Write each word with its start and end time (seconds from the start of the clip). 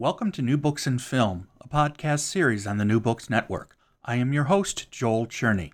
Welcome 0.00 0.32
to 0.32 0.40
New 0.40 0.56
Books 0.56 0.86
and 0.86 0.98
Film, 0.98 1.48
a 1.60 1.68
podcast 1.68 2.20
series 2.20 2.66
on 2.66 2.78
the 2.78 2.86
New 2.86 3.00
Books 3.00 3.28
Network. 3.28 3.76
I 4.02 4.16
am 4.16 4.32
your 4.32 4.44
host, 4.44 4.90
Joel 4.90 5.26
Cherney. 5.26 5.72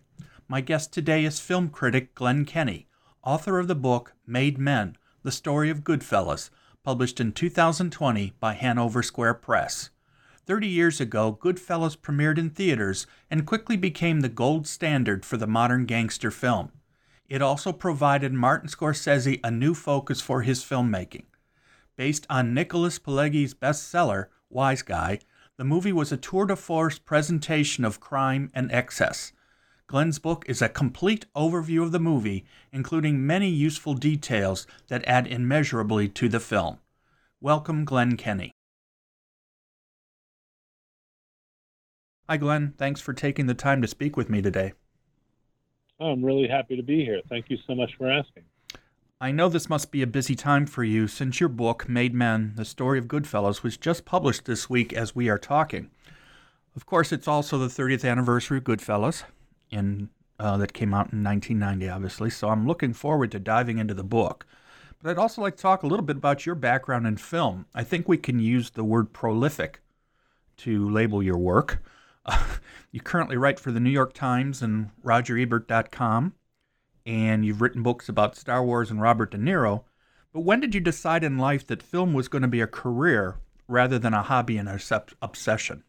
My 0.48 0.60
guest 0.60 0.92
today 0.92 1.24
is 1.24 1.38
film 1.38 1.68
critic 1.68 2.12
Glenn 2.16 2.44
Kenny, 2.44 2.88
author 3.22 3.60
of 3.60 3.68
the 3.68 3.76
book 3.76 4.14
Made 4.26 4.58
Men 4.58 4.96
The 5.22 5.30
Story 5.30 5.70
of 5.70 5.84
Goodfellas, 5.84 6.50
published 6.82 7.20
in 7.20 7.30
2020 7.30 8.32
by 8.40 8.54
Hanover 8.54 9.00
Square 9.00 9.34
Press. 9.34 9.90
Thirty 10.44 10.66
years 10.66 11.00
ago, 11.00 11.38
Goodfellas 11.40 11.96
premiered 11.96 12.36
in 12.36 12.50
theaters 12.50 13.06
and 13.30 13.46
quickly 13.46 13.76
became 13.76 14.22
the 14.22 14.28
gold 14.28 14.66
standard 14.66 15.24
for 15.24 15.36
the 15.36 15.46
modern 15.46 15.86
gangster 15.86 16.32
film. 16.32 16.72
It 17.28 17.42
also 17.42 17.72
provided 17.72 18.32
Martin 18.32 18.68
Scorsese 18.68 19.38
a 19.44 19.52
new 19.52 19.72
focus 19.72 20.20
for 20.20 20.42
his 20.42 20.64
filmmaking. 20.64 21.26
Based 21.96 22.26
on 22.28 22.52
Nicholas 22.52 22.98
Pileggi's 22.98 23.54
bestseller, 23.54 24.26
Wise 24.50 24.82
Guy, 24.82 25.18
the 25.56 25.64
movie 25.64 25.94
was 25.94 26.12
a 26.12 26.18
tour 26.18 26.44
de 26.44 26.54
force 26.54 26.98
presentation 26.98 27.86
of 27.86 28.00
crime 28.00 28.50
and 28.52 28.70
excess. 28.70 29.32
Glenn's 29.86 30.18
book 30.18 30.44
is 30.46 30.60
a 30.60 30.68
complete 30.68 31.24
overview 31.34 31.82
of 31.82 31.92
the 31.92 31.98
movie, 31.98 32.44
including 32.70 33.26
many 33.26 33.48
useful 33.48 33.94
details 33.94 34.66
that 34.88 35.04
add 35.06 35.26
immeasurably 35.26 36.08
to 36.08 36.28
the 36.28 36.40
film. 36.40 36.78
Welcome, 37.40 37.86
Glenn 37.86 38.16
Kenny. 38.18 38.52
Hi, 42.28 42.36
Glenn. 42.36 42.74
Thanks 42.76 43.00
for 43.00 43.14
taking 43.14 43.46
the 43.46 43.54
time 43.54 43.80
to 43.80 43.88
speak 43.88 44.16
with 44.16 44.28
me 44.28 44.42
today. 44.42 44.74
Oh, 45.98 46.10
I'm 46.10 46.24
really 46.24 46.48
happy 46.48 46.76
to 46.76 46.82
be 46.82 47.04
here. 47.04 47.22
Thank 47.30 47.48
you 47.48 47.56
so 47.66 47.74
much 47.74 47.94
for 47.96 48.10
asking. 48.10 48.42
I 49.18 49.30
know 49.30 49.48
this 49.48 49.70
must 49.70 49.90
be 49.90 50.02
a 50.02 50.06
busy 50.06 50.34
time 50.34 50.66
for 50.66 50.84
you 50.84 51.08
since 51.08 51.40
your 51.40 51.48
book, 51.48 51.88
Made 51.88 52.12
Men 52.12 52.52
The 52.54 52.66
Story 52.66 52.98
of 52.98 53.06
Goodfellas, 53.06 53.62
was 53.62 53.78
just 53.78 54.04
published 54.04 54.44
this 54.44 54.68
week 54.68 54.92
as 54.92 55.16
we 55.16 55.30
are 55.30 55.38
talking. 55.38 55.90
Of 56.74 56.84
course, 56.84 57.12
it's 57.12 57.26
also 57.26 57.56
the 57.56 57.68
30th 57.68 58.06
anniversary 58.06 58.58
of 58.58 58.64
Goodfellas, 58.64 59.22
in, 59.70 60.10
uh, 60.38 60.58
that 60.58 60.74
came 60.74 60.92
out 60.92 61.14
in 61.14 61.24
1990, 61.24 61.88
obviously, 61.88 62.28
so 62.28 62.50
I'm 62.50 62.66
looking 62.66 62.92
forward 62.92 63.30
to 63.32 63.38
diving 63.38 63.78
into 63.78 63.94
the 63.94 64.04
book. 64.04 64.44
But 65.02 65.12
I'd 65.12 65.18
also 65.18 65.40
like 65.40 65.56
to 65.56 65.62
talk 65.62 65.82
a 65.82 65.86
little 65.86 66.04
bit 66.04 66.18
about 66.18 66.44
your 66.44 66.54
background 66.54 67.06
in 67.06 67.16
film. 67.16 67.64
I 67.74 67.84
think 67.84 68.06
we 68.06 68.18
can 68.18 68.38
use 68.38 68.68
the 68.68 68.84
word 68.84 69.14
prolific 69.14 69.80
to 70.58 70.90
label 70.90 71.22
your 71.22 71.38
work. 71.38 71.82
Uh, 72.26 72.44
you 72.92 73.00
currently 73.00 73.38
write 73.38 73.60
for 73.60 73.72
the 73.72 73.80
New 73.80 73.88
York 73.88 74.12
Times 74.12 74.60
and 74.60 74.90
RogerEbert.com 75.02 76.34
and 77.06 77.46
you've 77.46 77.62
written 77.62 77.82
books 77.82 78.08
about 78.08 78.36
Star 78.36 78.64
Wars 78.64 78.90
and 78.90 79.00
Robert 79.00 79.30
De 79.30 79.38
Niro. 79.38 79.84
But 80.32 80.40
when 80.40 80.60
did 80.60 80.74
you 80.74 80.80
decide 80.80 81.24
in 81.24 81.38
life 81.38 81.66
that 81.68 81.82
film 81.82 82.12
was 82.12 82.28
going 82.28 82.42
to 82.42 82.48
be 82.48 82.60
a 82.60 82.66
career 82.66 83.36
rather 83.68 83.98
than 83.98 84.12
a 84.12 84.22
hobby 84.22 84.58
and 84.58 84.68
an 84.68 84.80
obsession? 85.22 85.84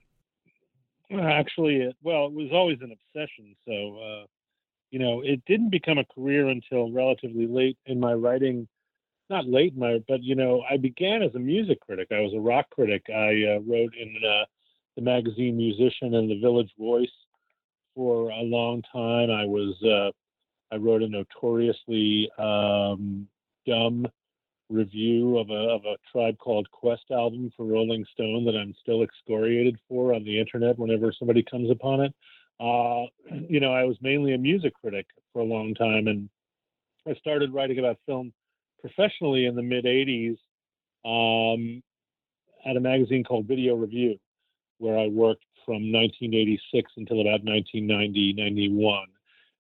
Actually, 1.11 1.93
well, 2.03 2.27
it 2.27 2.33
was 2.33 2.49
always 2.53 2.77
an 2.81 2.91
obsession. 2.91 3.55
So, 3.65 3.97
uh, 3.97 4.25
you 4.91 4.99
know, 4.99 5.21
it 5.21 5.43
didn't 5.45 5.69
become 5.69 5.97
a 5.97 6.05
career 6.05 6.47
until 6.47 6.91
relatively 6.91 7.47
late 7.47 7.77
in 7.85 7.99
my 7.99 8.13
writing. 8.13 8.67
Not 9.29 9.47
late 9.47 9.73
in 9.73 9.79
my, 9.79 9.99
but 10.07 10.23
you 10.23 10.35
know, 10.35 10.63
I 10.69 10.77
began 10.77 11.23
as 11.23 11.33
a 11.35 11.39
music 11.39 11.79
critic. 11.81 12.09
I 12.11 12.19
was 12.19 12.33
a 12.33 12.39
rock 12.39 12.69
critic. 12.69 13.03
I 13.09 13.55
uh, 13.55 13.59
wrote 13.65 13.93
in 13.99 14.15
uh, 14.23 14.45
the 14.95 15.01
magazine 15.01 15.57
Musician 15.57 16.13
and 16.15 16.29
the 16.29 16.39
Village 16.39 16.71
Voice 16.77 17.11
for 17.95 18.29
a 18.29 18.41
long 18.41 18.81
time. 18.93 19.31
I 19.31 19.45
was 19.45 19.75
uh, 19.83 20.11
I 20.71 20.75
wrote 20.75 21.01
a 21.01 21.07
notoriously 21.07 22.29
um, 22.37 23.27
dumb 23.65 24.07
review 24.69 25.37
of 25.37 25.49
a 25.49 25.53
of 25.53 25.85
a 25.85 25.95
Tribe 26.11 26.37
Called 26.37 26.69
Quest 26.71 27.05
album 27.11 27.51
for 27.55 27.65
Rolling 27.65 28.05
Stone 28.13 28.45
that 28.45 28.55
I'm 28.55 28.75
still 28.81 29.03
excoriated 29.03 29.77
for 29.87 30.13
on 30.13 30.23
the 30.23 30.39
internet 30.39 30.77
whenever 30.77 31.13
somebody 31.17 31.43
comes 31.43 31.71
upon 31.71 32.01
it. 32.01 32.13
Uh, 32.59 33.05
you 33.49 33.59
know, 33.59 33.73
I 33.73 33.83
was 33.83 33.97
mainly 34.01 34.33
a 34.33 34.37
music 34.37 34.73
critic 34.73 35.07
for 35.31 35.41
a 35.41 35.45
long 35.45 35.73
time, 35.73 36.07
and 36.07 36.29
I 37.07 37.13
started 37.15 37.53
writing 37.53 37.79
about 37.79 37.97
film 38.05 38.33
professionally 38.81 39.45
in 39.45 39.55
the 39.55 39.63
mid 39.63 39.85
'80s 39.85 40.37
um, 41.05 41.81
at 42.65 42.75
a 42.75 42.81
magazine 42.81 43.23
called 43.23 43.47
Video 43.47 43.75
Review, 43.75 44.17
where 44.79 44.97
I 44.97 45.07
worked 45.07 45.45
from 45.65 45.91
1986 45.91 46.91
until 46.97 47.21
about 47.21 47.43
1990, 47.43 48.33
91 48.33 49.07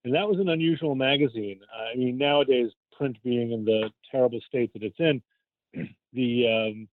and 0.03 0.13
that 0.13 0.27
was 0.27 0.39
an 0.39 0.49
unusual 0.49 0.95
magazine. 0.95 1.59
I 1.73 1.95
mean, 1.95 2.17
nowadays, 2.17 2.71
print 2.97 3.17
being 3.23 3.51
in 3.51 3.65
the 3.65 3.89
terrible 4.11 4.39
state 4.47 4.71
that 4.73 4.83
it's 4.83 4.99
in, 4.99 5.21
the 6.13 6.47
um, 6.47 6.87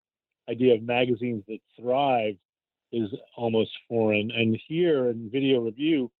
idea 0.49 0.75
of 0.75 0.83
magazines 0.83 1.43
that 1.47 1.59
thrive 1.79 2.35
is 2.91 3.09
almost 3.35 3.71
foreign. 3.87 4.31
And 4.31 4.59
here 4.67 5.09
in 5.09 5.29
Video 5.31 5.61
Review, 5.61 6.11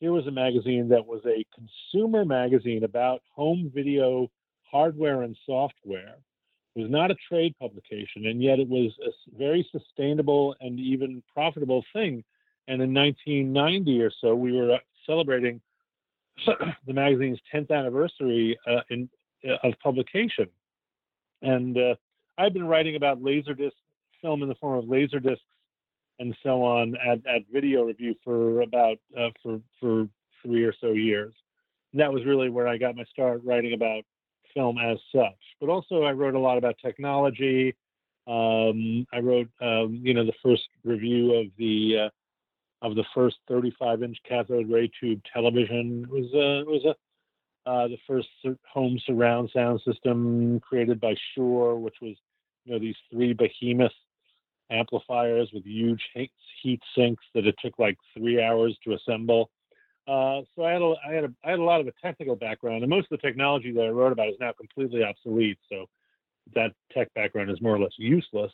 here 0.00 0.12
was 0.12 0.26
a 0.26 0.32
magazine 0.32 0.88
that 0.88 1.06
was 1.06 1.22
a 1.26 1.44
consumer 1.54 2.24
magazine 2.24 2.84
about 2.84 3.20
home 3.34 3.70
video 3.74 4.28
hardware 4.70 5.22
and 5.22 5.36
software. 5.46 6.16
It 6.74 6.82
was 6.82 6.90
not 6.90 7.10
a 7.10 7.16
trade 7.28 7.54
publication, 7.58 8.26
and 8.26 8.42
yet 8.42 8.60
it 8.60 8.68
was 8.68 8.92
a 9.04 9.10
very 9.36 9.68
sustainable 9.72 10.54
and 10.60 10.78
even 10.78 11.22
profitable 11.32 11.84
thing. 11.92 12.22
And 12.68 12.82
in 12.82 12.94
1990 12.94 14.02
or 14.02 14.10
so, 14.20 14.34
we 14.34 14.52
were 14.52 14.78
celebrating 15.06 15.60
the 16.86 16.92
magazine's 16.92 17.38
10th 17.54 17.70
anniversary 17.70 18.58
uh, 18.66 18.80
in, 18.90 19.08
uh, 19.48 19.56
of 19.62 19.74
publication. 19.82 20.48
And 21.42 21.76
uh, 21.76 21.94
I've 22.36 22.52
been 22.52 22.66
writing 22.66 22.96
about 22.96 23.22
laserdisc 23.22 23.72
film 24.22 24.42
in 24.42 24.48
the 24.48 24.54
form 24.56 24.78
of 24.78 24.84
laserdiscs 24.86 25.38
and 26.18 26.36
so 26.42 26.62
on 26.62 26.96
at, 26.96 27.18
at 27.26 27.42
Video 27.52 27.84
Review 27.84 28.14
for 28.24 28.62
about 28.62 28.98
uh, 29.16 29.28
for 29.42 29.60
for 29.80 30.08
three 30.42 30.64
or 30.64 30.74
so 30.80 30.92
years. 30.92 31.34
And 31.92 32.00
that 32.00 32.12
was 32.12 32.24
really 32.24 32.50
where 32.50 32.68
I 32.68 32.76
got 32.76 32.96
my 32.96 33.04
start 33.04 33.40
writing 33.44 33.72
about 33.72 34.02
film 34.54 34.78
as 34.78 34.98
such. 35.14 35.38
But 35.60 35.68
also, 35.68 36.02
I 36.02 36.12
wrote 36.12 36.34
a 36.34 36.38
lot 36.38 36.58
about 36.58 36.76
technology. 36.84 37.74
Um, 38.26 39.06
I 39.12 39.20
wrote, 39.20 39.48
um, 39.60 40.00
you 40.02 40.12
know, 40.12 40.24
the 40.24 40.32
first 40.42 40.68
review 40.84 41.34
of 41.34 41.46
the 41.56 42.10
of 42.82 42.94
the 42.94 43.04
first 43.14 43.36
35 43.48 44.02
inch 44.02 44.18
cathode 44.28 44.70
ray 44.70 44.90
tube 45.00 45.20
television. 45.32 46.04
It 46.04 46.10
was 46.10 46.26
uh, 46.34 46.60
it 46.60 46.66
was 46.66 46.84
a 46.84 46.94
uh, 47.68 47.88
the 47.88 47.98
first 48.06 48.28
home 48.72 48.98
surround 49.04 49.50
sound 49.52 49.80
system 49.86 50.58
created 50.60 51.00
by 51.00 51.14
Shure, 51.34 51.76
which 51.76 51.96
was 52.00 52.16
you 52.64 52.72
know 52.72 52.78
these 52.78 52.96
three 53.12 53.34
behemoth 53.34 53.92
amplifiers 54.70 55.50
with 55.52 55.64
huge 55.64 56.02
heat 56.62 56.80
sinks 56.96 57.24
that 57.34 57.46
it 57.46 57.54
took 57.62 57.78
like 57.78 57.96
three 58.16 58.42
hours 58.42 58.76
to 58.84 58.94
assemble. 58.94 59.50
Uh, 60.06 60.40
so 60.56 60.64
I 60.64 60.72
had 60.72 60.82
a 60.82 60.94
I 61.06 61.12
had 61.12 61.24
a 61.24 61.32
I 61.44 61.50
had 61.50 61.58
a 61.58 61.64
lot 61.64 61.80
of 61.80 61.86
a 61.86 61.92
technical 62.02 62.36
background, 62.36 62.82
and 62.82 62.90
most 62.90 63.08
of 63.10 63.20
the 63.20 63.26
technology 63.26 63.72
that 63.72 63.82
I 63.82 63.88
wrote 63.88 64.12
about 64.12 64.28
is 64.28 64.36
now 64.40 64.52
completely 64.52 65.02
obsolete. 65.02 65.58
So 65.70 65.86
that 66.54 66.72
tech 66.92 67.12
background 67.14 67.50
is 67.50 67.60
more 67.60 67.76
or 67.76 67.80
less 67.80 67.92
useless. 67.98 68.52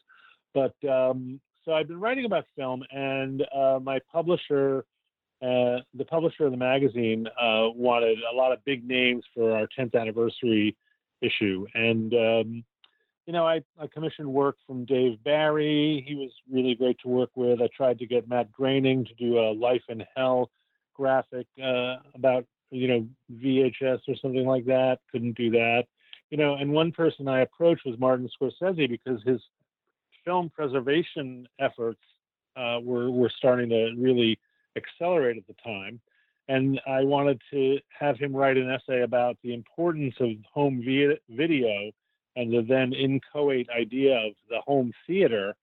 But 0.52 0.74
um, 0.88 1.40
so 1.64 1.72
I've 1.72 1.88
been 1.88 2.00
writing 2.00 2.24
about 2.24 2.44
film, 2.56 2.82
and 2.90 3.42
uh, 3.54 3.78
my 3.82 3.98
publisher, 4.12 4.84
uh, 5.42 5.80
the 5.94 6.04
publisher 6.08 6.44
of 6.46 6.50
the 6.50 6.56
magazine, 6.56 7.26
uh, 7.26 7.68
wanted 7.74 8.18
a 8.30 8.34
lot 8.34 8.52
of 8.52 8.64
big 8.64 8.86
names 8.86 9.24
for 9.34 9.52
our 9.52 9.66
10th 9.78 9.98
anniversary 9.98 10.76
issue, 11.20 11.66
and 11.74 12.12
um, 12.14 12.64
you 13.26 13.32
know, 13.32 13.46
I, 13.46 13.62
I, 13.80 13.86
commissioned 13.86 14.28
work 14.28 14.56
from 14.66 14.84
Dave 14.84 15.22
Barry. 15.24 16.04
He 16.06 16.14
was 16.14 16.30
really 16.50 16.74
great 16.74 16.98
to 17.02 17.08
work 17.08 17.30
with. 17.34 17.62
I 17.62 17.68
tried 17.74 17.98
to 18.00 18.06
get 18.06 18.28
Matt 18.28 18.52
Groening 18.52 19.06
to 19.06 19.14
do 19.14 19.38
a 19.38 19.52
Life 19.52 19.82
in 19.88 20.04
Hell 20.14 20.50
graphic 20.94 21.46
uh, 21.62 21.96
about 22.14 22.44
you 22.70 22.88
know 22.88 23.06
VHS 23.32 24.00
or 24.08 24.16
something 24.20 24.46
like 24.46 24.66
that. 24.66 24.98
Couldn't 25.10 25.36
do 25.36 25.50
that. 25.52 25.84
You 26.30 26.38
know, 26.38 26.56
and 26.56 26.72
one 26.72 26.92
person 26.92 27.28
I 27.28 27.40
approached 27.40 27.86
was 27.86 27.98
Martin 27.98 28.28
Scorsese 28.28 28.88
because 28.88 29.22
his 29.24 29.40
film 30.24 30.50
preservation 30.50 31.46
efforts 31.58 32.00
uh, 32.56 32.78
were 32.82 33.10
were 33.10 33.30
starting 33.36 33.68
to 33.70 33.92
really 33.98 34.38
accelerate 34.76 35.36
at 35.36 35.46
the 35.46 35.54
time, 35.62 36.00
and 36.48 36.80
I 36.86 37.02
wanted 37.02 37.40
to 37.52 37.78
have 37.98 38.18
him 38.18 38.34
write 38.34 38.56
an 38.56 38.70
essay 38.70 39.02
about 39.02 39.36
the 39.42 39.54
importance 39.54 40.14
of 40.20 40.30
home 40.52 40.82
video 40.82 41.90
and 42.36 42.52
the 42.52 42.62
then 42.62 42.92
inchoate 42.92 43.68
idea 43.70 44.16
of 44.16 44.32
the 44.50 44.60
home 44.60 44.92
theater, 45.06 45.54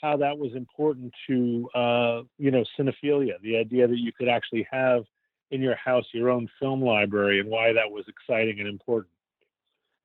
how 0.00 0.16
that 0.16 0.38
was 0.38 0.54
important 0.54 1.12
to 1.26 1.68
uh, 1.74 2.22
you 2.38 2.50
know 2.50 2.64
cinephilia, 2.78 3.40
the 3.42 3.56
idea 3.56 3.86
that 3.86 3.98
you 3.98 4.12
could 4.12 4.28
actually 4.28 4.66
have 4.70 5.04
in 5.50 5.62
your 5.62 5.76
house 5.76 6.04
your 6.12 6.30
own 6.30 6.48
film 6.60 6.82
library, 6.82 7.40
and 7.40 7.48
why 7.48 7.72
that 7.72 7.90
was 7.90 8.04
exciting 8.08 8.60
and 8.60 8.68
important. 8.68 9.12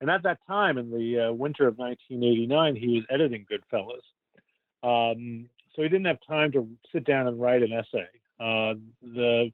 And 0.00 0.10
at 0.10 0.22
that 0.24 0.38
time, 0.46 0.78
in 0.78 0.90
the 0.90 1.28
uh, 1.28 1.32
winter 1.32 1.66
of 1.66 1.78
1989, 1.78 2.76
he 2.76 2.96
was 2.96 3.04
editing 3.10 3.46
Goodfellas. 3.50 4.02
Um, 4.82 5.48
so 5.74 5.82
he 5.82 5.88
didn't 5.88 6.06
have 6.06 6.18
time 6.26 6.52
to 6.52 6.68
sit 6.92 7.04
down 7.04 7.26
and 7.26 7.40
write 7.40 7.62
an 7.62 7.72
essay. 7.72 8.06
Uh, 8.38 8.74
the 9.02 9.50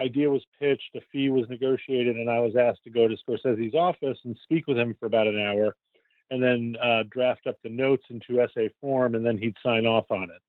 idea 0.00 0.30
was 0.30 0.44
pitched, 0.58 0.94
a 0.94 1.00
fee 1.12 1.28
was 1.28 1.48
negotiated, 1.48 2.16
and 2.16 2.30
I 2.30 2.40
was 2.40 2.56
asked 2.56 2.84
to 2.84 2.90
go 2.90 3.08
to 3.08 3.16
Scorsese's 3.16 3.74
office 3.74 4.18
and 4.24 4.36
speak 4.42 4.66
with 4.66 4.78
him 4.78 4.94
for 4.98 5.06
about 5.06 5.26
an 5.26 5.40
hour, 5.40 5.76
and 6.30 6.42
then 6.42 6.76
uh, 6.82 7.04
draft 7.10 7.46
up 7.46 7.56
the 7.62 7.68
notes 7.68 8.04
into 8.10 8.40
essay 8.40 8.70
form, 8.80 9.14
and 9.14 9.24
then 9.24 9.38
he'd 9.38 9.56
sign 9.62 9.86
off 9.86 10.10
on 10.10 10.24
it. 10.24 10.42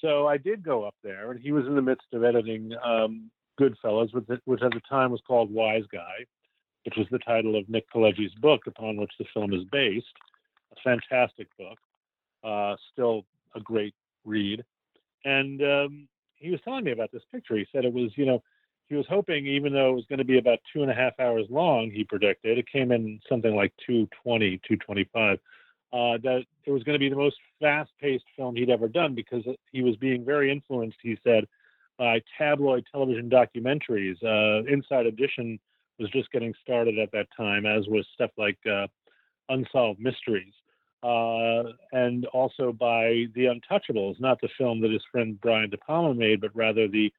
So 0.00 0.26
I 0.26 0.38
did 0.38 0.62
go 0.62 0.84
up 0.84 0.94
there, 1.02 1.30
and 1.30 1.40
he 1.40 1.52
was 1.52 1.66
in 1.66 1.74
the 1.74 1.82
midst 1.82 2.06
of 2.12 2.24
editing 2.24 2.72
um, 2.82 3.30
Goodfellas, 3.60 4.14
which 4.44 4.62
at 4.62 4.72
the 4.72 4.80
time 4.88 5.10
was 5.10 5.20
called 5.26 5.52
Wise 5.52 5.84
Guy, 5.92 6.24
which 6.84 6.96
was 6.96 7.06
the 7.10 7.18
title 7.18 7.56
of 7.56 7.68
Nick 7.68 7.86
Pileggi's 7.92 8.34
book 8.34 8.62
upon 8.66 8.96
which 8.96 9.12
the 9.18 9.26
film 9.34 9.52
is 9.52 9.64
based. 9.70 10.06
A 10.72 10.80
fantastic 10.82 11.48
book, 11.58 11.78
uh, 12.44 12.76
still 12.92 13.24
a 13.54 13.60
great 13.60 13.94
read. 14.24 14.64
And 15.24 15.62
um, 15.62 16.08
he 16.36 16.50
was 16.50 16.60
telling 16.64 16.84
me 16.84 16.92
about 16.92 17.12
this 17.12 17.22
picture. 17.32 17.56
He 17.56 17.66
said 17.72 17.84
it 17.84 17.92
was, 17.92 18.10
you 18.16 18.24
know, 18.24 18.42
he 18.88 18.96
was 18.96 19.06
hoping, 19.08 19.46
even 19.46 19.72
though 19.72 19.90
it 19.90 19.94
was 19.94 20.06
going 20.08 20.18
to 20.18 20.24
be 20.24 20.38
about 20.38 20.58
two 20.72 20.82
and 20.82 20.90
a 20.90 20.94
half 20.94 21.12
hours 21.20 21.46
long, 21.48 21.90
he 21.90 22.02
predicted 22.02 22.58
it 22.58 22.66
came 22.66 22.90
in 22.90 23.20
something 23.28 23.54
like 23.54 23.72
220, 23.86 24.58
225. 24.66 25.38
Uh, 25.92 26.18
that 26.22 26.44
it 26.64 26.70
was 26.70 26.84
going 26.84 26.94
to 26.94 27.00
be 27.00 27.08
the 27.08 27.16
most 27.16 27.36
fast-paced 27.60 28.24
film 28.36 28.54
he'd 28.54 28.70
ever 28.70 28.88
done 28.88 29.12
because 29.14 29.44
he 29.72 29.82
was 29.82 29.96
being 29.96 30.24
very 30.24 30.50
influenced. 30.50 30.98
He 31.02 31.18
said 31.24 31.46
by 31.98 32.22
tabloid 32.38 32.84
television 32.90 33.28
documentaries. 33.28 34.16
Uh, 34.24 34.64
Inside 34.72 35.06
Edition 35.06 35.58
was 36.00 36.10
just 36.10 36.32
getting 36.32 36.54
started 36.62 36.98
at 36.98 37.12
that 37.12 37.28
time, 37.36 37.66
as 37.66 37.86
was 37.86 38.06
stuff 38.14 38.30
like 38.36 38.58
uh, 38.66 38.86
Unsolved 39.48 40.00
Mysteries 40.00 40.52
uh, 41.02 41.62
and 41.92 42.26
also 42.26 42.72
by 42.72 43.26
The 43.34 43.46
Untouchables, 43.46 44.20
not 44.20 44.40
the 44.40 44.48
film 44.58 44.80
that 44.82 44.90
his 44.90 45.02
friend 45.10 45.40
Brian 45.40 45.70
De 45.70 45.78
Palma 45.78 46.14
made, 46.14 46.40
but 46.40 46.54
rather 46.54 46.88
the 46.88 47.12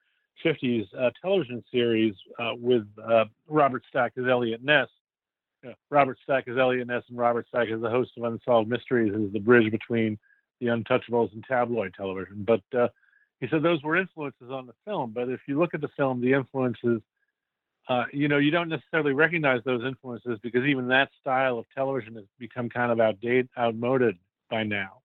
50s 0.44 0.86
uh, 0.98 1.10
television 1.20 1.64
series 1.70 2.14
uh, 2.38 2.52
with 2.56 2.86
uh, 3.04 3.24
Robert 3.48 3.82
Stack 3.88 4.12
as 4.16 4.24
Eliot 4.28 4.62
Ness. 4.62 4.88
Robert 5.90 6.18
Stack 6.22 6.48
as 6.48 6.58
Eliot 6.58 6.88
Ness 6.88 7.04
and 7.08 7.18
Robert 7.18 7.46
Stack 7.48 7.68
as 7.68 7.80
the 7.80 7.90
host 7.90 8.12
of 8.16 8.24
Unsolved 8.24 8.68
Mysteries 8.68 9.14
is 9.14 9.32
the 9.32 9.38
bridge 9.38 9.70
between 9.70 10.18
The 10.60 10.66
Untouchables 10.66 11.32
and 11.32 11.44
tabloid 11.44 11.94
television. 11.94 12.44
But 12.46 12.62
uh, 12.76 12.88
he 13.40 13.48
said 13.48 13.62
those 13.62 13.82
were 13.82 13.96
influences 13.96 14.50
on 14.50 14.66
the 14.66 14.74
film. 14.84 15.12
But 15.12 15.28
if 15.28 15.40
you 15.46 15.58
look 15.58 15.74
at 15.74 15.80
the 15.80 15.90
film, 15.96 16.20
the 16.20 16.32
influences 16.32 17.00
uh, 17.88 18.04
you 18.12 18.28
know, 18.28 18.38
you 18.38 18.50
don't 18.50 18.68
necessarily 18.68 19.12
recognize 19.12 19.60
those 19.64 19.84
influences 19.84 20.38
because 20.42 20.64
even 20.64 20.86
that 20.88 21.10
style 21.20 21.58
of 21.58 21.66
television 21.74 22.14
has 22.14 22.24
become 22.38 22.68
kind 22.68 22.92
of 22.92 23.00
outdated, 23.00 23.48
outmoded 23.58 24.16
by 24.50 24.62
now. 24.62 25.00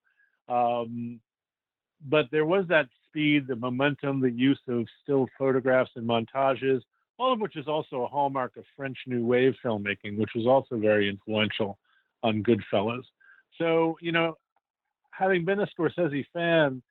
Um, 0.47 1.19
but 2.07 2.25
there 2.31 2.45
was 2.45 2.65
that 2.69 2.88
speed, 3.07 3.47
the 3.47 3.56
momentum, 3.56 4.21
the 4.21 4.31
use 4.31 4.59
of 4.68 4.85
still 5.01 5.27
photographs 5.38 5.89
and 5.95 6.07
montages, 6.07 6.81
all 7.18 7.33
of 7.33 7.39
which 7.39 7.56
is 7.56 7.68
also 7.68 8.03
a 8.03 8.07
hallmark 8.07 8.56
of 8.57 8.63
French 8.75 8.97
New 9.07 9.25
Wave 9.25 9.56
filmmaking, 9.65 10.18
which 10.18 10.30
was 10.35 10.45
also 10.45 10.77
very 10.77 11.09
influential 11.09 11.80
on 12.21 12.44
Goodfellas. 12.44 13.03
So, 13.57 13.97
you 14.01 14.12
know, 14.12 14.38
having 15.09 15.45
been 15.45 15.62
a 15.62 15.68
Scorsese 15.68 16.25
fan, 16.31 16.83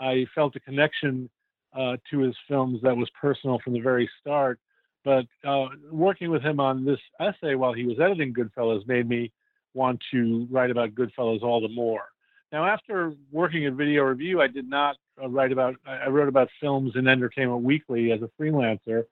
I 0.00 0.24
felt 0.34 0.56
a 0.56 0.60
connection 0.60 1.28
uh, 1.76 1.98
to 2.10 2.20
his 2.20 2.34
films 2.48 2.80
that 2.82 2.96
was 2.96 3.10
personal 3.20 3.58
from 3.62 3.74
the 3.74 3.80
very 3.80 4.08
start 4.20 4.58
but 5.04 5.26
uh, 5.46 5.66
working 5.90 6.30
with 6.30 6.42
him 6.42 6.60
on 6.60 6.84
this 6.84 7.00
essay 7.20 7.54
while 7.54 7.72
he 7.72 7.84
was 7.84 8.00
editing 8.00 8.32
Goodfellas 8.32 8.86
made 8.86 9.08
me 9.08 9.32
want 9.74 10.00
to 10.12 10.48
write 10.50 10.70
about 10.70 10.94
Goodfellas 10.94 11.42
all 11.42 11.60
the 11.60 11.68
more. 11.68 12.04
Now, 12.52 12.64
after 12.66 13.12
working 13.32 13.66
at 13.66 13.72
Video 13.72 14.04
Review, 14.04 14.40
I 14.40 14.46
did 14.46 14.68
not 14.68 14.96
uh, 15.22 15.28
write 15.28 15.52
about. 15.52 15.74
I 15.86 16.08
wrote 16.08 16.28
about 16.28 16.48
films 16.60 16.92
in 16.94 17.08
Entertainment 17.08 17.62
Weekly 17.62 18.12
as 18.12 18.20
a 18.22 18.30
freelancer, 18.40 19.04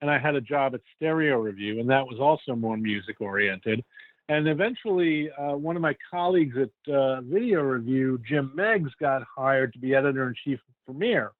and 0.00 0.10
I 0.10 0.18
had 0.18 0.34
a 0.34 0.40
job 0.40 0.74
at 0.74 0.80
Stereo 0.96 1.38
Review, 1.38 1.80
and 1.80 1.88
that 1.90 2.04
was 2.04 2.18
also 2.18 2.56
more 2.56 2.76
music 2.76 3.20
oriented. 3.20 3.84
And 4.28 4.46
eventually, 4.48 5.30
uh, 5.30 5.56
one 5.56 5.76
of 5.76 5.80
my 5.80 5.96
colleagues 6.10 6.56
at 6.56 6.92
uh, 6.92 7.20
Video 7.22 7.62
Review, 7.62 8.20
Jim 8.28 8.52
Meigs, 8.54 8.90
got 9.00 9.22
hired 9.34 9.72
to 9.72 9.78
be 9.78 9.94
editor 9.94 10.26
in 10.28 10.34
chief 10.44 10.58
of 10.58 10.74
Premiere, 10.84 11.30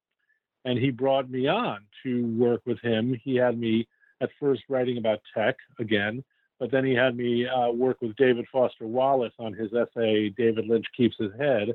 and 0.65 0.79
he 0.79 0.91
brought 0.91 1.29
me 1.29 1.49
on 1.49 1.81
to 2.05 2.25
work 2.39 2.63
with 2.67 2.81
him. 2.81 3.19
He 3.25 3.35
had 3.35 3.59
me 3.59 3.87
at 4.21 4.31
first 4.41 4.63
writing 4.69 4.99
about 4.99 5.21
tech 5.35 5.57
again, 5.79 6.25
but 6.59 6.71
then 6.71 6.85
he 6.85 6.95
had 6.95 7.17
me 7.17 7.47
uh, 7.47 7.71
work 7.71 8.01
with 8.01 8.17
David 8.17 8.47
Foster 8.51 8.87
Wallace 8.87 9.33
on 9.39 9.53
his 9.53 9.73
essay, 9.73 10.31
David 10.31 10.67
Lynch 10.67 10.87
Keeps 10.97 11.17
His 11.19 11.33
Head. 11.39 11.75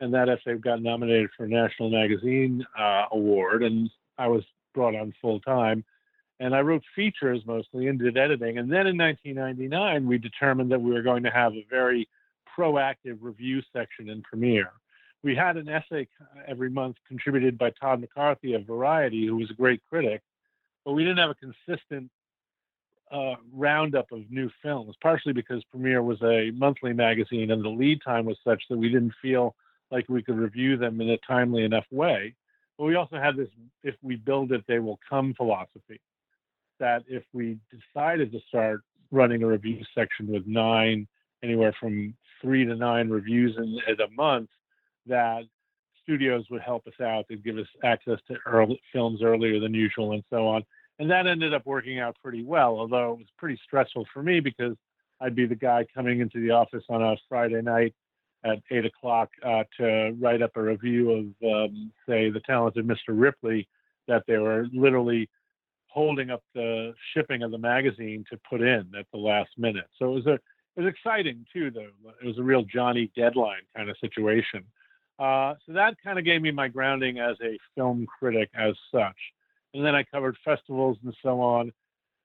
And 0.00 0.12
that 0.14 0.28
essay 0.28 0.56
got 0.58 0.82
nominated 0.82 1.30
for 1.36 1.44
a 1.44 1.48
National 1.48 1.90
Magazine 1.90 2.64
uh, 2.78 3.06
Award, 3.10 3.64
and 3.64 3.90
I 4.16 4.28
was 4.28 4.44
brought 4.74 4.94
on 4.94 5.12
full 5.20 5.40
time. 5.40 5.84
And 6.40 6.54
I 6.54 6.60
wrote 6.60 6.84
features 6.94 7.40
mostly 7.46 7.88
and 7.88 7.98
did 7.98 8.16
editing. 8.16 8.58
And 8.58 8.70
then 8.70 8.86
in 8.86 8.96
1999, 8.96 10.06
we 10.06 10.18
determined 10.18 10.70
that 10.70 10.80
we 10.80 10.92
were 10.92 11.02
going 11.02 11.24
to 11.24 11.30
have 11.30 11.54
a 11.54 11.66
very 11.68 12.08
proactive 12.56 13.18
review 13.20 13.60
section 13.72 14.08
in 14.08 14.22
Premiere. 14.22 14.70
We 15.24 15.34
had 15.34 15.56
an 15.56 15.68
essay 15.68 16.06
every 16.46 16.70
month 16.70 16.96
contributed 17.08 17.58
by 17.58 17.70
Todd 17.70 18.00
McCarthy 18.00 18.54
of 18.54 18.66
Variety, 18.66 19.26
who 19.26 19.36
was 19.36 19.50
a 19.50 19.54
great 19.54 19.80
critic, 19.90 20.22
but 20.84 20.92
we 20.92 21.04
didn't 21.04 21.18
have 21.18 21.30
a 21.30 21.34
consistent 21.34 22.10
uh, 23.10 23.34
roundup 23.52 24.10
of 24.12 24.30
new 24.30 24.50
films, 24.62 24.94
partially 25.02 25.32
because 25.32 25.62
Premiere 25.70 26.02
was 26.02 26.20
a 26.22 26.50
monthly 26.52 26.92
magazine 26.92 27.50
and 27.50 27.64
the 27.64 27.68
lead 27.68 28.00
time 28.04 28.24
was 28.24 28.36
such 28.44 28.62
that 28.68 28.76
we 28.76 28.88
didn't 28.88 29.14
feel 29.20 29.54
like 29.90 30.06
we 30.08 30.22
could 30.22 30.36
review 30.36 30.76
them 30.76 31.00
in 31.00 31.10
a 31.10 31.18
timely 31.26 31.64
enough 31.64 31.86
way. 31.90 32.34
But 32.76 32.84
we 32.84 32.94
also 32.94 33.16
had 33.16 33.36
this 33.36 33.48
if 33.82 33.94
we 34.02 34.16
build 34.16 34.52
it, 34.52 34.64
they 34.68 34.78
will 34.78 35.00
come 35.08 35.34
philosophy. 35.34 36.00
That 36.78 37.02
if 37.08 37.24
we 37.32 37.58
decided 37.70 38.30
to 38.32 38.40
start 38.48 38.82
running 39.10 39.42
a 39.42 39.46
review 39.46 39.82
section 39.94 40.28
with 40.28 40.46
nine, 40.46 41.08
anywhere 41.42 41.74
from 41.80 42.14
three 42.40 42.64
to 42.64 42.76
nine 42.76 43.08
reviews 43.08 43.56
in, 43.56 43.78
in 43.88 44.00
a 44.00 44.10
month, 44.10 44.50
that 45.06 45.44
studios 46.08 46.46
would 46.50 46.62
help 46.62 46.86
us 46.86 47.00
out. 47.02 47.26
They'd 47.28 47.44
give 47.44 47.58
us 47.58 47.66
access 47.84 48.18
to 48.28 48.36
early, 48.46 48.80
films 48.92 49.22
earlier 49.22 49.60
than 49.60 49.74
usual 49.74 50.12
and 50.12 50.24
so 50.30 50.48
on 50.48 50.64
and 50.98 51.10
that 51.10 51.26
ended 51.26 51.54
up 51.54 51.64
working 51.64 52.00
out 52.00 52.16
pretty 52.22 52.42
well. 52.42 52.78
Although 52.78 53.12
it 53.12 53.18
was 53.18 53.26
pretty 53.36 53.58
stressful 53.64 54.06
for 54.12 54.22
me 54.22 54.40
because 54.40 54.76
I'd 55.20 55.34
be 55.34 55.46
the 55.46 55.54
guy 55.54 55.86
coming 55.94 56.20
into 56.20 56.40
the 56.40 56.50
office 56.50 56.84
on 56.88 57.02
a 57.02 57.16
Friday 57.28 57.62
night 57.62 57.94
at 58.44 58.58
eight 58.70 58.84
o'clock 58.84 59.30
uh, 59.44 59.64
to 59.78 60.16
write 60.20 60.42
up 60.42 60.52
a 60.56 60.62
review 60.62 61.10
of, 61.10 61.70
um, 61.70 61.92
say, 62.08 62.30
the 62.30 62.40
talented 62.40 62.86
Mr. 62.86 63.08
Ripley, 63.08 63.68
that 64.06 64.22
they 64.26 64.38
were 64.38 64.66
literally 64.72 65.28
holding 65.88 66.30
up 66.30 66.42
the 66.54 66.94
shipping 67.14 67.42
of 67.42 67.50
the 67.50 67.58
magazine 67.58 68.24
to 68.30 68.38
put 68.48 68.60
in 68.60 68.90
at 68.98 69.06
the 69.12 69.18
last 69.18 69.50
minute. 69.56 69.86
So 69.98 70.10
it 70.12 70.14
was 70.14 70.26
a 70.26 70.38
it 70.76 70.82
was 70.82 70.94
exciting 70.94 71.44
too, 71.52 71.72
though. 71.72 71.90
It 72.22 72.26
was 72.26 72.38
a 72.38 72.42
real 72.42 72.62
Johnny 72.62 73.10
deadline 73.16 73.62
kind 73.76 73.90
of 73.90 73.96
situation. 74.00 74.62
Uh, 75.18 75.54
so 75.66 75.72
that 75.72 75.96
kind 76.02 76.18
of 76.18 76.24
gave 76.24 76.40
me 76.40 76.50
my 76.50 76.68
grounding 76.68 77.18
as 77.18 77.36
a 77.42 77.58
film 77.74 78.06
critic 78.18 78.50
as 78.54 78.74
such 78.92 79.16
and 79.74 79.84
then 79.84 79.94
I 79.94 80.02
covered 80.02 80.36
festivals 80.44 80.98
and 81.04 81.14
so 81.22 81.40
on. 81.40 81.72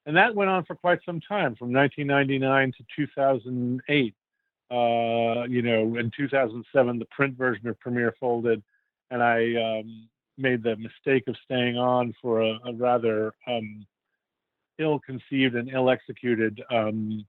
And 0.06 0.18
that 0.18 0.36
went 0.36 0.50
on 0.50 0.66
for 0.66 0.76
quite 0.76 1.00
some 1.06 1.22
time, 1.22 1.56
from 1.56 1.72
1999 1.72 2.74
to 2.78 2.84
2008. 2.96 4.16
Uh, 4.72 5.44
you 5.46 5.62
know, 5.62 5.98
in 5.98 6.12
2007, 6.18 7.00
the 7.00 7.06
print 7.06 7.38
version 7.38 7.68
of 7.68 7.80
Premiere 7.80 8.16
folded, 8.20 8.64
and 9.12 9.22
I 9.22 9.54
um, 9.56 10.10
made 10.38 10.64
the 10.64 10.76
mistake 10.78 11.24
of 11.28 11.36
staying 11.46 11.78
on 11.78 12.14
for 12.22 12.42
a, 12.42 12.58
a 12.66 12.74
rather 12.74 13.34
um, 13.48 13.86
ill-conceived 14.80 15.56
and 15.56 15.70
ill-executed 15.70 16.62
um, 16.72 17.26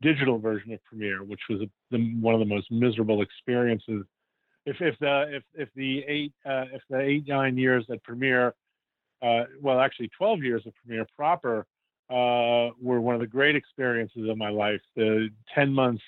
digital 0.00 0.38
version 0.38 0.72
of 0.72 0.82
Premiere, 0.84 1.22
which 1.22 1.42
was 1.50 1.60
a, 1.60 1.68
the, 1.90 1.98
one 2.18 2.34
of 2.34 2.40
the 2.40 2.46
most 2.46 2.70
miserable 2.70 3.20
experiences. 3.20 4.04
If 4.66 4.80
if 4.80 4.98
the 4.98 5.36
if 5.36 5.42
if 5.54 5.68
the 5.74 6.04
eight 6.06 6.32
uh, 6.44 6.64
if 6.72 6.82
the 6.90 7.00
eight 7.00 7.26
nine 7.26 7.56
years 7.56 7.86
at 7.90 8.02
Premiere 8.02 8.54
uh, 9.22 9.44
well, 9.60 9.80
actually 9.80 10.10
12 10.16 10.42
years 10.42 10.62
of 10.66 10.74
Premiere 10.84 11.06
proper 11.16 11.66
uh, 12.10 12.70
were 12.80 13.00
one 13.00 13.14
of 13.14 13.20
the 13.20 13.26
great 13.26 13.56
experiences 13.56 14.28
of 14.28 14.36
my 14.36 14.50
life. 14.50 14.80
The 14.94 15.30
10 15.54 15.72
months 15.72 16.02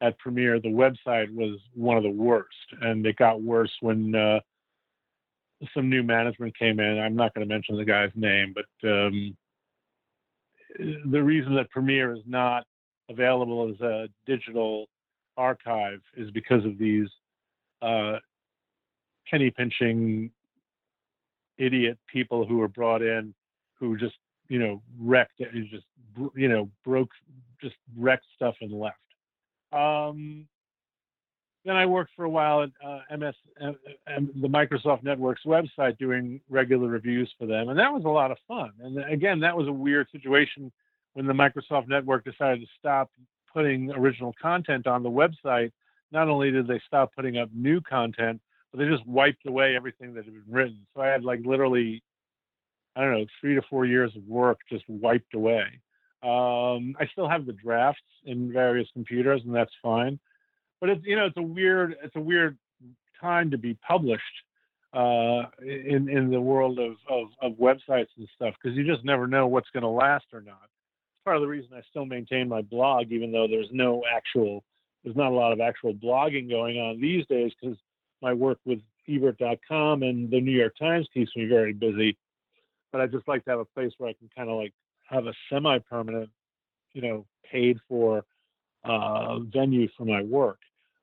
at 0.00 0.18
Premiere, 0.18 0.60
the 0.60 0.68
website 0.68 1.34
was 1.34 1.58
one 1.74 1.96
of 1.96 2.02
the 2.02 2.10
worst, 2.10 2.48
and 2.80 3.04
it 3.06 3.16
got 3.16 3.42
worse 3.42 3.72
when 3.80 4.14
uh, 4.14 4.40
some 5.74 5.88
new 5.88 6.02
management 6.02 6.56
came 6.56 6.80
in. 6.80 6.98
I'm 6.98 7.16
not 7.16 7.34
going 7.34 7.46
to 7.46 7.52
mention 7.52 7.76
the 7.76 7.84
guy's 7.84 8.12
name, 8.14 8.54
but 8.54 8.88
um, 8.88 9.36
the 10.78 11.22
reason 11.22 11.54
that 11.56 11.70
Premiere 11.70 12.12
is 12.12 12.22
not 12.26 12.64
available 13.10 13.68
as 13.68 13.80
a 13.80 14.08
digital 14.26 14.86
archive 15.36 16.00
is 16.16 16.30
because 16.30 16.64
of 16.64 16.78
these 16.78 17.08
uh, 17.82 18.18
penny 19.30 19.50
pinching 19.50 20.30
idiot 21.58 21.98
people 22.06 22.46
who 22.46 22.58
were 22.58 22.68
brought 22.68 23.02
in 23.02 23.34
who 23.78 23.96
just 23.96 24.16
you 24.48 24.58
know 24.58 24.82
wrecked 24.98 25.40
it 25.40 25.50
just 25.70 25.84
you 26.34 26.48
know 26.48 26.68
broke 26.84 27.10
just 27.60 27.76
wrecked 27.96 28.26
stuff 28.36 28.54
and 28.60 28.72
left 28.72 28.96
um, 29.72 30.46
then 31.64 31.76
I 31.76 31.86
worked 31.86 32.12
for 32.14 32.24
a 32.24 32.30
while 32.30 32.62
at 32.62 32.70
uh, 32.84 33.16
MS, 33.16 33.34
uh, 33.60 33.72
the 34.06 34.48
Microsoft 34.48 35.02
Network's 35.02 35.44
website, 35.46 35.96
doing 35.98 36.40
regular 36.50 36.88
reviews 36.88 37.32
for 37.38 37.46
them, 37.46 37.70
and 37.70 37.78
that 37.78 37.92
was 37.92 38.04
a 38.04 38.08
lot 38.08 38.30
of 38.30 38.36
fun. 38.46 38.70
And 38.80 39.02
again, 39.10 39.40
that 39.40 39.56
was 39.56 39.66
a 39.66 39.72
weird 39.72 40.08
situation 40.12 40.70
when 41.14 41.26
the 41.26 41.32
Microsoft 41.32 41.88
Network 41.88 42.24
decided 42.24 42.60
to 42.60 42.66
stop 42.78 43.10
putting 43.50 43.90
original 43.92 44.34
content 44.40 44.86
on 44.86 45.02
the 45.02 45.10
website. 45.10 45.72
Not 46.14 46.28
only 46.28 46.50
did 46.50 46.66
they 46.66 46.80
stop 46.86 47.14
putting 47.14 47.36
up 47.36 47.50
new 47.52 47.82
content, 47.82 48.40
but 48.72 48.78
they 48.78 48.88
just 48.88 49.06
wiped 49.06 49.46
away 49.46 49.76
everything 49.76 50.14
that 50.14 50.24
had 50.24 50.32
been 50.32 50.54
written. 50.54 50.86
So 50.94 51.02
I 51.02 51.08
had 51.08 51.24
like 51.24 51.40
literally, 51.44 52.02
I 52.96 53.02
don't 53.02 53.12
know, 53.12 53.26
three 53.40 53.54
to 53.54 53.62
four 53.68 53.84
years 53.84 54.16
of 54.16 54.24
work 54.26 54.60
just 54.70 54.84
wiped 54.88 55.34
away. 55.34 55.80
Um, 56.22 56.96
I 56.98 57.06
still 57.12 57.28
have 57.28 57.44
the 57.44 57.52
drafts 57.52 58.00
in 58.24 58.50
various 58.50 58.88
computers, 58.94 59.42
and 59.44 59.54
that's 59.54 59.72
fine 59.82 60.18
but 60.84 60.90
it's 60.90 61.06
you 61.06 61.16
know 61.16 61.24
it's 61.24 61.36
a 61.38 61.42
weird 61.42 61.96
it's 62.02 62.14
a 62.14 62.20
weird 62.20 62.58
time 63.18 63.50
to 63.50 63.56
be 63.56 63.72
published 63.88 64.22
uh, 64.92 65.44
in 65.62 66.10
in 66.10 66.30
the 66.30 66.38
world 66.38 66.78
of 66.78 66.96
of, 67.08 67.28
of 67.40 67.52
websites 67.52 68.08
and 68.18 68.28
stuff 68.34 68.54
because 68.62 68.76
you 68.76 68.84
just 68.84 69.02
never 69.02 69.26
know 69.26 69.46
what's 69.46 69.70
going 69.70 69.82
to 69.82 69.88
last 69.88 70.26
or 70.34 70.42
not. 70.42 70.60
It's 70.64 71.24
part 71.24 71.36
of 71.36 71.42
the 71.42 71.48
reason 71.48 71.70
I 71.74 71.80
still 71.88 72.04
maintain 72.04 72.50
my 72.50 72.60
blog, 72.60 73.12
even 73.12 73.32
though 73.32 73.46
there's 73.48 73.70
no 73.72 74.02
actual 74.14 74.62
there's 75.04 75.16
not 75.16 75.32
a 75.32 75.34
lot 75.34 75.52
of 75.52 75.60
actual 75.60 75.94
blogging 75.94 76.48
going 76.48 76.78
on 76.78 77.00
these 77.00 77.26
days 77.26 77.52
because 77.60 77.76
my 78.22 78.32
work 78.32 78.58
with 78.64 78.80
Ebert.com 79.08 80.02
and 80.02 80.30
the 80.30 80.40
New 80.40 80.56
York 80.56 80.74
Times 80.78 81.06
keeps 81.12 81.36
me 81.36 81.44
very 81.44 81.74
busy. 81.74 82.16
But 82.90 83.02
I 83.02 83.06
just 83.06 83.28
like 83.28 83.44
to 83.44 83.50
have 83.50 83.60
a 83.60 83.64
place 83.66 83.92
where 83.98 84.08
I 84.08 84.14
can 84.14 84.30
kind 84.34 84.48
of 84.48 84.56
like 84.56 84.72
have 85.08 85.26
a 85.26 85.34
semi-permanent, 85.50 86.30
you 86.94 87.02
know, 87.02 87.26
paid 87.50 87.78
for 87.88 88.24
uh, 88.84 89.40
venue 89.40 89.88
for 89.96 90.04
my 90.04 90.22
work. 90.22 90.58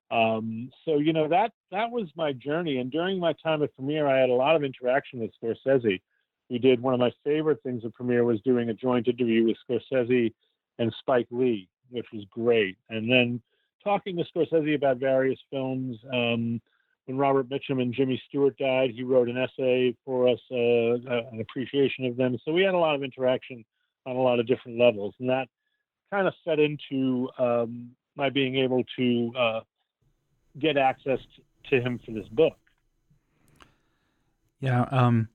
Um, 0.10 0.72
so 0.84 0.98
you 0.98 1.13
know 1.13 1.29
that 1.29 1.53
that 1.72 1.89
was 1.89 2.10
my 2.17 2.34
journey, 2.34 2.77
and 2.79 2.91
during 2.91 3.17
my 3.17 3.34
time 3.34 3.63
at 3.63 3.74
Premiere, 3.75 4.08
I 4.08 4.20
had 4.20 4.29
a 4.29 4.34
lot 4.34 4.58
of 4.58 4.63
interaction 4.63 5.20
with 5.20 5.31
Scorsese. 5.41 6.01
We 6.50 6.60
did 6.60 6.81
one 6.81 6.93
of 6.93 7.00
my 7.00 7.13
favorite 7.24 7.63
things 7.63 7.86
at 7.86 7.93
Premiere 7.93 8.25
was 8.25 8.41
doing 8.41 8.70
a 8.70 8.74
joint 8.74 9.08
interview 9.08 9.46
with 9.46 9.58
Scorsese 9.70 10.34
and 10.79 10.93
Spike 11.00 11.27
Lee, 11.31 11.70
which 11.91 12.08
was 12.12 12.25
great. 12.29 12.77
And 12.89 13.10
then 13.10 13.41
talking 13.84 14.18
to 14.18 14.24
Scorsese 14.24 14.76
about 14.76 14.98
various 14.98 15.40
films. 15.50 15.98
Um, 16.12 16.62
when 17.06 17.18
Robert 17.18 17.50
Mitchum 17.50 17.82
and 17.82 17.94
Jimmy 17.94 18.22
Stewart 18.28 18.58
died, 18.58 18.92
he 18.92 19.04
wrote 19.04 19.28
an 19.28 19.38
essay 19.38 19.96
for 20.06 20.28
us, 20.28 20.40
uh, 20.52 20.56
an 21.32 21.42
appreciation 21.42 22.06
of 22.06 22.16
them. 22.16 22.38
So 22.46 22.52
we 22.52 22.62
had 22.62 22.74
a 22.74 22.78
lot 22.78 22.96
of 22.96 23.04
interaction 23.04 23.66
on 24.06 24.16
a 24.16 24.22
lot 24.22 24.40
of 24.40 24.48
different 24.48 24.80
levels, 24.80 25.14
and 25.20 25.30
that 25.30 25.48
kind 26.12 26.28
of 26.28 26.34
fed 26.46 26.60
into 26.60 27.30
um, 27.38 27.92
my 28.16 28.30
being 28.30 28.56
able 28.58 28.84
to 28.98 29.34
uh, 29.38 29.60
get 30.60 30.78
access 30.78 31.20
to 31.70 31.82
him 31.82 32.00
for 32.06 32.12
this 32.12 32.28
book. 32.30 32.54
Yeah, 34.60 34.84
um, 34.92 35.30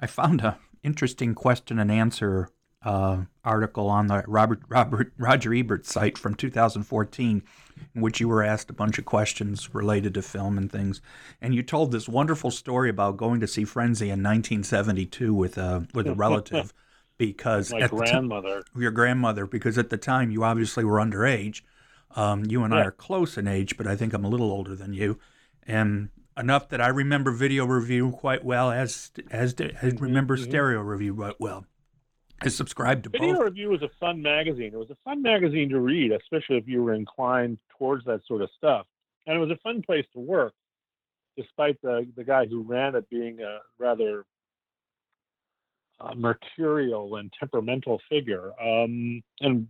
I 0.00 0.06
found 0.06 0.40
a 0.40 0.58
interesting 0.82 1.34
question 1.34 1.78
and 1.78 1.90
answer 1.90 2.48
uh, 2.84 3.22
article 3.44 3.88
on 3.88 4.08
the 4.08 4.24
Robert 4.26 4.60
Robert 4.68 5.12
Roger 5.18 5.54
Ebert 5.54 5.86
site 5.86 6.18
from 6.18 6.34
2014, 6.34 7.42
in 7.94 8.00
which 8.00 8.20
you 8.20 8.28
were 8.28 8.42
asked 8.42 8.70
a 8.70 8.74
bunch 8.74 8.98
of 8.98 9.04
questions 9.04 9.74
related 9.74 10.14
to 10.14 10.22
film 10.22 10.58
and 10.58 10.70
things, 10.70 11.00
and 11.40 11.54
you 11.54 11.62
told 11.62 11.92
this 11.92 12.08
wonderful 12.08 12.50
story 12.50 12.90
about 12.90 13.16
going 13.16 13.40
to 13.40 13.46
see 13.46 13.64
Frenzy 13.64 14.06
in 14.06 14.22
1972 14.22 15.32
with 15.34 15.58
a 15.58 15.86
with 15.94 16.06
a 16.06 16.14
relative. 16.14 16.72
because 17.18 17.72
my 17.72 17.86
grandmother, 17.86 18.62
t- 18.62 18.80
your 18.80 18.90
grandmother, 18.90 19.46
because 19.46 19.78
at 19.78 19.90
the 19.90 19.98
time 19.98 20.30
you 20.30 20.42
obviously 20.42 20.82
were 20.82 20.98
underage, 20.98 21.60
um, 22.16 22.44
you 22.46 22.64
and 22.64 22.72
yeah. 22.72 22.80
I 22.80 22.84
are 22.84 22.90
close 22.90 23.38
in 23.38 23.46
age, 23.46 23.76
but 23.76 23.86
I 23.86 23.94
think 23.94 24.12
I'm 24.12 24.24
a 24.24 24.28
little 24.28 24.50
older 24.50 24.74
than 24.74 24.92
you, 24.92 25.18
and 25.64 26.08
enough 26.36 26.68
that 26.70 26.80
I 26.80 26.88
remember 26.88 27.30
video 27.30 27.64
review 27.64 28.10
quite 28.10 28.44
well, 28.44 28.70
as 28.72 29.12
as 29.30 29.54
I 29.60 29.92
remember 29.98 30.36
mm-hmm. 30.36 30.50
stereo 30.50 30.80
review 30.80 31.14
quite 31.14 31.40
well. 31.40 31.66
I 32.40 32.48
subscribed 32.48 33.04
to 33.04 33.10
video 33.10 33.34
both. 33.34 33.44
review 33.44 33.68
was 33.68 33.82
a 33.82 33.90
fun 34.00 34.20
magazine. 34.20 34.72
It 34.72 34.78
was 34.78 34.90
a 34.90 34.96
fun 35.04 35.22
magazine 35.22 35.68
to 35.70 35.80
read, 35.80 36.12
especially 36.12 36.56
if 36.56 36.66
you 36.66 36.82
were 36.82 36.94
inclined 36.94 37.58
towards 37.78 38.04
that 38.06 38.20
sort 38.26 38.42
of 38.42 38.50
stuff, 38.56 38.86
and 39.26 39.36
it 39.36 39.38
was 39.38 39.50
a 39.50 39.58
fun 39.62 39.82
place 39.82 40.06
to 40.14 40.20
work, 40.20 40.52
despite 41.36 41.80
the 41.82 42.06
the 42.16 42.24
guy 42.24 42.46
who 42.46 42.62
ran 42.62 42.96
it 42.96 43.08
being 43.10 43.40
a 43.40 43.58
rather 43.78 44.24
uh, 46.00 46.14
mercurial 46.14 47.16
and 47.16 47.32
temperamental 47.38 48.00
figure. 48.08 48.52
Um, 48.60 49.22
and 49.40 49.68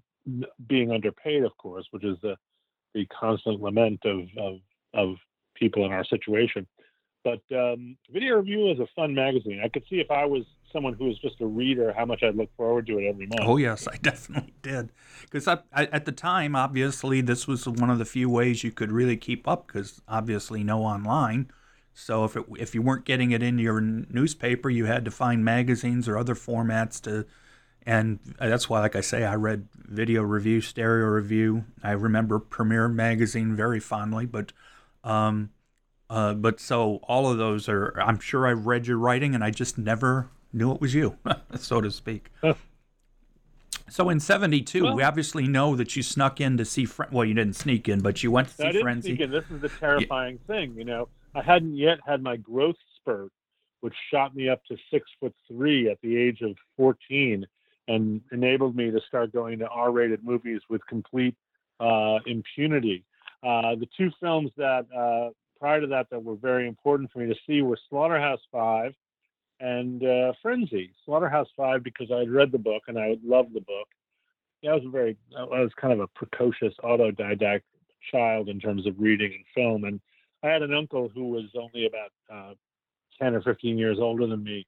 being 0.69 0.91
underpaid, 0.93 1.45
of 1.45 1.57
course, 1.59 1.87
which 1.91 2.05
is 2.05 2.17
the 2.23 2.37
the 2.95 3.07
constant 3.07 3.61
lament 3.61 4.01
of 4.05 4.21
of, 4.39 4.59
of 4.95 5.17
people 5.55 5.85
in 5.85 5.93
our 5.93 6.05
situation. 6.05 6.67
But 7.25 7.43
um, 7.57 7.97
Video 8.11 8.37
Review 8.37 8.71
is 8.71 8.81
a 8.81 8.87
fun 8.97 9.15
magazine. 9.15 9.61
I 9.65 9.69
could 9.69 9.85
see 9.89 10.01
if 10.01 10.11
I 10.11 10.25
was 10.25 10.45
someone 10.73 10.95
who 10.95 11.05
was 11.05 11.19
just 11.19 11.41
a 11.41 11.47
reader, 11.47 11.93
how 11.93 12.05
much 12.05 12.23
I'd 12.23 12.35
look 12.35 12.51
forward 12.57 12.87
to 12.87 12.99
it 12.99 13.09
every 13.09 13.27
month. 13.27 13.43
Oh 13.43 13.57
yes, 13.57 13.87
I 13.87 13.97
definitely 14.03 14.55
did. 14.63 14.91
Because 15.23 15.47
at 15.47 16.05
the 16.05 16.13
time, 16.13 16.57
obviously, 16.57 17.21
this 17.21 17.47
was 17.47 17.67
one 17.67 17.91
of 17.91 17.99
the 17.99 18.05
few 18.05 18.29
ways 18.29 18.65
you 18.65 18.73
could 18.73 18.91
really 18.91 19.17
keep 19.17 19.47
up. 19.47 19.67
Because 19.67 20.01
obviously, 20.09 20.65
no 20.65 20.83
online. 20.83 21.51
So 21.95 22.25
if 22.25 22.37
it, 22.37 22.45
if 22.59 22.75
you 22.75 22.83
weren't 22.83 23.05
getting 23.05 23.33
it 23.33 23.43
in 23.43 23.59
your 23.59 23.81
newspaper, 23.81 24.71
you 24.71 24.87
had 24.87 25.05
to 25.05 25.11
find 25.11 25.45
magazines 25.45 26.09
or 26.09 26.17
other 26.17 26.35
formats 26.35 27.01
to 27.03 27.27
and 27.85 28.21
that's 28.39 28.69
why, 28.71 28.81
like 28.81 28.95
I 28.95 29.01
say, 29.01 29.25
I 29.25 29.35
read 29.35 29.69
video 29.75 30.23
review, 30.23 30.61
stereo 30.61 31.07
review. 31.07 31.65
I 31.83 31.93
remember 31.93 32.39
Premiere 32.39 32.89
magazine 32.89 33.57
very 33.57 33.81
fondly, 33.81 34.27
but, 34.27 34.53
um, 35.03 35.51
uh, 36.13 36.35
but 36.35 36.61
so 36.61 36.97
all 37.05 37.31
of 37.31 37.39
those 37.39 37.71
are. 37.71 37.99
I'm 37.99 38.21
sure 38.21 38.47
I've 38.47 38.67
read 38.67 38.87
your 38.87 38.99
writing, 38.99 39.35
and 39.35 39.43
I 39.43 39.51
just 39.51 39.79
never 39.79 40.29
knew 40.53 40.71
it 40.73 40.79
was 40.79 40.93
you, 40.93 41.17
so 41.57 41.81
to 41.81 41.91
speak. 41.91 42.31
so 43.89 44.11
in 44.11 44.21
'72, 44.21 44.85
well, 44.85 44.95
we 44.95 45.03
obviously 45.03 45.49
know 45.49 45.75
that 45.75 45.97
you 45.97 46.03
snuck 46.03 46.39
in 46.39 46.59
to 46.59 46.67
see. 46.67 46.85
Fre- 46.85 47.05
well, 47.11 47.25
you 47.25 47.33
didn't 47.33 47.57
sneak 47.57 47.89
in, 47.89 48.01
but 48.01 48.23
you 48.23 48.31
went 48.31 48.49
to 48.49 48.55
see 48.55 48.65
I 48.65 48.73
didn't 48.73 48.83
Frenzy. 48.83 49.09
Sneak 49.09 49.21
in. 49.21 49.31
This 49.31 49.45
is 49.51 49.63
the 49.63 49.71
terrifying 49.71 50.39
yeah. 50.47 50.55
thing. 50.55 50.75
You 50.77 50.85
know, 50.85 51.09
I 51.35 51.41
hadn't 51.41 51.77
yet 51.77 51.99
had 52.07 52.23
my 52.23 52.37
growth 52.37 52.77
spurt, 52.97 53.33
which 53.81 53.95
shot 54.13 54.37
me 54.37 54.51
up 54.51 54.63
to 54.67 54.77
six 54.93 55.07
foot 55.19 55.35
three 55.49 55.91
at 55.91 55.99
the 56.03 56.15
age 56.15 56.43
of 56.43 56.55
14 56.77 57.47
and 57.89 58.21
enabled 58.33 58.77
me 58.77 58.91
to 58.91 59.01
start 59.09 59.33
going 59.33 59.59
to 59.61 59.67
R-rated 59.67 60.23
movies 60.23 60.61
with 60.69 60.87
complete 60.87 61.35
uh, 61.81 62.19
impunity. 62.27 63.03
Uh, 63.43 63.75
the 63.77 63.89
two 63.97 64.11
films 64.21 64.51
that 64.59 64.87
uh, 64.95 65.31
prior 65.63 65.81
to 65.81 65.87
that 65.87 66.11
that 66.11 66.25
were 66.25 66.35
very 66.35 66.67
important 66.67 67.09
for 67.13 67.21
me 67.21 67.33
to 67.33 67.41
see 67.47 67.63
were 67.63 67.79
Slaughterhouse 67.89 68.41
Five 68.51 68.95
and 69.61 70.05
uh, 70.05 70.33
Frenzy. 70.43 70.91
Slaughterhouse 71.05 71.47
Five 71.57 71.85
because 71.85 72.11
I 72.13 72.19
had 72.19 72.31
read 72.31 72.51
the 72.51 72.59
book 72.59 72.83
and 72.89 72.99
I 72.99 73.17
loved 73.25 73.55
the 73.55 73.61
book. 73.61 73.87
Yeah, 74.61 74.73
I 74.73 74.75
was 74.75 74.85
a 74.85 74.91
very 74.91 75.17
I 75.39 75.45
was 75.45 75.71
kind 75.81 75.93
of 75.93 76.01
a 76.01 76.09
precocious 76.09 76.75
autodidact 76.83 77.63
child 78.11 78.49
in 78.49 78.59
terms 78.59 78.89
of 78.89 78.99
reading 78.99 79.35
and 79.35 79.45
film, 79.55 79.85
and 79.85 80.01
I 80.43 80.49
had 80.49 80.63
an 80.63 80.75
uncle 80.75 81.09
who 81.15 81.29
was 81.29 81.45
only 81.57 81.87
about 81.87 82.11
uh, 82.29 82.55
ten 83.21 83.37
or 83.37 83.43
fifteen 83.43 83.79
years 83.79 83.99
older 84.01 84.27
than 84.27 84.43
me, 84.43 84.67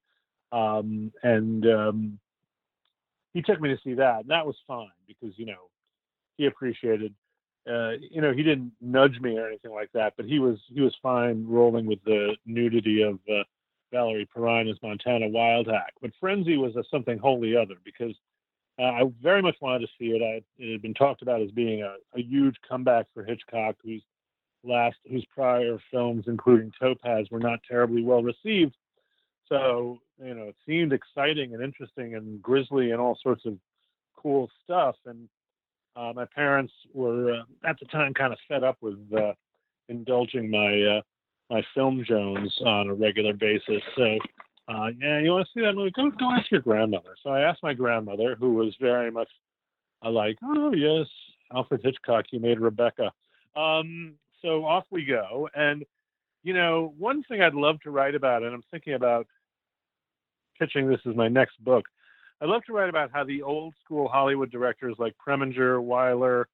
um, 0.52 1.12
and 1.24 1.66
um, 1.66 2.18
he 3.32 3.42
took 3.42 3.60
me 3.60 3.68
to 3.70 3.78
see 3.82 3.94
that, 3.94 4.20
and 4.20 4.30
that 4.30 4.46
was 4.46 4.54
fine 4.64 4.86
because 5.08 5.36
you 5.36 5.46
know 5.46 5.70
he 6.36 6.46
appreciated. 6.46 7.12
Uh, 7.68 7.92
you 8.10 8.20
know, 8.20 8.32
he 8.32 8.42
didn't 8.42 8.72
nudge 8.80 9.18
me 9.20 9.38
or 9.38 9.46
anything 9.46 9.72
like 9.72 9.90
that, 9.92 10.14
but 10.16 10.26
he 10.26 10.38
was 10.38 10.58
he 10.68 10.80
was 10.80 10.94
fine 11.02 11.46
rolling 11.48 11.86
with 11.86 12.02
the 12.04 12.36
nudity 12.44 13.02
of 13.02 13.18
uh, 13.28 13.42
Valerie 13.90 14.28
Perrine's 14.34 14.78
Montana 14.82 15.26
Wildhack. 15.26 15.90
But 16.02 16.10
Frenzy 16.20 16.58
was 16.58 16.76
a, 16.76 16.84
something 16.90 17.16
wholly 17.18 17.56
other 17.56 17.76
because 17.82 18.14
uh, 18.78 18.82
I 18.82 19.02
very 19.22 19.40
much 19.40 19.56
wanted 19.60 19.86
to 19.86 19.92
see 19.98 20.10
it. 20.10 20.22
I, 20.22 20.42
it 20.62 20.72
had 20.72 20.82
been 20.82 20.94
talked 20.94 21.22
about 21.22 21.40
as 21.40 21.50
being 21.52 21.82
a, 21.82 21.94
a 22.18 22.22
huge 22.22 22.56
comeback 22.68 23.06
for 23.14 23.24
Hitchcock, 23.24 23.76
whose 23.82 24.02
last 24.62 24.96
whose 25.10 25.24
prior 25.34 25.78
films, 25.90 26.24
including 26.26 26.72
Topaz, 26.78 27.28
were 27.30 27.40
not 27.40 27.60
terribly 27.68 28.02
well 28.02 28.22
received. 28.22 28.74
So 29.48 30.00
you 30.22 30.34
know, 30.34 30.44
it 30.44 30.56
seemed 30.66 30.92
exciting 30.92 31.54
and 31.54 31.62
interesting 31.62 32.14
and 32.14 32.42
grisly 32.42 32.90
and 32.90 33.00
all 33.00 33.18
sorts 33.22 33.46
of 33.46 33.56
cool 34.16 34.50
stuff. 34.62 34.96
And 35.06 35.28
uh, 35.96 36.12
my 36.14 36.26
parents 36.34 36.72
were 36.92 37.34
uh, 37.34 37.68
at 37.68 37.78
the 37.78 37.86
time 37.86 38.14
kind 38.14 38.32
of 38.32 38.38
fed 38.48 38.64
up 38.64 38.76
with 38.80 38.98
uh, 39.16 39.32
indulging 39.88 40.50
my 40.50 40.82
uh, 40.82 41.00
my 41.50 41.62
film 41.74 42.04
Jones 42.06 42.52
on 42.64 42.88
a 42.88 42.94
regular 42.94 43.32
basis. 43.32 43.82
So, 43.96 44.18
uh, 44.68 44.88
yeah, 44.98 45.20
you 45.20 45.30
want 45.30 45.46
to 45.46 45.50
see 45.52 45.64
that 45.64 45.74
movie? 45.74 45.92
Go 45.94 46.10
go 46.10 46.30
ask 46.30 46.50
your 46.50 46.62
grandmother. 46.62 47.14
So 47.22 47.30
I 47.30 47.42
asked 47.42 47.62
my 47.62 47.74
grandmother, 47.74 48.36
who 48.38 48.54
was 48.54 48.74
very 48.80 49.10
much 49.10 49.28
uh, 50.04 50.10
like, 50.10 50.36
oh 50.42 50.72
yes, 50.74 51.06
Alfred 51.54 51.82
Hitchcock, 51.84 52.24
he 52.30 52.38
made 52.38 52.60
Rebecca. 52.60 53.12
Um, 53.56 54.14
so 54.42 54.64
off 54.64 54.84
we 54.90 55.04
go. 55.04 55.48
And, 55.54 55.84
you 56.42 56.52
know, 56.52 56.94
one 56.98 57.22
thing 57.24 57.40
I'd 57.40 57.54
love 57.54 57.80
to 57.82 57.90
write 57.90 58.14
about, 58.14 58.42
and 58.42 58.54
I'm 58.54 58.64
thinking 58.70 58.94
about 58.94 59.26
pitching 60.58 60.88
this 60.88 61.00
as 61.08 61.16
my 61.16 61.28
next 61.28 61.62
book. 61.64 61.86
I'd 62.40 62.48
love 62.48 62.64
to 62.64 62.72
write 62.72 62.88
about 62.88 63.10
how 63.12 63.24
the 63.24 63.42
old 63.42 63.74
school 63.84 64.08
Hollywood 64.08 64.50
directors 64.50 64.96
like 64.98 65.14
Preminger, 65.24 65.82
Wyler, 65.82 66.44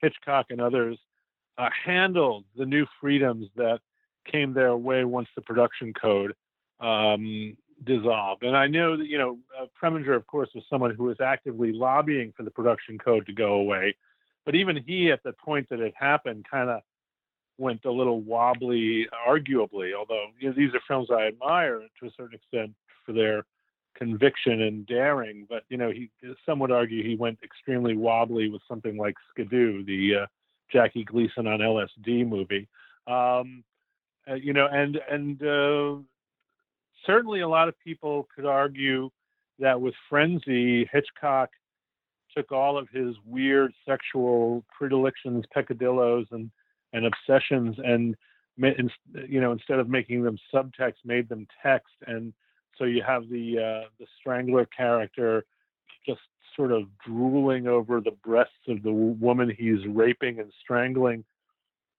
Hitchcock, 0.00 0.46
and 0.50 0.60
others 0.60 0.98
uh, 1.58 1.68
handled 1.84 2.44
the 2.56 2.66
new 2.66 2.86
freedoms 3.00 3.48
that 3.56 3.80
came 4.30 4.52
their 4.52 4.76
way 4.76 5.04
once 5.04 5.28
the 5.34 5.42
production 5.42 5.92
code 5.94 6.34
um, 6.80 7.56
dissolved. 7.84 8.42
And 8.42 8.56
I 8.56 8.66
know 8.66 8.96
that, 8.96 9.06
you 9.06 9.18
know, 9.18 9.38
uh, 9.58 9.66
Preminger, 9.80 10.16
of 10.16 10.26
course, 10.26 10.48
was 10.54 10.64
someone 10.68 10.94
who 10.94 11.04
was 11.04 11.20
actively 11.20 11.72
lobbying 11.72 12.32
for 12.36 12.42
the 12.42 12.50
production 12.50 12.98
code 12.98 13.26
to 13.26 13.32
go 13.32 13.54
away. 13.54 13.94
But 14.44 14.54
even 14.54 14.82
he, 14.86 15.10
at 15.10 15.22
the 15.22 15.32
point 15.32 15.68
that 15.70 15.80
it 15.80 15.94
happened, 15.96 16.46
kind 16.50 16.70
of 16.70 16.80
went 17.58 17.84
a 17.84 17.90
little 17.90 18.20
wobbly, 18.20 19.06
arguably, 19.26 19.94
although 19.96 20.26
you 20.38 20.48
know, 20.48 20.54
these 20.56 20.74
are 20.74 20.80
films 20.86 21.08
I 21.10 21.26
admire 21.26 21.80
to 22.00 22.06
a 22.06 22.10
certain 22.16 22.34
extent 22.34 22.72
for 23.04 23.12
their 23.12 23.44
conviction 23.96 24.62
and 24.62 24.86
daring. 24.86 25.46
But, 25.48 25.64
you 25.68 25.76
know, 25.76 25.90
he, 25.90 26.10
some 26.44 26.58
would 26.60 26.72
argue 26.72 27.02
he 27.02 27.16
went 27.16 27.38
extremely 27.42 27.96
wobbly 27.96 28.48
with 28.48 28.62
something 28.68 28.96
like 28.96 29.14
Skidoo, 29.30 29.84
the 29.84 30.22
uh, 30.22 30.26
Jackie 30.72 31.04
Gleason 31.04 31.46
on 31.46 31.60
LSD 31.60 32.26
movie. 32.28 32.68
Um, 33.06 33.64
uh, 34.28 34.34
you 34.34 34.52
know, 34.52 34.66
and, 34.70 34.98
and, 35.10 35.42
uh, 35.42 36.02
certainly 37.04 37.40
a 37.40 37.48
lot 37.48 37.68
of 37.68 37.78
people 37.78 38.28
could 38.34 38.44
argue 38.44 39.10
that 39.58 39.80
with 39.80 39.94
Frenzy, 40.08 40.88
Hitchcock 40.92 41.50
took 42.36 42.52
all 42.52 42.76
of 42.76 42.88
his 42.90 43.14
weird 43.24 43.72
sexual 43.88 44.64
predilections, 44.76 45.44
peccadillos, 45.52 46.26
and 46.30 46.50
and 46.92 47.06
obsessions, 47.06 47.76
and 47.82 48.16
you 49.28 49.40
know 49.40 49.52
instead 49.52 49.78
of 49.78 49.88
making 49.88 50.22
them 50.22 50.38
subtext, 50.54 50.94
made 51.04 51.28
them 51.28 51.46
text, 51.62 51.94
and 52.06 52.32
so 52.78 52.84
you 52.84 53.02
have 53.06 53.28
the 53.28 53.58
uh, 53.58 53.88
the 53.98 54.06
strangler 54.20 54.66
character 54.66 55.44
just 56.04 56.20
sort 56.54 56.72
of 56.72 56.84
drooling 57.04 57.66
over 57.66 58.00
the 58.00 58.12
breasts 58.24 58.52
of 58.68 58.82
the 58.82 58.92
woman 58.92 59.52
he's 59.56 59.86
raping 59.86 60.40
and 60.40 60.52
strangling, 60.62 61.24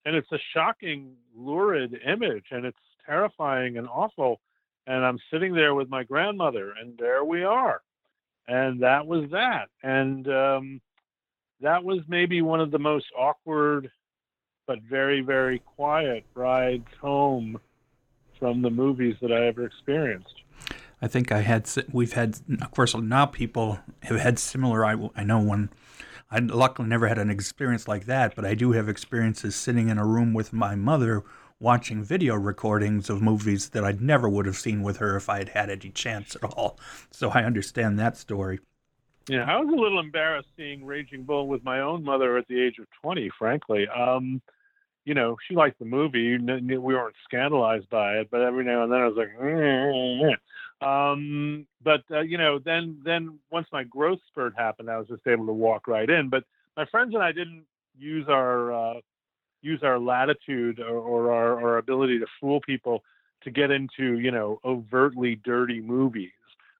and 0.06 0.16
it's 0.16 0.32
a 0.32 0.40
shocking, 0.54 1.14
lurid 1.36 2.00
image, 2.06 2.46
and 2.52 2.66
it's 2.66 2.78
terrifying 3.06 3.78
and 3.78 3.88
awful. 3.88 4.40
And 4.88 5.06
I'm 5.06 5.20
sitting 5.32 5.54
there 5.54 5.76
with 5.76 5.90
my 5.90 6.04
grandmother, 6.04 6.74
and 6.80 6.98
there 6.98 7.24
we 7.24 7.44
are, 7.44 7.82
and 8.48 8.82
that 8.82 9.06
was 9.06 9.30
that, 9.32 9.68
and 9.84 10.28
um, 10.30 10.82
that 11.62 11.84
was 11.84 12.00
maybe 12.08 12.42
one 12.42 12.62
of 12.62 12.72
the 12.72 12.80
most 12.80 13.08
awkward, 13.18 13.92
but 14.66 14.82
very 14.82 15.22
very 15.22 15.60
quiet 15.60 16.26
rides 16.36 16.88
home 17.02 17.60
from 18.40 18.62
the 18.62 18.70
movies 18.70 19.16
that 19.22 19.32
I 19.32 19.48
ever 19.48 19.66
experienced. 19.66 20.42
I 21.02 21.08
think 21.08 21.32
I 21.32 21.42
had 21.42 21.70
we've 21.92 22.14
had 22.14 22.40
of 22.62 22.72
course 22.72 22.96
now 22.96 23.26
people 23.26 23.80
have 24.04 24.20
had 24.20 24.40
similar. 24.40 24.86
I 24.86 25.10
I 25.16 25.24
know 25.24 25.40
one. 25.40 25.70
I 26.30 26.40
luckily 26.40 26.90
never 26.90 27.08
had 27.08 27.20
an 27.20 27.30
experience 27.30 27.88
like 27.88 28.06
that, 28.06 28.36
but 28.36 28.46
I 28.46 28.54
do 28.54 28.74
have 28.74 28.90
experiences 28.90 29.56
sitting 29.56 29.88
in 29.88 29.98
a 29.98 30.06
room 30.06 30.34
with 30.34 30.52
my 30.52 30.76
mother 30.76 31.24
watching 31.60 32.04
video 32.04 32.36
recordings 32.36 33.10
of 33.10 33.22
movies 33.22 33.70
that 33.70 33.84
I 33.84 33.94
never 33.94 34.28
would 34.28 34.46
have 34.46 34.58
seen 34.58 34.84
with 34.84 34.98
her 34.98 35.16
if 35.16 35.30
I 35.30 35.40
had 35.40 35.50
had 35.50 35.70
any 35.70 35.90
chance 35.90 36.36
at 36.36 36.44
all. 36.44 36.80
So 37.12 37.30
I 37.30 37.44
understand 37.44 37.98
that 38.00 38.18
story. 38.18 38.60
Yeah, 39.30 39.44
I 39.44 39.60
was 39.60 39.68
a 39.68 39.82
little 39.82 40.00
embarrassed 40.00 40.50
seeing 40.56 40.86
Raging 40.86 41.24
Bull 41.24 41.48
with 41.48 41.64
my 41.64 41.82
own 41.82 42.04
mother 42.04 42.38
at 42.38 42.48
the 42.48 42.62
age 42.62 42.78
of 42.80 42.86
20, 43.02 43.30
frankly. 43.38 43.88
Um, 43.88 44.42
you 45.08 45.14
know, 45.14 45.38
she 45.48 45.56
liked 45.56 45.80
the 45.80 45.86
movie. 45.86 46.38
We 46.38 46.78
weren't 46.78 47.16
scandalized 47.24 47.90
by 47.90 48.18
it, 48.18 48.28
but 48.30 48.42
every 48.42 48.66
now 48.66 48.84
and 48.84 48.92
then 48.92 49.00
I 49.00 49.08
was 49.08 49.16
like, 49.16 49.30
mm-hmm. 49.40 50.86
um, 50.86 51.66
but 51.82 52.02
uh, 52.12 52.20
you 52.20 52.38
know, 52.38 52.60
then 52.60 53.00
then 53.06 53.40
once 53.50 53.68
my 53.72 53.86
growth 53.86 54.20
spurt 54.28 54.54
happened, 54.58 54.90
I 54.90 54.98
was 54.98 55.08
just 55.08 55.26
able 55.26 55.46
to 55.46 55.54
walk 55.54 55.88
right 55.88 56.10
in. 56.10 56.28
But 56.28 56.44
my 56.76 56.84
friends 56.88 57.14
and 57.14 57.24
I 57.24 57.32
didn't 57.32 57.64
use 57.98 58.26
our 58.28 58.74
uh, 58.74 59.00
use 59.62 59.80
our 59.82 59.98
latitude 59.98 60.82
or, 60.82 61.00
or 61.00 61.32
our, 61.32 61.54
our 61.62 61.78
ability 61.78 62.20
to 62.20 62.26
fool 62.42 62.60
people 62.60 63.02
to 63.44 63.50
get 63.50 63.72
into 63.72 64.20
you 64.20 64.32
know 64.32 64.60
overtly 64.66 65.36
dirty 65.36 65.80
movies. 65.80 66.32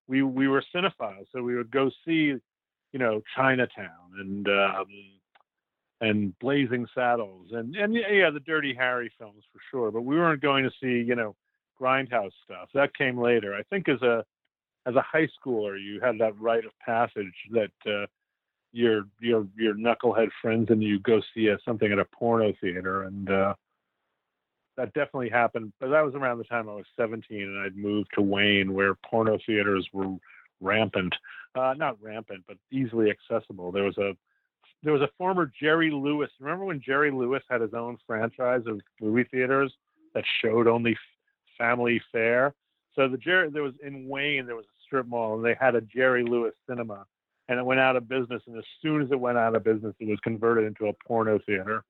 We 0.10 0.22
we 0.22 0.50
were 0.50 0.66
cinephiles, 0.76 1.28
so 1.32 1.42
we 1.42 1.56
would 1.56 1.72
go 1.72 1.90
see 2.04 2.36
you 2.92 3.00
know 3.00 3.22
Chinatown 3.38 4.20
and 4.20 4.50
um, 4.50 4.88
and 6.02 6.38
Blazing 6.40 6.86
Saddles 6.94 7.48
and 7.52 7.76
and 7.76 7.94
yeah 7.94 8.30
the 8.30 8.40
Dirty 8.40 8.74
Harry 8.74 9.12
films 9.18 9.44
for 9.52 9.60
sure. 9.72 9.92
But 9.92 10.02
we 10.02 10.16
weren't 10.16 10.42
going 10.42 10.64
to 10.64 10.72
see 10.82 11.06
you 11.08 11.16
know 11.16 11.36
grindhouse 11.80 12.32
stuff. 12.44 12.70
That 12.74 12.96
came 12.96 13.20
later. 13.20 13.56
I 13.56 13.64
think 13.64 13.90
as 13.90 14.02
a 14.02 14.24
as 14.86 14.96
a 14.96 15.02
high 15.02 15.28
schooler, 15.40 15.82
you 15.82 16.00
had 16.02 16.20
that 16.20 16.40
rite 16.40 16.66
of 16.66 16.72
passage 16.86 17.34
that 17.52 17.72
uh, 17.86 18.06
your 18.72 19.04
your 19.20 19.48
your 19.58 19.76
knucklehead 19.76 20.30
friends 20.42 20.70
and 20.70 20.84
you 20.84 21.00
go 21.00 21.22
see 21.34 21.48
a, 21.48 21.58
something 21.66 21.92
at 21.92 22.00
a 22.00 22.06
porno 22.06 22.54
theater 22.62 23.04
and 23.04 23.30
uh, 23.30 23.54
that 24.76 24.94
definitely 24.94 25.30
happened 25.30 25.72
but 25.80 25.90
that 25.90 26.06
was 26.06 26.14
around 26.16 26.38
the 26.38 26.44
time 26.44 26.70
i 26.70 26.76
was 26.76 26.86
17 26.96 27.42
and 27.42 27.60
i'd 27.60 27.76
moved 27.76 28.10
to 28.14 28.22
wayne 28.22 28.74
where 28.74 28.96
porno 29.10 29.38
theaters 29.46 29.88
were 29.94 30.16
rampant 30.62 31.14
uh, 31.56 31.74
not 31.78 32.02
rampant 32.02 32.44
but 32.48 32.58
easily 32.72 33.10
accessible 33.10 33.72
there 33.72 33.84
was 33.84 33.98
a 33.98 34.12
there 34.84 34.94
was 34.94 35.02
a 35.02 35.10
former 35.18 35.52
jerry 35.60 35.92
lewis 35.92 36.30
remember 36.40 36.66
when 36.66 36.82
jerry 36.82 37.12
lewis 37.12 37.44
had 37.50 37.62
his 37.62 37.74
own 37.74 37.98
franchise 38.06 38.62
of 38.68 38.80
movie 39.02 39.28
theaters 39.32 39.74
that 40.14 40.24
showed 40.42 40.68
only 40.68 40.96
family 41.58 42.02
fare 42.12 42.54
so 42.96 43.08
the 43.08 43.18
jerry 43.18 43.50
there 43.50 43.64
was 43.64 43.74
in 43.84 44.08
wayne 44.08 44.46
there 44.46 44.56
was 44.56 44.66
a 44.66 44.82
strip 44.86 45.08
mall 45.08 45.36
and 45.36 45.46
they 45.46 45.56
had 45.60 45.76
a 45.76 45.82
jerry 45.82 46.24
lewis 46.24 46.54
cinema 46.70 47.06
and 47.50 47.60
it 47.60 47.66
went 47.66 47.80
out 47.80 47.96
of 47.96 48.10
business. 48.10 48.42
And 48.48 48.58
as 48.58 48.64
soon 48.82 49.02
as 49.02 49.12
it 49.12 49.20
went 49.20 49.38
out 49.38 49.56
of 49.56 49.64
business, 49.64 49.96
it 50.00 50.08
was 50.08 50.20
converted 50.22 50.66
into 50.66 50.88
a 50.88 50.94
porno 51.08 51.40
theater. 51.46 51.84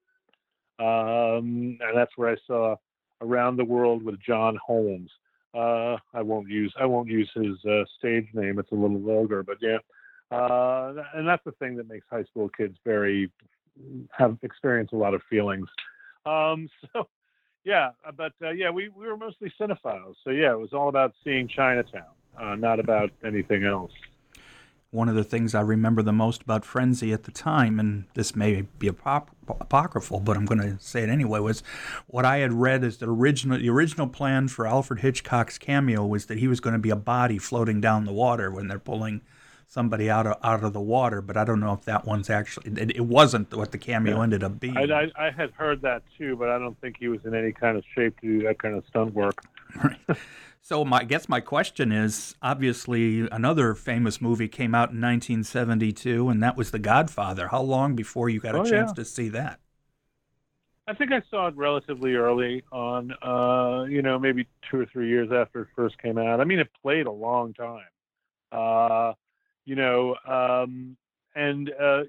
Um, 0.80 1.78
and 1.82 1.96
that's 1.96 2.12
where 2.16 2.30
I 2.30 2.38
saw 2.46 2.76
Around 3.22 3.58
the 3.58 3.66
World 3.66 4.04
with 4.04 4.22
John 4.22 4.58
Holmes. 4.64 5.10
Uh, 5.56 5.98
I 6.14 6.22
won't 6.22 6.50
use 6.50 6.72
I 6.80 6.86
won't 6.86 7.08
use 7.08 7.32
his 7.34 7.58
uh, 7.66 7.84
stage 7.98 8.28
name. 8.34 8.60
It's 8.60 8.72
a 8.72 8.76
little 8.76 9.00
vulgar, 9.00 9.42
but 9.42 9.58
yeah. 9.60 9.78
Uh, 10.32 10.94
and 11.14 11.28
that's 11.28 11.44
the 11.46 11.54
thing 11.54 11.76
that 11.78 11.88
makes 11.88 12.06
high 12.10 12.24
school 12.26 12.50
kids 12.50 12.78
very 12.84 13.32
have 14.12 14.38
experienced 14.42 14.94
a 14.94 14.98
lot 14.98 15.14
of 15.14 15.22
feelings. 15.30 15.68
Um, 16.26 16.70
so 16.94 17.08
yeah, 17.64 17.92
but 18.16 18.34
uh, 18.42 18.52
yeah, 18.52 18.70
we, 18.70 18.90
we 18.90 19.08
were 19.08 19.18
mostly 19.18 19.52
cinephiles. 19.60 20.16
So 20.24 20.32
yeah, 20.32 20.52
it 20.52 20.60
was 20.60 20.74
all 20.74 20.90
about 20.90 21.14
seeing 21.24 21.48
Chinatown, 21.48 22.04
uh, 22.40 22.56
not 22.56 22.80
about 22.80 23.12
anything 23.24 23.64
else 23.64 23.92
one 24.92 25.10
of 25.10 25.16
the 25.16 25.24
things 25.24 25.54
I 25.54 25.62
remember 25.62 26.02
the 26.02 26.14
most 26.14 26.42
about 26.42 26.64
Frenzy 26.64 27.12
at 27.12 27.24
the 27.24 27.32
time, 27.32 27.80
and 27.80 28.06
this 28.14 28.36
may 28.36 28.62
be 28.80 28.90
apop- 28.90 29.28
apocryphal, 29.48 30.22
but 30.22 30.38
I'm 30.38 30.46
going 30.46 30.62
to 30.62 30.80
say 30.80 31.04
it 31.04 31.10
anyway, 31.10 31.40
was 31.40 31.62
what 32.08 32.24
I 32.24 32.38
had 32.38 32.54
read 32.54 32.84
is 32.84 32.98
the 32.98 33.10
original 33.10 33.60
the 33.60 33.70
original 33.70 34.08
plan 34.08 34.48
for 34.48 34.66
Alfred 34.66 35.02
Hitchcock's 35.02 35.58
cameo 35.58 36.06
was 36.06 36.28
that 36.28 36.38
he 36.38 36.48
was 36.48 36.60
going 36.60 36.74
to 36.74 36.80
be 36.80 36.90
a 36.90 36.96
body 36.96 37.38
floating 37.38 37.82
down 37.82 38.06
the 38.06 38.14
water 38.14 38.50
when 38.50 38.68
they're 38.68 38.80
pulling 38.80 39.22
somebody 39.68 40.10
out 40.10 40.26
of 40.26 40.38
out 40.44 40.64
of 40.64 40.74
the 40.74 40.82
water. 40.82 41.22
But 41.22 41.38
I 41.38 41.44
don't 41.44 41.60
know 41.60 41.74
if 41.74 41.86
that 41.86 42.06
one's 42.06 42.30
actually 42.30 42.72
it, 42.82 42.96
it 42.96 43.06
wasn't 43.06 43.54
what 43.54 43.72
the 43.72 43.78
cameo 43.78 44.18
yeah. 44.18 44.24
ended 44.24 44.44
up 44.44 44.60
being. 44.60 44.78
I, 44.78 44.84
I, 44.84 45.28
I 45.28 45.32
had 45.32 45.52
heard 45.52 45.82
that 45.82 46.04
too, 46.18 46.36
but 46.36 46.50
I 46.50 46.58
don't 46.58 46.80
think 46.82 46.96
he 47.00 47.08
was 47.08 47.20
in 47.26 47.36
any 47.36 47.52
kind 47.52 47.78
of 47.78 47.84
shape 47.94 48.20
to 48.22 48.40
do 48.40 48.48
that 48.48 48.60
kind 48.60 48.76
of 48.76 48.84
stunt 48.88 49.14
work. 49.14 49.44
Right. 49.84 50.00
So 50.62 50.84
my, 50.84 50.98
I 51.00 51.04
guess 51.06 51.30
my 51.30 51.40
question 51.40 51.94
is 51.94 52.36
obviously 52.42 53.28
another 53.32 53.74
famous 53.74 54.20
movie 54.20 54.50
came 54.50 54.76
out 54.76 54.90
in 54.90 55.00
1972, 55.00 56.28
and 56.28 56.44
that 56.44 56.58
was 56.58 56.72
The 56.72 56.80
Godfather. 56.80 57.48
How 57.48 57.62
long 57.62 57.96
before 57.96 58.28
you 58.28 58.42
got 58.42 58.54
a 58.54 58.60
oh, 58.60 58.66
chance 58.66 58.90
yeah. 58.92 58.96
to 58.96 59.06
see 59.06 59.30
that? 59.30 59.62
I 60.86 60.94
think 60.94 61.14
I 61.14 61.22
saw 61.30 61.48
it 61.48 61.56
relatively 61.56 62.16
early 62.16 62.64
on. 62.72 63.14
Uh, 63.22 63.86
you 63.90 64.02
know, 64.02 64.20
maybe 64.20 64.46
two 64.70 64.80
or 64.80 64.86
three 64.86 65.08
years 65.08 65.30
after 65.32 65.62
it 65.62 65.68
first 65.74 66.02
came 66.02 66.18
out. 66.18 66.42
I 66.42 66.44
mean, 66.44 66.60
it 66.60 66.70
played 66.82 67.06
a 67.06 67.12
long 67.12 67.54
time. 67.54 67.88
Uh, 68.52 69.14
you 69.68 69.76
know, 69.76 70.16
um, 70.26 70.96
and 71.36 71.70
uh, 71.70 72.04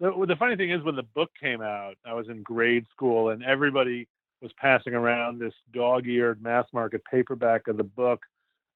the, 0.00 0.24
the 0.26 0.36
funny 0.38 0.56
thing 0.56 0.70
is, 0.70 0.82
when 0.82 0.96
the 0.96 1.02
book 1.02 1.30
came 1.38 1.60
out, 1.60 1.94
I 2.06 2.14
was 2.14 2.26
in 2.30 2.42
grade 2.42 2.86
school, 2.90 3.28
and 3.28 3.44
everybody 3.44 4.08
was 4.40 4.50
passing 4.56 4.94
around 4.94 5.38
this 5.38 5.52
dog-eared 5.74 6.42
mass 6.42 6.64
market 6.72 7.02
paperback 7.04 7.68
of 7.68 7.76
the 7.76 7.84
book, 7.84 8.22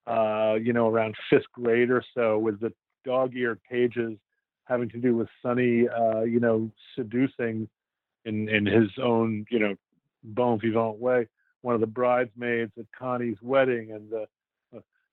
uh, 0.07 0.57
you 0.63 0.75
know, 0.75 0.87
around 0.87 1.17
fifth 1.31 1.51
grade 1.51 1.91
or 1.91 2.05
so, 2.15 2.39
with 2.39 2.61
the 2.61 2.73
dog-eared 3.07 3.59
pages 3.69 4.19
having 4.65 4.91
to 4.91 4.99
do 4.99 5.17
with 5.17 5.29
Sonny, 5.41 5.89
uh, 5.89 6.21
you 6.21 6.39
know, 6.39 6.71
seducing 6.95 7.67
in 8.27 8.51
in 8.51 8.67
his 8.67 8.91
own, 9.03 9.47
you 9.51 9.61
know, 9.61 9.75
bon 10.23 10.61
vivant 10.61 10.99
way, 10.99 11.27
one 11.63 11.75
of 11.75 11.81
the 11.81 11.87
bridesmaids 11.87 12.73
at 12.79 12.85
Connie's 12.97 13.39
wedding, 13.41 13.93
and 13.93 14.11
the 14.11 14.27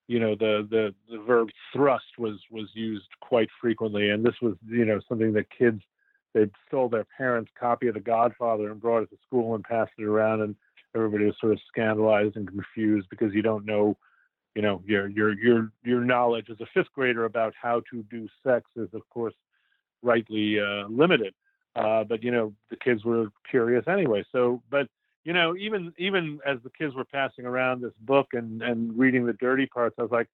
you 0.08 0.20
know 0.20 0.36
the 0.36 0.68
the 0.70 0.94
the 1.10 1.22
verb 1.24 1.50
thrust 1.72 2.18
was 2.18 2.40
was 2.52 2.70
used 2.74 3.08
quite 3.22 3.50
frequently 3.62 4.10
and 4.10 4.26
this 4.26 4.36
was 4.42 4.56
you 4.68 4.86
know 4.86 5.00
something 5.08 5.34
that 5.34 5.46
kids 5.50 5.82
they 6.34 6.50
stole 6.68 6.90
their 6.90 7.06
parents' 7.18 7.52
copy 7.60 7.88
of 7.88 7.94
The 7.94 8.00
Godfather 8.00 8.72
and 8.72 8.82
brought 8.82 9.04
it 9.04 9.10
to 9.12 9.18
school 9.26 9.56
and 9.56 9.64
passed 9.64 9.92
it 9.98 10.04
around, 10.04 10.42
and 10.42 10.56
everybody 10.96 11.26
was 11.26 11.36
sort 11.40 11.54
of 11.54 11.60
scandalized 11.68 12.36
and 12.36 12.48
confused 12.48 13.08
because 13.10 13.34
you 13.34 13.42
don't 13.42 13.66
know, 13.66 13.98
you 14.56 14.62
know, 14.62 14.82
your 14.86 15.08
your 15.10 15.34
your 15.34 15.72
your 15.84 16.02
knowledge 16.02 16.48
as 16.50 16.60
a 16.60 16.66
fifth 16.74 16.92
grader 16.94 17.26
about 17.26 17.54
how 17.60 17.82
to 17.92 18.04
do 18.10 18.28
sex 18.46 18.66
is 18.76 18.90
of 18.94 19.08
course 19.10 19.36
rightly 20.02 20.60
uh, 20.60 20.88
limited. 20.88 21.34
Uh, 21.76 22.04
but 22.04 22.24
you 22.24 22.32
know, 22.32 22.54
the 22.70 22.76
kids 22.76 23.04
were 23.04 23.28
curious 23.50 23.86
anyway. 23.88 24.24
So, 24.32 24.62
but 24.70 24.88
you 25.24 25.34
know, 25.34 25.56
even 25.56 25.94
even 25.98 26.40
as 26.46 26.58
the 26.64 26.70
kids 26.70 26.96
were 26.96 27.06
passing 27.06 27.46
around 27.46 27.82
this 27.82 27.94
book 28.02 28.28
and 28.34 28.62
and 28.62 28.98
reading 28.98 29.26
the 29.26 29.34
dirty 29.34 29.66
parts, 29.66 29.96
I 29.98 30.02
was 30.02 30.12
like, 30.12 30.28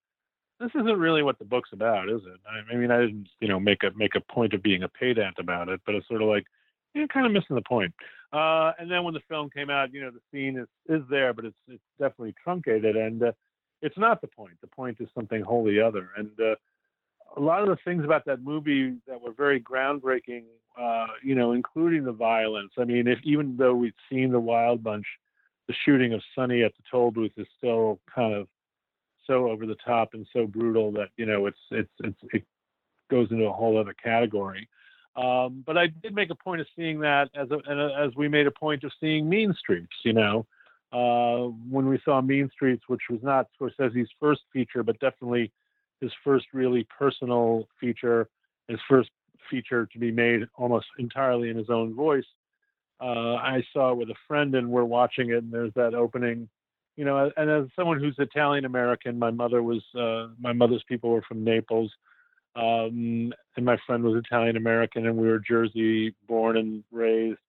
this 0.59 0.71
isn't 0.75 0.99
really 0.99 1.23
what 1.23 1.39
the 1.39 1.45
book's 1.45 1.69
about, 1.71 2.09
is 2.09 2.21
it? 2.25 2.39
I, 2.71 2.75
mean, 2.75 2.91
I 2.91 2.99
didn't, 2.99 3.29
you 3.39 3.47
know, 3.47 3.59
make 3.59 3.83
a 3.83 3.91
make 3.95 4.15
a 4.15 4.21
point 4.21 4.53
of 4.53 4.61
being 4.61 4.83
a 4.83 4.89
pedant 4.89 5.37
about 5.39 5.69
it, 5.69 5.81
but 5.85 5.95
it's 5.95 6.07
sort 6.07 6.21
of 6.21 6.27
like, 6.27 6.45
you're 6.93 7.07
kind 7.07 7.25
of 7.25 7.31
missing 7.31 7.55
the 7.55 7.61
point. 7.61 7.93
Uh, 8.33 8.73
and 8.77 8.91
then 8.91 9.03
when 9.03 9.13
the 9.13 9.21
film 9.29 9.49
came 9.49 9.69
out, 9.69 9.93
you 9.93 10.01
know, 10.01 10.11
the 10.11 10.21
scene 10.31 10.57
is 10.57 10.67
is 10.87 11.03
there, 11.09 11.33
but 11.33 11.45
it's 11.45 11.57
it's 11.67 11.83
definitely 11.99 12.35
truncated, 12.43 12.95
and 12.95 13.23
uh, 13.23 13.31
it's 13.81 13.97
not 13.97 14.21
the 14.21 14.27
point. 14.27 14.59
The 14.61 14.67
point 14.67 14.97
is 14.99 15.07
something 15.15 15.41
wholly 15.41 15.79
other. 15.79 16.09
And 16.17 16.31
uh, 16.39 16.55
a 17.37 17.39
lot 17.39 17.61
of 17.61 17.69
the 17.69 17.77
things 17.85 18.03
about 18.03 18.25
that 18.25 18.43
movie 18.43 18.95
that 19.07 19.21
were 19.21 19.31
very 19.31 19.59
groundbreaking, 19.59 20.43
uh, 20.79 21.07
you 21.23 21.35
know, 21.35 21.51
including 21.51 22.03
the 22.03 22.11
violence. 22.11 22.71
I 22.77 22.85
mean, 22.85 23.07
if 23.07 23.19
even 23.23 23.55
though 23.57 23.75
we'd 23.75 23.93
seen 24.09 24.31
the 24.31 24.39
Wild 24.39 24.83
Bunch, 24.83 25.05
the 25.67 25.75
shooting 25.85 26.13
of 26.13 26.21
Sonny 26.35 26.63
at 26.63 26.75
the 26.75 26.83
toll 26.89 27.11
booth 27.11 27.31
is 27.37 27.47
still 27.57 27.99
kind 28.13 28.33
of 28.33 28.47
so 29.27 29.49
over 29.49 29.65
the 29.65 29.77
top 29.85 30.13
and 30.13 30.25
so 30.33 30.47
brutal 30.47 30.91
that 30.93 31.09
you 31.15 31.25
know 31.25 31.45
it's 31.45 31.59
it's 31.71 31.91
it's 31.99 32.17
it 32.33 32.43
goes 33.11 33.27
into 33.31 33.45
a 33.45 33.53
whole 33.53 33.77
other 33.77 33.93
category. 33.93 34.67
Um, 35.15 35.63
but 35.65 35.77
I 35.77 35.87
did 35.87 36.15
make 36.15 36.29
a 36.29 36.35
point 36.35 36.61
of 36.61 36.67
seeing 36.75 36.99
that 37.01 37.29
as 37.35 37.49
a, 37.51 37.57
as 37.99 38.15
we 38.15 38.27
made 38.27 38.47
a 38.47 38.51
point 38.51 38.83
of 38.83 38.91
seeing 38.99 39.27
Mean 39.29 39.53
Streets. 39.53 39.93
You 40.03 40.13
know, 40.13 40.47
uh, 40.91 41.49
when 41.69 41.87
we 41.87 41.99
saw 42.03 42.21
Mean 42.21 42.49
Streets, 42.53 42.83
which 42.87 43.01
was 43.09 43.19
not 43.21 43.47
Scorsese's 43.59 44.09
first 44.19 44.41
feature, 44.51 44.83
but 44.83 44.99
definitely 44.99 45.51
his 46.01 46.11
first 46.23 46.47
really 46.53 46.87
personal 46.97 47.67
feature, 47.79 48.29
his 48.67 48.79
first 48.87 49.09
feature 49.49 49.87
to 49.87 49.99
be 49.99 50.11
made 50.11 50.41
almost 50.55 50.85
entirely 50.97 51.49
in 51.49 51.57
his 51.57 51.69
own 51.69 51.93
voice. 51.95 52.25
Uh, 53.01 53.35
I 53.35 53.63
saw 53.73 53.91
it 53.91 53.97
with 53.97 54.09
a 54.09 54.15
friend, 54.27 54.55
and 54.55 54.69
we're 54.69 54.83
watching 54.83 55.29
it, 55.29 55.43
and 55.43 55.51
there's 55.51 55.73
that 55.75 55.93
opening. 55.93 56.49
You 56.97 57.05
know, 57.05 57.31
and 57.37 57.49
as 57.49 57.65
someone 57.75 57.99
who's 57.99 58.15
Italian 58.19 58.65
American, 58.65 59.17
my 59.17 59.31
mother 59.31 59.63
was 59.63 59.81
uh, 59.97 60.33
my 60.39 60.51
mother's 60.51 60.83
people 60.87 61.11
were 61.11 61.21
from 61.21 61.45
Naples, 61.45 61.91
um, 62.55 63.33
and 63.55 63.65
my 63.65 63.77
friend 63.87 64.03
was 64.03 64.21
Italian 64.21 64.57
American, 64.57 65.07
and 65.07 65.15
we 65.15 65.27
were 65.27 65.39
Jersey 65.39 66.13
born 66.27 66.57
and 66.57 66.83
raised. 66.91 67.39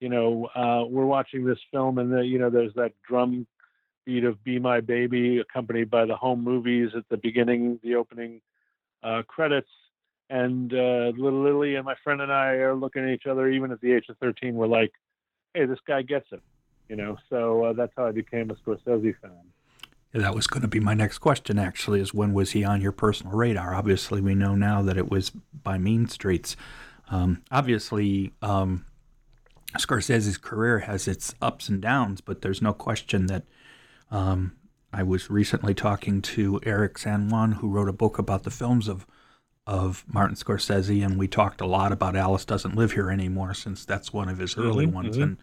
You 0.00 0.08
know, 0.08 0.46
uh, 0.54 0.84
we're 0.88 1.04
watching 1.04 1.44
this 1.44 1.58
film, 1.70 1.98
and 1.98 2.12
the, 2.12 2.20
you 2.20 2.38
know, 2.38 2.50
there's 2.50 2.74
that 2.74 2.92
drum 3.06 3.46
beat 4.04 4.24
of 4.24 4.42
"Be 4.44 4.58
My 4.58 4.80
Baby," 4.80 5.38
accompanied 5.38 5.90
by 5.90 6.04
the 6.06 6.16
home 6.16 6.42
movies 6.42 6.90
at 6.96 7.08
the 7.08 7.16
beginning, 7.16 7.78
the 7.82 7.94
opening 7.96 8.40
uh, 9.02 9.22
credits. 9.26 9.68
And 10.30 10.72
uh, 10.72 11.12
little 11.16 11.42
Lily 11.42 11.74
and 11.74 11.84
my 11.84 11.94
friend 12.02 12.20
and 12.22 12.32
I 12.32 12.54
are 12.54 12.74
looking 12.74 13.04
at 13.04 13.10
each 13.10 13.26
other, 13.26 13.48
even 13.48 13.70
at 13.70 13.80
the 13.80 13.92
age 13.92 14.06
of 14.08 14.16
13. 14.18 14.54
We're 14.54 14.66
like, 14.66 14.92
"Hey, 15.52 15.66
this 15.66 15.78
guy 15.86 16.02
gets 16.02 16.26
it," 16.32 16.42
you 16.88 16.96
know. 16.96 17.16
So 17.28 17.64
uh, 17.64 17.72
that's 17.74 17.92
how 17.96 18.06
I 18.06 18.12
became 18.12 18.50
a 18.50 18.54
Scorsese 18.54 19.14
fan. 19.20 19.30
Yeah, 20.14 20.22
that 20.22 20.34
was 20.34 20.46
going 20.46 20.62
to 20.62 20.68
be 20.68 20.80
my 20.80 20.94
next 20.94 21.18
question. 21.18 21.58
Actually, 21.58 22.00
is 22.00 22.14
when 22.14 22.32
was 22.32 22.52
he 22.52 22.64
on 22.64 22.80
your 22.80 22.92
personal 22.92 23.36
radar? 23.36 23.74
Obviously, 23.74 24.20
we 24.20 24.34
know 24.34 24.54
now 24.54 24.80
that 24.82 24.96
it 24.96 25.10
was 25.10 25.30
by 25.30 25.76
Mean 25.76 26.08
Streets. 26.08 26.56
Um, 27.10 27.42
obviously, 27.50 28.32
um, 28.40 28.86
Scorsese's 29.78 30.38
career 30.38 30.80
has 30.80 31.08
its 31.08 31.34
ups 31.42 31.68
and 31.68 31.80
downs, 31.80 32.20
but 32.20 32.42
there's 32.42 32.62
no 32.62 32.72
question 32.72 33.26
that 33.26 33.42
um, 34.10 34.52
I 34.92 35.02
was 35.02 35.28
recently 35.28 35.74
talking 35.74 36.22
to 36.22 36.60
Eric 36.64 36.98
San 36.98 37.28
Juan, 37.28 37.52
who 37.52 37.68
wrote 37.68 37.88
a 37.88 37.92
book 37.92 38.18
about 38.18 38.44
the 38.44 38.50
films 38.50 38.88
of 38.88 39.06
of 39.66 40.04
Martin 40.06 40.36
Scorsese, 40.36 41.04
and 41.04 41.18
we 41.18 41.26
talked 41.26 41.62
a 41.62 41.66
lot 41.66 41.90
about 41.90 42.16
Alice 42.16 42.44
Doesn't 42.44 42.76
Live 42.76 42.92
Here 42.92 43.10
Anymore, 43.10 43.54
since 43.54 43.84
that's 43.84 44.12
one 44.12 44.28
of 44.28 44.38
his 44.38 44.58
early 44.58 44.84
mm-hmm, 44.84 44.94
ones, 44.94 45.16
mm-hmm. 45.16 45.22
and 45.22 45.36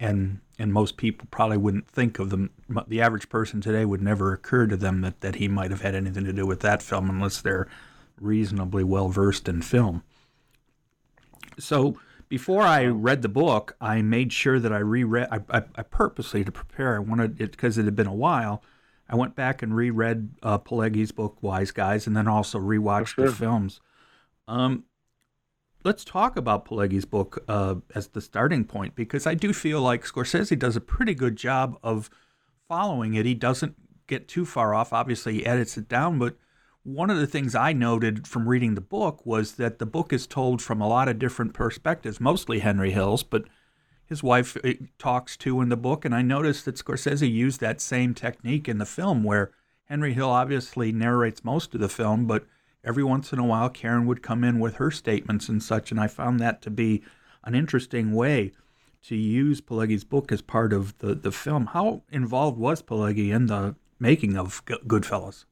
and 0.00 0.40
and 0.58 0.72
most 0.72 0.96
people 0.96 1.28
probably 1.30 1.58
wouldn't 1.58 1.86
think 1.86 2.18
of 2.18 2.30
them. 2.30 2.50
The 2.88 3.00
average 3.00 3.28
person 3.28 3.60
today 3.60 3.84
would 3.84 4.02
never 4.02 4.32
occur 4.32 4.66
to 4.66 4.76
them 4.76 5.02
that 5.02 5.20
that 5.20 5.36
he 5.36 5.46
might 5.46 5.70
have 5.70 5.82
had 5.82 5.94
anything 5.94 6.24
to 6.24 6.32
do 6.32 6.46
with 6.46 6.60
that 6.60 6.82
film, 6.82 7.10
unless 7.10 7.40
they're 7.40 7.68
reasonably 8.18 8.82
well 8.82 9.08
versed 9.08 9.48
in 9.48 9.62
film. 9.62 10.02
So 11.58 11.98
before 12.28 12.62
I 12.62 12.86
read 12.86 13.22
the 13.22 13.28
book, 13.28 13.76
I 13.80 14.02
made 14.02 14.32
sure 14.32 14.58
that 14.58 14.72
I 14.72 14.78
reread. 14.78 15.28
I, 15.30 15.40
I, 15.50 15.62
I 15.76 15.82
purposely 15.82 16.44
to 16.44 16.52
prepare. 16.52 16.96
I 16.96 16.98
wanted 17.00 17.40
it 17.40 17.52
because 17.52 17.78
it 17.78 17.84
had 17.84 17.96
been 17.96 18.06
a 18.06 18.14
while. 18.14 18.62
I 19.08 19.14
went 19.14 19.36
back 19.36 19.62
and 19.62 19.74
reread 19.74 20.30
uh, 20.42 20.58
Pileggi's 20.58 21.12
book 21.12 21.36
Wise 21.40 21.70
Guys, 21.70 22.06
and 22.06 22.16
then 22.16 22.26
also 22.26 22.58
rewatched 22.58 23.14
sure. 23.14 23.26
the 23.26 23.32
films. 23.32 23.80
Um, 24.48 24.84
let's 25.84 26.04
talk 26.04 26.36
about 26.36 26.64
Pileggi's 26.64 27.04
book 27.04 27.44
uh, 27.46 27.76
as 27.94 28.08
the 28.08 28.20
starting 28.20 28.64
point 28.64 28.96
because 28.96 29.26
I 29.26 29.34
do 29.34 29.52
feel 29.52 29.80
like 29.80 30.04
Scorsese 30.04 30.58
does 30.58 30.74
a 30.74 30.80
pretty 30.80 31.14
good 31.14 31.36
job 31.36 31.78
of 31.82 32.10
following 32.68 33.14
it. 33.14 33.24
He 33.24 33.34
doesn't 33.34 33.76
get 34.08 34.26
too 34.26 34.44
far 34.44 34.74
off. 34.74 34.92
Obviously, 34.92 35.34
he 35.34 35.46
edits 35.46 35.76
it 35.76 35.88
down, 35.88 36.18
but 36.18 36.36
one 36.86 37.10
of 37.10 37.18
the 37.18 37.26
things 37.26 37.56
I 37.56 37.72
noted 37.72 38.28
from 38.28 38.48
reading 38.48 38.76
the 38.76 38.80
book 38.80 39.26
was 39.26 39.54
that 39.54 39.80
the 39.80 39.86
book 39.86 40.12
is 40.12 40.24
told 40.24 40.62
from 40.62 40.80
a 40.80 40.86
lot 40.86 41.08
of 41.08 41.18
different 41.18 41.52
perspectives, 41.52 42.20
mostly 42.20 42.60
Henry 42.60 42.92
Hill's, 42.92 43.24
but 43.24 43.44
his 44.06 44.22
wife 44.22 44.56
uh, 44.64 44.74
talks 44.96 45.36
too 45.36 45.60
in 45.60 45.68
the 45.68 45.76
book. 45.76 46.04
And 46.04 46.14
I 46.14 46.22
noticed 46.22 46.64
that 46.64 46.76
Scorsese 46.76 47.28
used 47.28 47.60
that 47.60 47.80
same 47.80 48.14
technique 48.14 48.68
in 48.68 48.78
the 48.78 48.86
film, 48.86 49.24
where 49.24 49.50
Henry 49.86 50.14
Hill 50.14 50.30
obviously 50.30 50.92
narrates 50.92 51.42
most 51.44 51.74
of 51.74 51.80
the 51.80 51.88
film, 51.88 52.24
but 52.24 52.46
every 52.84 53.02
once 53.02 53.32
in 53.32 53.40
a 53.40 53.44
while 53.44 53.68
Karen 53.68 54.06
would 54.06 54.22
come 54.22 54.44
in 54.44 54.60
with 54.60 54.76
her 54.76 54.92
statements 54.92 55.48
and 55.48 55.60
such. 55.60 55.90
And 55.90 55.98
I 55.98 56.06
found 56.06 56.38
that 56.38 56.62
to 56.62 56.70
be 56.70 57.02
an 57.42 57.56
interesting 57.56 58.12
way 58.12 58.52
to 59.06 59.16
use 59.16 59.60
Pileggi's 59.60 60.04
book 60.04 60.30
as 60.30 60.40
part 60.40 60.72
of 60.72 60.96
the, 60.98 61.16
the 61.16 61.32
film. 61.32 61.66
How 61.66 62.02
involved 62.12 62.58
was 62.58 62.80
Pileggi 62.80 63.32
in 63.32 63.46
the 63.46 63.74
making 63.98 64.36
of 64.36 64.64
Goodfellas? 64.66 65.46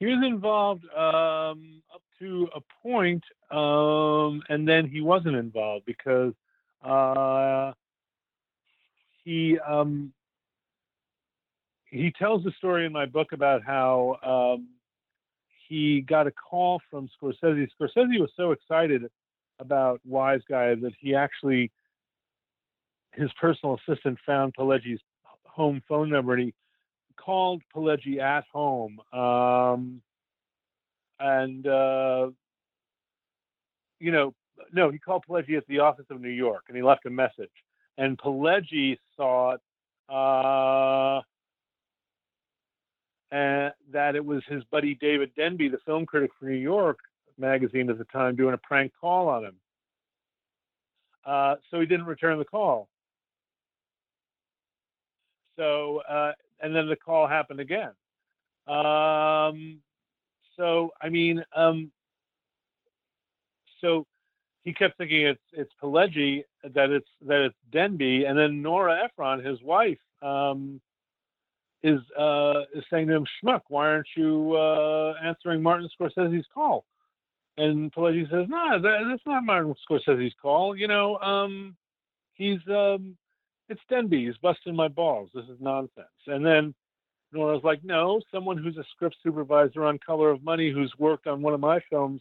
He 0.00 0.06
was 0.06 0.24
involved 0.26 0.84
um, 0.96 1.82
up 1.94 2.00
to 2.18 2.48
a 2.54 2.60
point, 2.82 3.22
um, 3.50 4.42
and 4.48 4.66
then 4.66 4.88
he 4.88 5.02
wasn't 5.02 5.36
involved 5.36 5.84
because 5.84 6.32
uh, 6.82 7.72
he 9.22 9.58
um, 9.60 10.12
he 11.84 12.10
tells 12.18 12.42
the 12.44 12.52
story 12.52 12.86
in 12.86 12.92
my 12.92 13.04
book 13.04 13.32
about 13.32 13.62
how 13.62 14.16
um, 14.56 14.68
he 15.68 16.00
got 16.00 16.26
a 16.26 16.32
call 16.32 16.80
from 16.90 17.08
Scorsese. 17.22 17.68
Scorsese 17.78 18.18
was 18.18 18.30
so 18.36 18.52
excited 18.52 19.02
about 19.58 20.00
Wise 20.06 20.40
Guy 20.48 20.74
that 20.76 20.92
he 20.98 21.14
actually 21.14 21.70
his 23.12 23.30
personal 23.38 23.78
assistant 23.86 24.18
found 24.24 24.54
Pileggi's 24.58 25.00
home 25.44 25.82
phone 25.86 26.08
number 26.08 26.32
and 26.34 26.44
he 26.44 26.54
called 27.24 27.62
Pileggi 27.74 28.20
at 28.20 28.44
home, 28.52 29.00
um, 29.12 30.02
and 31.18 31.66
uh, 31.66 32.30
you 33.98 34.10
know, 34.10 34.34
no, 34.72 34.90
he 34.90 34.98
called 34.98 35.24
Pileggi 35.28 35.56
at 35.56 35.66
the 35.66 35.80
office 35.80 36.06
of 36.10 36.20
New 36.20 36.30
York, 36.30 36.64
and 36.68 36.76
he 36.76 36.82
left 36.82 37.06
a 37.06 37.10
message. 37.10 37.50
And 37.98 38.18
Pileggi 38.18 38.96
it, 39.16 39.60
uh, 40.08 41.20
and 43.30 43.72
that 43.92 44.16
it 44.16 44.24
was 44.24 44.42
his 44.48 44.64
buddy 44.64 44.94
David 44.94 45.32
Denby, 45.36 45.68
the 45.68 45.78
film 45.84 46.06
critic 46.06 46.30
for 46.38 46.46
New 46.46 46.56
York 46.56 46.98
magazine 47.38 47.90
at 47.90 47.98
the 47.98 48.04
time, 48.04 48.36
doing 48.36 48.54
a 48.54 48.58
prank 48.58 48.92
call 49.00 49.28
on 49.28 49.44
him. 49.44 49.56
Uh, 51.24 51.56
so 51.70 51.80
he 51.80 51.86
didn't 51.86 52.06
return 52.06 52.38
the 52.38 52.44
call. 52.44 52.88
So 55.56 56.00
uh, 56.08 56.32
and 56.62 56.74
then 56.74 56.88
the 56.88 56.96
call 56.96 57.26
happened 57.26 57.60
again. 57.60 57.90
Um, 58.66 59.80
so 60.56 60.90
I 61.00 61.08
mean, 61.08 61.44
um, 61.56 61.90
so 63.80 64.06
he 64.62 64.72
kept 64.72 64.98
thinking 64.98 65.22
it's 65.22 65.40
it's 65.52 65.72
Pileggi 65.82 66.44
that 66.62 66.90
it's 66.90 67.08
that 67.26 67.40
it's 67.46 67.56
Denby, 67.72 68.24
and 68.24 68.38
then 68.38 68.62
Nora 68.62 69.04
Ephron, 69.04 69.44
his 69.44 69.60
wife, 69.62 69.98
um, 70.22 70.80
is 71.82 72.00
uh, 72.18 72.60
is 72.74 72.84
saying 72.90 73.08
to 73.08 73.14
him, 73.14 73.26
"Schmuck, 73.42 73.62
why 73.68 73.88
aren't 73.88 74.08
you 74.16 74.54
uh, 74.54 75.14
answering 75.22 75.62
Martin 75.62 75.88
Scorsese's 75.98 76.46
call?" 76.52 76.84
And 77.56 77.92
Pileggi 77.92 78.30
says, 78.30 78.46
"No, 78.48 78.80
that, 78.80 78.98
that's 79.08 79.26
not 79.26 79.44
Martin 79.44 79.74
Scorsese's 79.90 80.34
call. 80.40 80.76
You 80.76 80.88
know, 80.88 81.16
um, 81.18 81.76
he's 82.34 82.60
um, 82.68 83.16
it's 83.70 83.80
Denby. 83.88 84.26
He's 84.26 84.36
busting 84.38 84.74
my 84.74 84.88
balls. 84.88 85.30
This 85.32 85.44
is 85.44 85.56
nonsense. 85.60 86.08
And 86.26 86.44
then 86.44 86.74
Nora's 87.32 87.62
like, 87.62 87.82
no, 87.84 88.20
someone 88.32 88.58
who's 88.58 88.76
a 88.76 88.84
script 88.94 89.16
supervisor 89.22 89.84
on 89.84 89.98
Color 90.04 90.30
of 90.30 90.42
Money 90.42 90.70
who's 90.70 90.92
worked 90.98 91.28
on 91.28 91.40
one 91.40 91.54
of 91.54 91.60
my 91.60 91.80
films 91.88 92.20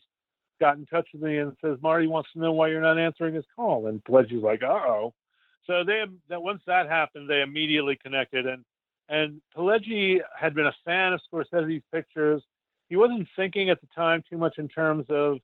got 0.59 0.77
in 0.77 0.85
touch 0.85 1.07
with 1.11 1.23
me 1.23 1.37
and 1.37 1.55
says 1.63 1.77
Marty 1.81 2.05
wants 2.05 2.29
to 2.33 2.39
know 2.39 2.51
why 2.51 2.67
you're 2.67 2.81
not 2.81 2.99
answering 2.99 3.33
his 3.33 3.45
call. 3.55 3.87
And 3.87 4.03
Pileggi's 4.03 4.43
like, 4.43 4.61
uh 4.61 4.67
oh. 4.67 5.13
So 5.65 5.83
they 5.83 6.03
that 6.29 6.41
once 6.41 6.61
that 6.67 6.87
happened, 6.87 7.29
they 7.29 7.41
immediately 7.41 7.97
connected. 8.01 8.45
And 8.45 8.63
and 9.07 9.41
Pileggi 9.57 10.19
had 10.39 10.53
been 10.53 10.67
a 10.67 10.75
fan 10.85 11.13
of 11.13 11.21
Scorsese's 11.31 11.83
pictures. 11.91 12.43
He 12.89 12.95
wasn't 12.95 13.27
thinking 13.35 13.69
at 13.69 13.81
the 13.81 13.87
time 13.95 14.23
too 14.29 14.37
much 14.37 14.57
in 14.57 14.67
terms 14.67 15.05
of 15.09 15.37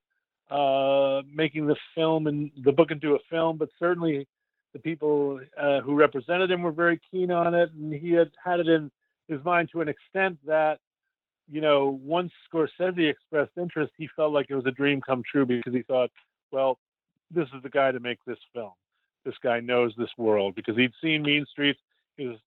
uh, 0.51 1.23
making 1.33 1.65
the 1.65 1.75
film 1.95 2.27
and 2.27 2.51
the 2.63 2.71
book 2.71 2.91
into 2.91 3.15
a 3.15 3.19
film, 3.29 3.57
but 3.57 3.69
certainly 3.79 4.27
the 4.75 4.79
people 4.79 5.39
uh, 5.57 5.79
who 5.79 5.95
represented 5.95 6.51
him 6.51 6.61
were 6.61 6.71
very 6.71 6.99
keen 7.09 7.31
on 7.31 7.55
it, 7.55 7.71
and 7.71 7.93
he 7.93 8.11
had 8.11 8.31
had 8.43 8.59
it 8.59 8.67
in 8.67 8.91
his 9.29 9.43
mind 9.45 9.69
to 9.71 9.79
an 9.79 9.87
extent 9.87 10.37
that 10.45 10.79
you 11.49 11.61
know, 11.61 11.99
once 12.03 12.31
Scorsese 12.51 13.09
expressed 13.09 13.51
interest, 13.57 13.93
he 13.97 14.09
felt 14.15 14.33
like 14.33 14.47
it 14.49 14.55
was 14.55 14.65
a 14.65 14.71
dream 14.71 15.01
come 15.01 15.23
true 15.29 15.45
because 15.45 15.73
he 15.73 15.83
thought, 15.83 16.11
well, 16.51 16.79
this 17.31 17.47
is 17.55 17.61
the 17.63 17.69
guy 17.69 17.91
to 17.91 17.99
make 17.99 18.19
this 18.25 18.37
film. 18.53 18.71
This 19.23 19.35
guy 19.43 19.59
knows 19.59 19.93
this 19.97 20.09
world 20.17 20.55
because 20.55 20.75
he'd 20.75 20.93
seen 21.01 21.23
Mean 21.23 21.45
Streets. 21.51 21.79
He 22.17 22.27
was 22.27 22.37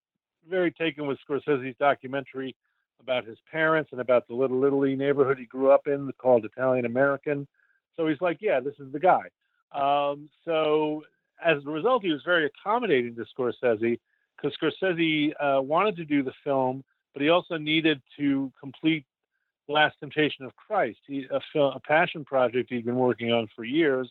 very 0.49 0.73
taken 0.73 1.07
with 1.07 1.19
Scorsese's 1.29 1.77
documentary 1.79 2.57
about 3.01 3.25
his 3.25 3.38
parents 3.51 3.91
and 3.93 4.01
about 4.01 4.27
the 4.27 4.35
Little 4.35 4.64
Italy 4.64 4.97
neighborhood 4.97 5.38
he 5.38 5.47
grew 5.47 5.71
up 5.71 5.87
in 5.87 6.11
called 6.19 6.45
Italian 6.45 6.85
American. 6.85 7.47
So 7.97 8.07
he's 8.07 8.21
like, 8.21 8.38
yeah, 8.41 8.61
this 8.61 8.75
is 8.79 8.93
the 8.93 9.01
guy. 9.01 9.29
Um, 9.73 10.29
so 10.45 11.03
as 11.44 11.64
a 11.66 11.70
result, 11.70 12.03
he 12.03 12.12
was 12.12 12.22
very 12.24 12.46
accommodating 12.46 13.14
to 13.16 13.24
Scorsese 13.37 13.98
because 14.37 14.57
Scorsese 14.61 15.33
uh, 15.40 15.61
wanted 15.62 15.96
to 15.96 16.05
do 16.05 16.22
the 16.22 16.33
film 16.44 16.85
but 17.18 17.24
he 17.24 17.31
also 17.31 17.57
needed 17.57 18.01
to 18.16 18.53
complete 18.61 19.05
The 19.66 19.72
Last 19.72 19.96
Temptation 19.98 20.44
of 20.44 20.55
Christ, 20.55 20.98
he, 21.05 21.27
a, 21.33 21.40
film, 21.53 21.72
a 21.74 21.81
passion 21.81 22.24
project 22.24 22.70
he'd 22.70 22.85
been 22.85 22.94
working 22.94 23.33
on 23.33 23.48
for 23.57 23.64
years 23.64 24.09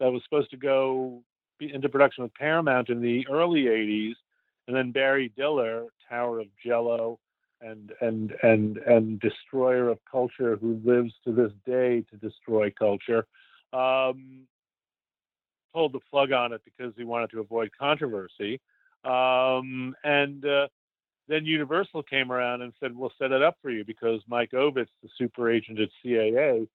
that 0.00 0.10
was 0.10 0.22
supposed 0.24 0.50
to 0.52 0.56
go 0.56 1.22
into 1.60 1.90
production 1.90 2.24
with 2.24 2.32
Paramount 2.32 2.88
in 2.88 3.02
the 3.02 3.26
early 3.28 3.64
80s, 3.64 4.14
and 4.66 4.74
then 4.74 4.90
Barry 4.90 5.32
Diller, 5.36 5.84
Tower 6.08 6.40
of 6.40 6.46
Jello, 6.64 7.18
and 7.60 7.92
and 8.00 8.32
and 8.42 8.78
and 8.78 9.20
destroyer 9.20 9.90
of 9.90 9.98
culture, 10.10 10.56
who 10.56 10.80
lives 10.82 11.12
to 11.24 11.32
this 11.32 11.52
day 11.66 12.04
to 12.10 12.16
destroy 12.16 12.70
culture, 12.70 13.26
um, 13.74 14.46
pulled 15.76 15.92
the 15.92 16.00
plug 16.10 16.32
on 16.32 16.54
it 16.54 16.62
because 16.64 16.94
he 16.96 17.04
wanted 17.04 17.28
to 17.28 17.40
avoid 17.40 17.68
controversy. 17.78 18.58
Um, 19.04 19.94
and 20.04 20.42
uh, 20.46 20.68
then 21.28 21.44
Universal 21.44 22.02
came 22.04 22.32
around 22.32 22.62
and 22.62 22.72
said, 22.80 22.96
"We'll 22.96 23.12
set 23.18 23.30
it 23.30 23.42
up 23.42 23.58
for 23.60 23.70
you," 23.70 23.84
because 23.84 24.22
Mike 24.26 24.52
Ovitz, 24.52 24.88
the 25.02 25.10
super 25.18 25.50
agent 25.50 25.78
at 25.78 25.90
CAA, 26.02 26.66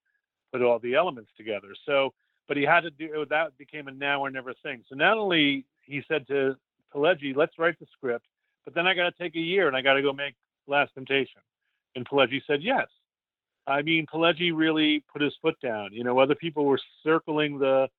put 0.52 0.62
all 0.62 0.78
the 0.78 0.94
elements 0.94 1.32
together. 1.36 1.70
So, 1.88 2.14
but 2.48 2.58
he 2.58 2.64
had 2.64 2.82
to 2.82 2.92
do 2.92 3.26
that. 3.32 3.58
Became 3.58 3.88
a 3.88 3.92
now 3.92 4.22
or 4.24 4.30
never 4.30 4.54
thing. 4.62 4.84
So 4.88 4.96
not 4.96 5.18
only 5.18 5.66
he 5.82 6.04
said 6.08 6.28
to 6.28 6.56
Pileggi, 6.94 7.36
"Let's 7.36 7.58
write 7.58 7.80
the 7.80 7.88
script," 7.98 8.28
but 8.66 8.76
then 8.76 8.86
I 8.86 8.94
got 8.94 9.10
to 9.10 9.24
take 9.24 9.36
a 9.36 9.40
year 9.40 9.68
and 9.68 9.76
I 9.76 9.82
got 9.82 9.94
to 9.96 10.04
go 10.04 10.14
make 10.14 10.36
Last 10.68 10.94
Temptation. 10.94 11.42
And 11.96 12.08
Pileggi 12.08 12.40
said 12.46 12.62
yes. 12.62 12.88
I 13.66 13.82
mean, 13.82 14.06
Pileggi 14.14 14.52
really 14.56 15.04
put 15.12 15.24
his 15.24 15.34
foot 15.42 15.56
down. 15.60 15.90
You 15.92 16.04
know, 16.04 16.20
other 16.20 16.36
people 16.36 16.66
were 16.66 16.80
circling 17.04 17.58
the 17.58 17.90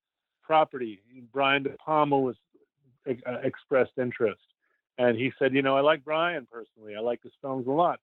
property. 0.43 1.01
Brian 1.31 1.63
De 1.63 1.69
Palma 1.71 2.19
was 2.19 2.35
uh, 3.07 3.39
expressed 3.43 3.91
interest. 3.97 4.41
And 4.97 5.17
he 5.17 5.31
said, 5.39 5.53
you 5.53 5.61
know, 5.61 5.75
I 5.75 5.81
like 5.81 6.03
Brian 6.03 6.47
personally. 6.51 6.95
I 6.95 6.99
like 6.99 7.23
his 7.23 7.31
films 7.41 7.65
a 7.67 7.71
lot, 7.71 7.99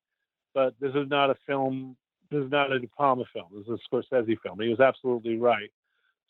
but 0.55 0.75
this 0.81 0.91
is 0.95 1.09
not 1.09 1.31
a 1.31 1.37
film. 1.47 1.97
This 2.31 2.45
is 2.45 2.51
not 2.51 2.73
a 2.73 2.81
De 2.81 2.89
Palma 2.89 3.25
film. 3.33 3.47
This 3.55 3.67
is 3.67 3.79
a 3.81 3.95
Scorsese 3.95 4.37
film. 4.43 4.61
He 4.61 4.69
was 4.69 4.81
absolutely 4.81 5.37
right. 5.37 5.71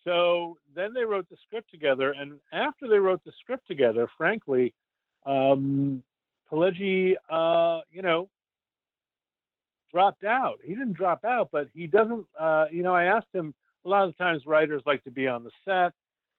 So 0.04 0.56
then 0.74 0.92
they 0.94 1.04
wrote 1.04 1.28
the 1.28 1.36
script 1.46 1.70
together, 1.70 2.12
and 2.12 2.38
after 2.52 2.88
they 2.88 2.98
wrote 2.98 3.22
the 3.24 3.32
script 3.40 3.66
together, 3.68 4.08
frankly, 4.16 4.74
um, 5.26 6.02
Pileggi, 6.50 7.14
uh, 7.30 7.80
you 7.90 8.02
know, 8.02 8.28
dropped 9.92 10.24
out. 10.24 10.58
He 10.62 10.74
didn't 10.74 10.94
drop 10.94 11.24
out, 11.24 11.50
but 11.52 11.68
he 11.74 11.86
doesn't. 11.86 12.26
Uh, 12.38 12.66
you 12.70 12.82
know, 12.82 12.94
I 12.94 13.04
asked 13.04 13.32
him. 13.32 13.54
A 13.84 13.88
lot 13.88 14.08
of 14.08 14.16
times, 14.18 14.46
writers 14.46 14.82
like 14.86 15.02
to 15.04 15.10
be 15.10 15.26
on 15.26 15.44
the 15.44 15.50
set. 15.64 15.92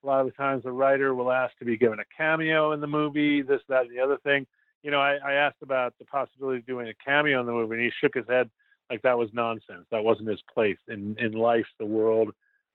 A 0.04 0.08
lot 0.08 0.22
of 0.22 0.28
the 0.28 0.32
times, 0.34 0.64
a 0.66 0.72
writer 0.72 1.14
will 1.14 1.32
ask 1.32 1.58
to 1.58 1.66
be 1.66 1.78
given 1.78 2.00
a 2.00 2.04
cameo 2.16 2.72
in 2.72 2.82
the 2.82 2.88
movie, 2.88 3.42
this, 3.42 3.62
that, 3.70 3.82
and 3.82 3.92
the 3.92 4.00
other 4.00 4.18
thing. 4.24 4.46
You 4.84 4.92
know, 4.92 5.00
I, 5.00 5.18
I 5.24 5.34
asked 5.34 5.62
about 5.62 5.94
the 6.00 6.06
possibility 6.06 6.60
of 6.60 6.66
doing 6.66 6.88
a 6.88 6.94
cameo 7.06 7.40
in 7.40 7.46
the 7.46 7.52
movie, 7.52 7.76
and 7.76 7.84
he 7.84 7.92
shook 8.00 8.16
his 8.16 8.26
head 8.28 8.50
like 8.90 9.02
that 9.04 9.18
was 9.18 9.30
nonsense. 9.32 9.86
That 9.90 10.04
wasn't 10.04 10.30
his 10.30 10.42
place 10.54 10.78
in 10.88 11.16
in 11.18 11.32
life, 11.32 11.66
the 11.80 11.86
world, 11.86 12.32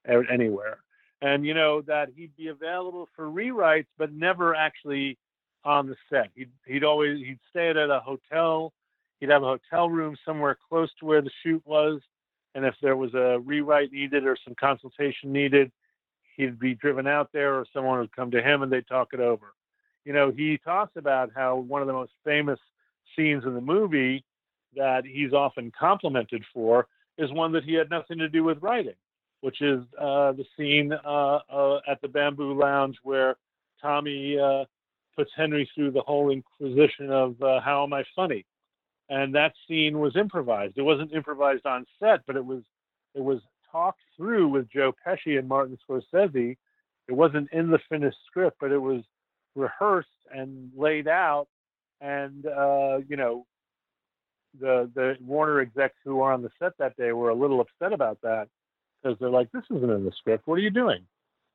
anywhere. 0.08 0.78
And 1.22 1.44
you 1.46 1.54
know 1.54 1.82
that 1.82 2.08
he'd 2.14 2.34
be 2.36 2.48
available 2.48 3.08
for 3.14 3.26
rewrites, 3.26 3.86
but 3.98 4.12
never 4.12 4.54
actually 4.54 5.18
on 5.64 5.86
the 5.88 5.96
set. 6.10 6.30
He'd 6.34 6.50
he'd 6.66 6.84
always 6.84 7.18
he'd 7.18 7.38
stay 7.50 7.70
at 7.70 7.76
a 7.76 8.00
hotel. 8.00 8.72
He'd 9.20 9.30
have 9.30 9.42
a 9.42 9.58
hotel 9.58 9.90
room 9.90 10.16
somewhere 10.24 10.56
close 10.68 10.90
to 11.00 11.06
where 11.06 11.22
the 11.22 11.30
shoot 11.42 11.62
was, 11.66 12.00
and 12.56 12.64
if 12.64 12.74
there 12.80 12.96
was 12.96 13.12
a 13.12 13.38
rewrite 13.44 13.92
needed 13.92 14.24
or 14.24 14.34
some 14.42 14.54
consultation 14.58 15.30
needed, 15.30 15.70
he'd 16.36 16.58
be 16.58 16.74
driven 16.74 17.06
out 17.06 17.28
there 17.30 17.54
or 17.54 17.66
someone 17.70 17.98
would 17.98 18.16
come 18.16 18.30
to 18.30 18.42
him 18.42 18.62
and 18.62 18.72
they'd 18.72 18.88
talk 18.88 19.08
it 19.12 19.20
over. 19.20 19.52
You 20.06 20.14
know, 20.14 20.32
he 20.34 20.58
talks 20.64 20.96
about 20.96 21.30
how 21.34 21.56
one 21.56 21.82
of 21.82 21.86
the 21.86 21.92
most 21.92 22.12
famous 22.24 22.58
scenes 23.14 23.44
in 23.44 23.52
the 23.52 23.60
movie 23.60 24.24
that 24.74 25.04
he's 25.04 25.34
often 25.34 25.70
complimented 25.78 26.42
for 26.54 26.86
is 27.18 27.30
one 27.30 27.52
that 27.52 27.64
he 27.64 27.74
had 27.74 27.90
nothing 27.90 28.16
to 28.18 28.28
do 28.28 28.42
with 28.42 28.62
writing, 28.62 28.94
which 29.42 29.60
is 29.60 29.80
uh, 30.00 30.32
the 30.32 30.44
scene 30.56 30.92
uh, 30.92 31.38
uh, 31.52 31.80
at 31.86 32.00
the 32.00 32.08
Bamboo 32.08 32.58
Lounge 32.58 32.96
where 33.02 33.36
Tommy 33.82 34.38
uh, 34.38 34.64
puts 35.14 35.30
Henry 35.36 35.68
through 35.74 35.90
the 35.90 36.02
whole 36.02 36.30
inquisition 36.30 37.10
of 37.10 37.40
uh, 37.42 37.60
how 37.60 37.84
am 37.84 37.92
I 37.92 38.04
funny, 38.14 38.46
and 39.08 39.34
that 39.34 39.52
scene 39.68 40.00
was 40.00 40.16
improvised. 40.16 40.74
It 40.76 40.82
wasn't 40.82 41.12
improvised 41.12 41.66
on 41.66 41.86
set, 42.00 42.20
but 42.26 42.36
it 42.36 42.44
was 42.44 42.62
it 43.14 43.22
was 43.22 43.40
talked 43.70 44.00
through 44.16 44.48
with 44.48 44.70
Joe 44.70 44.92
Pesci 45.06 45.38
and 45.38 45.48
Martin 45.48 45.78
Scorsese. 45.88 46.56
It 47.08 47.12
wasn't 47.12 47.48
in 47.52 47.70
the 47.70 47.78
finished 47.88 48.18
script, 48.26 48.56
but 48.60 48.72
it 48.72 48.78
was 48.78 49.02
rehearsed 49.54 50.08
and 50.32 50.70
laid 50.76 51.08
out. 51.08 51.46
And 52.00 52.46
uh, 52.46 52.98
you 53.08 53.16
know, 53.16 53.46
the 54.60 54.90
the 54.94 55.16
Warner 55.20 55.60
execs 55.60 55.96
who 56.04 56.16
were 56.16 56.32
on 56.32 56.42
the 56.42 56.50
set 56.58 56.72
that 56.78 56.96
day 56.96 57.12
were 57.12 57.30
a 57.30 57.34
little 57.34 57.60
upset 57.60 57.92
about 57.92 58.20
that 58.22 58.48
because 59.02 59.18
they're 59.20 59.30
like, 59.30 59.52
"This 59.52 59.64
isn't 59.70 59.90
in 59.90 60.04
the 60.04 60.12
script. 60.18 60.46
What 60.46 60.56
are 60.56 60.62
you 60.62 60.70
doing?" 60.70 61.02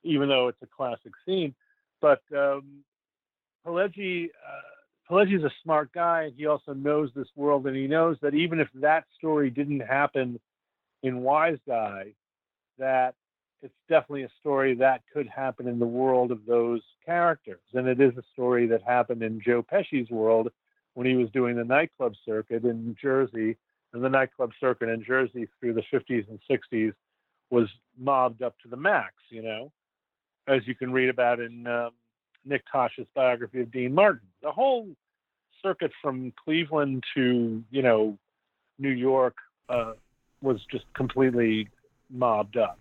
Even 0.03 0.29
though 0.29 0.47
it's 0.47 0.61
a 0.63 0.67
classic 0.67 1.11
scene, 1.25 1.53
but 1.99 2.21
um, 2.35 2.83
Pileggi. 3.65 4.25
Uh, 4.25 4.80
Pileggi's 5.09 5.43
a 5.43 5.51
smart 5.63 5.91
guy. 5.91 6.23
and 6.23 6.33
He 6.35 6.45
also 6.45 6.73
knows 6.73 7.09
this 7.15 7.27
world, 7.35 7.67
and 7.67 7.75
he 7.75 7.87
knows 7.87 8.17
that 8.21 8.33
even 8.33 8.59
if 8.59 8.67
that 8.75 9.05
story 9.17 9.49
didn't 9.49 9.81
happen 9.81 10.39
in 11.03 11.21
Wise 11.21 11.57
Guy 11.67 12.13
that 12.77 13.15
it's 13.61 13.73
definitely 13.87 14.23
a 14.23 14.31
story 14.39 14.73
that 14.75 15.03
could 15.13 15.27
happen 15.27 15.67
in 15.67 15.77
the 15.79 15.85
world 15.85 16.31
of 16.31 16.45
those 16.45 16.81
characters. 17.05 17.61
And 17.73 17.87
it 17.87 18.01
is 18.01 18.17
a 18.17 18.23
story 18.33 18.67
that 18.67 18.81
happened 18.81 19.21
in 19.21 19.39
Joe 19.39 19.61
Pesci's 19.61 20.09
world 20.09 20.51
when 20.95 21.05
he 21.05 21.15
was 21.15 21.29
doing 21.31 21.55
the 21.55 21.63
nightclub 21.63 22.13
circuit 22.25 22.63
in 22.65 22.95
Jersey. 22.99 23.57
And 23.93 24.03
the 24.03 24.09
nightclub 24.09 24.51
circuit 24.59 24.89
in 24.89 25.03
Jersey 25.03 25.47
through 25.59 25.73
the 25.73 25.83
50s 25.93 26.27
and 26.27 26.39
60s 26.49 26.93
was 27.49 27.69
mobbed 27.99 28.41
up 28.41 28.57
to 28.59 28.69
the 28.69 28.77
max, 28.77 29.13
you 29.29 29.41
know, 29.41 29.71
as 30.47 30.65
you 30.65 30.73
can 30.73 30.91
read 30.91 31.09
about 31.09 31.39
in 31.39 31.67
um, 31.67 31.91
Nick 32.45 32.63
Tosches' 32.73 33.07
biography 33.13 33.61
of 33.61 33.71
Dean 33.71 33.93
Martin. 33.93 34.27
The 34.41 34.51
whole 34.51 34.87
circuit 35.61 35.91
from 36.01 36.33
Cleveland 36.43 37.03
to, 37.15 37.63
you 37.69 37.81
know, 37.81 38.17
New 38.79 38.89
York, 38.89 39.35
uh, 39.69 39.93
was 40.41 40.59
just 40.71 40.85
completely 40.93 41.69
mobbed 42.09 42.57
up. 42.57 42.79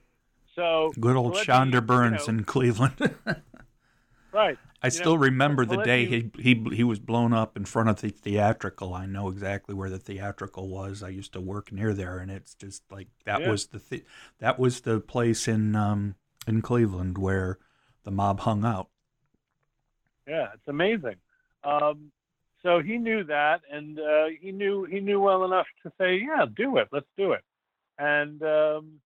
So 0.54 0.92
good 0.98 1.16
old 1.16 1.34
Shondor 1.34 1.84
Birns 1.84 2.26
you 2.26 2.32
know, 2.32 2.38
in 2.40 2.44
Cleveland. 2.44 2.94
right. 4.32 4.58
I 4.82 4.86
you 4.86 4.90
still 4.90 5.14
know, 5.14 5.22
remember 5.22 5.64
the 5.64 5.78
day 5.78 6.06
he, 6.06 6.30
he 6.38 6.54
he 6.72 6.84
was 6.84 6.98
blown 6.98 7.32
up 7.32 7.56
in 7.56 7.64
front 7.64 7.88
of 7.88 8.00
the 8.00 8.08
theatrical. 8.08 8.94
I 8.94 9.06
know 9.06 9.28
exactly 9.28 9.74
where 9.74 9.90
the 9.90 9.98
theatrical 9.98 10.68
was. 10.68 11.02
I 11.02 11.10
used 11.10 11.32
to 11.34 11.40
work 11.40 11.70
near 11.70 11.94
there, 11.94 12.18
and 12.18 12.30
it's 12.30 12.54
just 12.54 12.82
like 12.90 13.08
that 13.26 13.42
yeah. 13.42 13.50
was 13.50 13.66
the 13.66 13.78
th- 13.78 14.04
that 14.38 14.58
was 14.58 14.80
the 14.80 15.00
place 15.00 15.46
in 15.46 15.76
um, 15.76 16.16
in 16.46 16.62
Cleveland 16.62 17.18
where 17.18 17.58
the 18.04 18.10
mob 18.10 18.40
hung 18.40 18.64
out. 18.64 18.88
Yeah, 20.30 20.46
it's 20.54 20.68
amazing. 20.68 21.16
Um, 21.64 22.12
so 22.62 22.80
he 22.80 22.98
knew 22.98 23.24
that, 23.24 23.62
and 23.72 23.98
uh, 23.98 24.26
he 24.40 24.52
knew 24.52 24.84
he 24.84 25.00
knew 25.00 25.20
well 25.20 25.44
enough 25.44 25.66
to 25.82 25.90
say, 25.98 26.22
"Yeah, 26.24 26.46
do 26.56 26.76
it. 26.76 26.86
Let's 26.92 27.08
do 27.18 27.32
it." 27.32 27.42
And 27.98 28.40
um, 28.44 29.00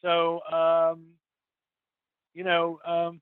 so, 0.00 0.40
um, 0.50 1.04
you 2.32 2.44
know, 2.44 2.80
um, 2.86 3.20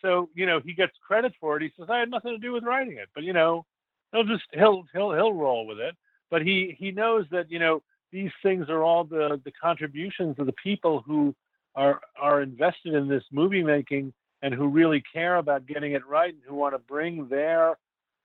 so 0.00 0.28
you 0.36 0.46
know, 0.46 0.60
he 0.64 0.74
gets 0.74 0.92
credit 1.04 1.32
for 1.40 1.56
it. 1.56 1.62
He 1.64 1.72
says, 1.76 1.88
"I 1.90 1.98
had 1.98 2.10
nothing 2.10 2.30
to 2.30 2.38
do 2.38 2.52
with 2.52 2.62
writing 2.62 2.98
it," 2.98 3.08
but 3.16 3.24
you 3.24 3.32
know, 3.32 3.66
he'll 4.12 4.22
just 4.22 4.44
he'll 4.52 4.84
he'll 4.92 5.12
he'll 5.12 5.34
roll 5.34 5.66
with 5.66 5.80
it. 5.80 5.96
But 6.30 6.42
he 6.42 6.76
he 6.78 6.92
knows 6.92 7.26
that 7.32 7.50
you 7.50 7.58
know 7.58 7.82
these 8.12 8.30
things 8.44 8.68
are 8.68 8.84
all 8.84 9.02
the 9.02 9.40
the 9.44 9.52
contributions 9.60 10.36
of 10.38 10.46
the 10.46 10.54
people 10.62 11.02
who 11.04 11.34
are 11.74 12.00
are 12.16 12.42
invested 12.42 12.94
in 12.94 13.08
this 13.08 13.24
movie 13.32 13.64
making 13.64 14.12
and 14.42 14.54
who 14.54 14.68
really 14.68 15.02
care 15.12 15.36
about 15.36 15.66
getting 15.66 15.92
it 15.92 16.06
right 16.06 16.32
and 16.32 16.42
who 16.46 16.54
want 16.54 16.74
to 16.74 16.78
bring 16.78 17.28
their 17.28 17.76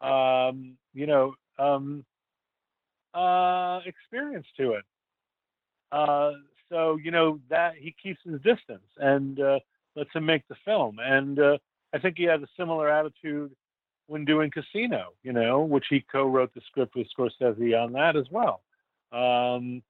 um, 0.01 0.77
you 0.93 1.07
know 1.07 1.33
um, 1.57 2.05
uh, 3.13 3.79
experience 3.85 4.47
to 4.57 4.73
it. 4.73 4.85
Uh, 5.91 6.31
so 6.69 6.97
you 6.97 7.11
know 7.11 7.39
that 7.49 7.75
he 7.77 7.95
keeps 8.01 8.19
his 8.23 8.41
distance 8.41 8.87
and 8.97 9.39
uh, 9.39 9.59
lets 9.95 10.09
him 10.13 10.25
make 10.25 10.47
the 10.47 10.55
film. 10.65 10.97
And 10.99 11.39
uh, 11.39 11.57
I 11.93 11.99
think 11.99 12.17
he 12.17 12.23
had 12.23 12.41
a 12.41 12.47
similar 12.57 12.89
attitude 12.89 13.51
when 14.07 14.25
doing 14.25 14.51
Casino, 14.51 15.13
you 15.23 15.31
know, 15.33 15.61
which 15.61 15.85
he 15.89 16.03
co-wrote 16.11 16.53
the 16.53 16.61
script 16.67 16.95
with 16.95 17.07
Scorsese 17.17 17.81
on 17.81 17.93
that 17.93 18.15
as 18.15 18.25
well. 18.31 18.61
Um, 19.11 19.81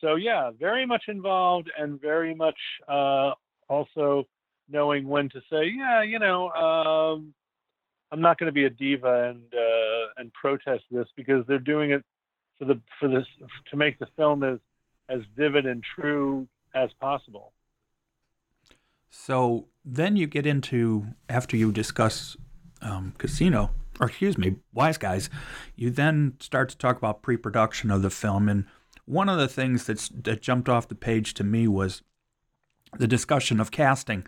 so 0.00 0.14
yeah, 0.14 0.50
very 0.58 0.86
much 0.86 1.04
involved 1.08 1.70
and 1.76 2.00
very 2.00 2.34
much 2.34 2.58
uh, 2.88 3.32
also 3.68 4.24
knowing 4.68 5.08
when 5.08 5.28
to 5.30 5.40
say, 5.50 5.72
yeah, 5.76 6.02
you 6.02 6.18
know, 6.18 6.50
um, 6.50 7.34
I'm 8.10 8.20
not 8.20 8.38
going 8.38 8.46
to 8.46 8.52
be 8.52 8.64
a 8.64 8.70
diva 8.70 9.30
and 9.30 9.42
uh, 9.54 10.06
and 10.16 10.32
protest 10.32 10.84
this 10.90 11.08
because 11.16 11.44
they're 11.46 11.58
doing 11.58 11.90
it 11.90 12.04
for 12.58 12.64
the 12.64 12.80
for 12.98 13.08
this 13.08 13.26
to 13.70 13.76
make 13.76 13.98
the 13.98 14.08
film 14.16 14.42
as 14.42 14.58
as 15.08 15.20
vivid 15.36 15.66
and 15.66 15.82
true 15.82 16.46
as 16.74 16.90
possible. 17.00 17.52
So 19.10 19.66
then 19.84 20.16
you 20.16 20.26
get 20.26 20.46
into 20.46 21.08
after 21.28 21.56
you 21.56 21.72
discuss 21.72 22.36
um, 22.82 23.14
Casino, 23.18 23.70
or 24.00 24.08
excuse 24.08 24.38
me, 24.38 24.56
Wise 24.72 24.98
Guys, 24.98 25.30
you 25.76 25.90
then 25.90 26.34
start 26.40 26.68
to 26.70 26.78
talk 26.78 26.96
about 26.96 27.22
pre-production 27.22 27.90
of 27.90 28.02
the 28.02 28.10
film, 28.10 28.48
and 28.48 28.66
one 29.06 29.28
of 29.28 29.38
the 29.38 29.48
things 29.48 29.86
that's 29.86 30.08
that 30.10 30.42
jumped 30.42 30.68
off 30.68 30.88
the 30.88 30.94
page 30.94 31.34
to 31.34 31.44
me 31.44 31.66
was 31.68 32.02
the 32.98 33.08
discussion 33.08 33.60
of 33.60 33.70
casting, 33.70 34.26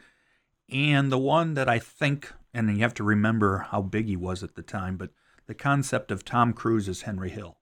and 0.71 1.11
the 1.11 1.19
one 1.19 1.55
that 1.55 1.69
I 1.69 1.79
think, 1.79 2.33
and 2.55 2.71
you 2.71 2.83
have 2.83 2.95
to 2.95 3.05
remember 3.05 3.67
how 3.71 3.83
big 3.83 4.07
he 4.07 4.17
was 4.17 4.43
at 4.43 4.55
the 4.55 4.63
time, 4.63 4.97
but 4.97 5.11
the 5.47 5.55
concept 5.55 6.11
of 6.11 6.25
Tom 6.25 6.53
Cruise 6.53 6.89
as 6.89 7.03
Henry 7.03 7.31
Hill. 7.31 7.59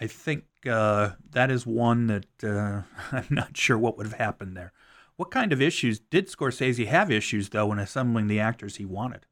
I 0.00 0.06
think 0.06 0.44
uh, 0.68 1.10
that 1.30 1.50
is 1.50 1.66
one 1.66 2.06
that 2.06 2.44
uh, 2.44 2.82
I'm 3.12 3.26
not 3.30 3.56
sure 3.56 3.78
what 3.78 3.96
would 3.96 4.06
have 4.06 4.18
happened 4.18 4.56
there. 4.56 4.72
What 5.16 5.30
kind 5.30 5.52
of 5.52 5.60
issues 5.60 5.98
did 5.98 6.28
Scorsese 6.28 6.86
have 6.86 7.10
issues 7.10 7.48
though 7.48 7.72
in 7.72 7.78
assembling 7.78 8.28
the 8.28 8.40
actors 8.40 8.76
he 8.76 8.84
wanted? 8.84 9.26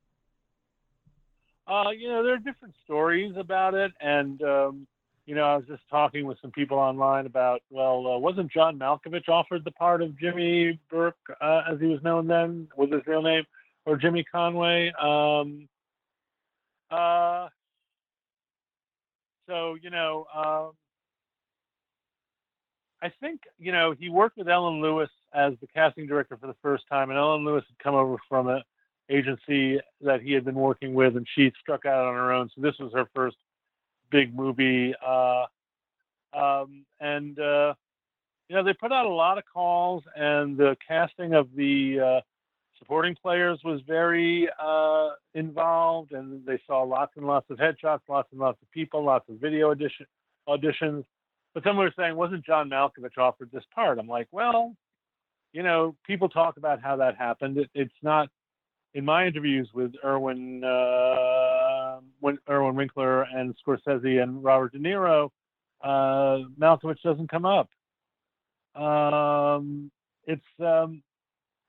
Uh, 1.68 1.90
you 1.96 2.08
know, 2.08 2.22
there 2.22 2.34
are 2.34 2.38
different 2.38 2.74
stories 2.84 3.34
about 3.36 3.74
it, 3.74 3.92
and 4.00 4.40
um, 4.42 4.86
you 5.26 5.34
know, 5.34 5.42
I 5.42 5.56
was 5.56 5.66
just 5.66 5.82
talking 5.90 6.24
with 6.24 6.38
some 6.40 6.52
people 6.52 6.78
online 6.78 7.26
about, 7.26 7.60
well, 7.68 8.06
uh, 8.06 8.18
wasn't 8.18 8.50
John 8.52 8.78
Malkovich 8.78 9.28
offered 9.28 9.64
the 9.64 9.72
part 9.72 10.00
of 10.00 10.18
Jimmy 10.18 10.78
Burke, 10.88 11.16
uh, 11.40 11.62
as 11.70 11.80
he 11.80 11.86
was 11.86 12.00
known 12.02 12.28
then, 12.28 12.68
was 12.76 12.90
his 12.92 13.04
real 13.06 13.22
name, 13.22 13.42
or 13.84 13.96
Jimmy 13.96 14.24
Conway? 14.24 14.92
Um, 14.92 15.68
uh, 16.90 17.48
so 19.48 19.76
you 19.82 19.90
know, 19.90 20.26
um, 20.34 20.72
I 23.02 23.12
think 23.20 23.40
you 23.58 23.72
know 23.72 23.94
he 23.98 24.08
worked 24.08 24.36
with 24.38 24.48
Ellen 24.48 24.80
Lewis 24.80 25.10
as 25.34 25.54
the 25.60 25.66
casting 25.66 26.06
director 26.06 26.36
for 26.36 26.46
the 26.46 26.56
first 26.62 26.84
time, 26.88 27.10
and 27.10 27.18
Ellen 27.18 27.44
Lewis 27.44 27.64
had 27.68 27.78
come 27.82 27.96
over 27.96 28.16
from 28.28 28.46
an 28.48 28.62
agency 29.10 29.80
that 30.00 30.22
he 30.22 30.32
had 30.32 30.44
been 30.44 30.54
working 30.54 30.94
with, 30.94 31.16
and 31.16 31.26
she 31.34 31.52
struck 31.60 31.84
out 31.84 32.06
on 32.06 32.14
her 32.14 32.32
own. 32.32 32.48
So 32.54 32.60
this 32.60 32.78
was 32.78 32.92
her 32.94 33.08
first 33.14 33.36
big 34.10 34.34
movie, 34.34 34.94
uh, 35.06 35.44
um, 36.32 36.84
and 37.00 37.38
uh, 37.38 37.74
you 38.48 38.56
know 38.56 38.64
they 38.64 38.72
put 38.72 38.92
out 38.92 39.06
a 39.06 39.12
lot 39.12 39.38
of 39.38 39.44
calls, 39.52 40.02
and 40.14 40.56
the 40.56 40.76
casting 40.86 41.34
of 41.34 41.48
the 41.54 42.00
uh, 42.00 42.20
supporting 42.78 43.14
players 43.14 43.60
was 43.64 43.80
very 43.86 44.48
uh, 44.62 45.10
involved, 45.34 46.12
and 46.12 46.44
they 46.44 46.60
saw 46.66 46.82
lots 46.82 47.12
and 47.16 47.26
lots 47.26 47.48
of 47.50 47.58
headshots, 47.58 48.00
lots 48.08 48.28
and 48.32 48.40
lots 48.40 48.58
of 48.62 48.70
people, 48.70 49.04
lots 49.04 49.28
of 49.28 49.36
video 49.36 49.70
audition, 49.70 50.06
auditions. 50.48 51.04
But 51.54 51.64
some 51.64 51.76
were 51.76 51.92
saying, 51.96 52.16
wasn't 52.16 52.44
John 52.44 52.68
Malkovich 52.68 53.16
offered 53.16 53.50
this 53.50 53.64
part? 53.74 53.98
I'm 53.98 54.08
like, 54.08 54.28
well, 54.30 54.74
you 55.52 55.62
know, 55.62 55.96
people 56.06 56.28
talk 56.28 56.58
about 56.58 56.82
how 56.82 56.96
that 56.96 57.16
happened. 57.16 57.56
It, 57.56 57.70
it's 57.74 57.94
not 58.02 58.28
in 58.94 59.04
my 59.04 59.26
interviews 59.26 59.70
with 59.72 59.92
Irwin, 60.04 60.62
uh, 60.62 60.68
Irwin 62.48 62.74
Winkler 62.74 63.22
and 63.22 63.54
Scorsese 63.66 64.22
and 64.22 64.42
Robert 64.42 64.72
De 64.72 64.78
Niro. 64.78 65.30
Uh, 65.82 66.48
Malkovich 66.58 67.02
doesn't 67.02 67.30
come 67.30 67.44
up. 67.44 67.68
Um, 68.74 69.90
it's 70.24 70.42
um, 70.60 71.02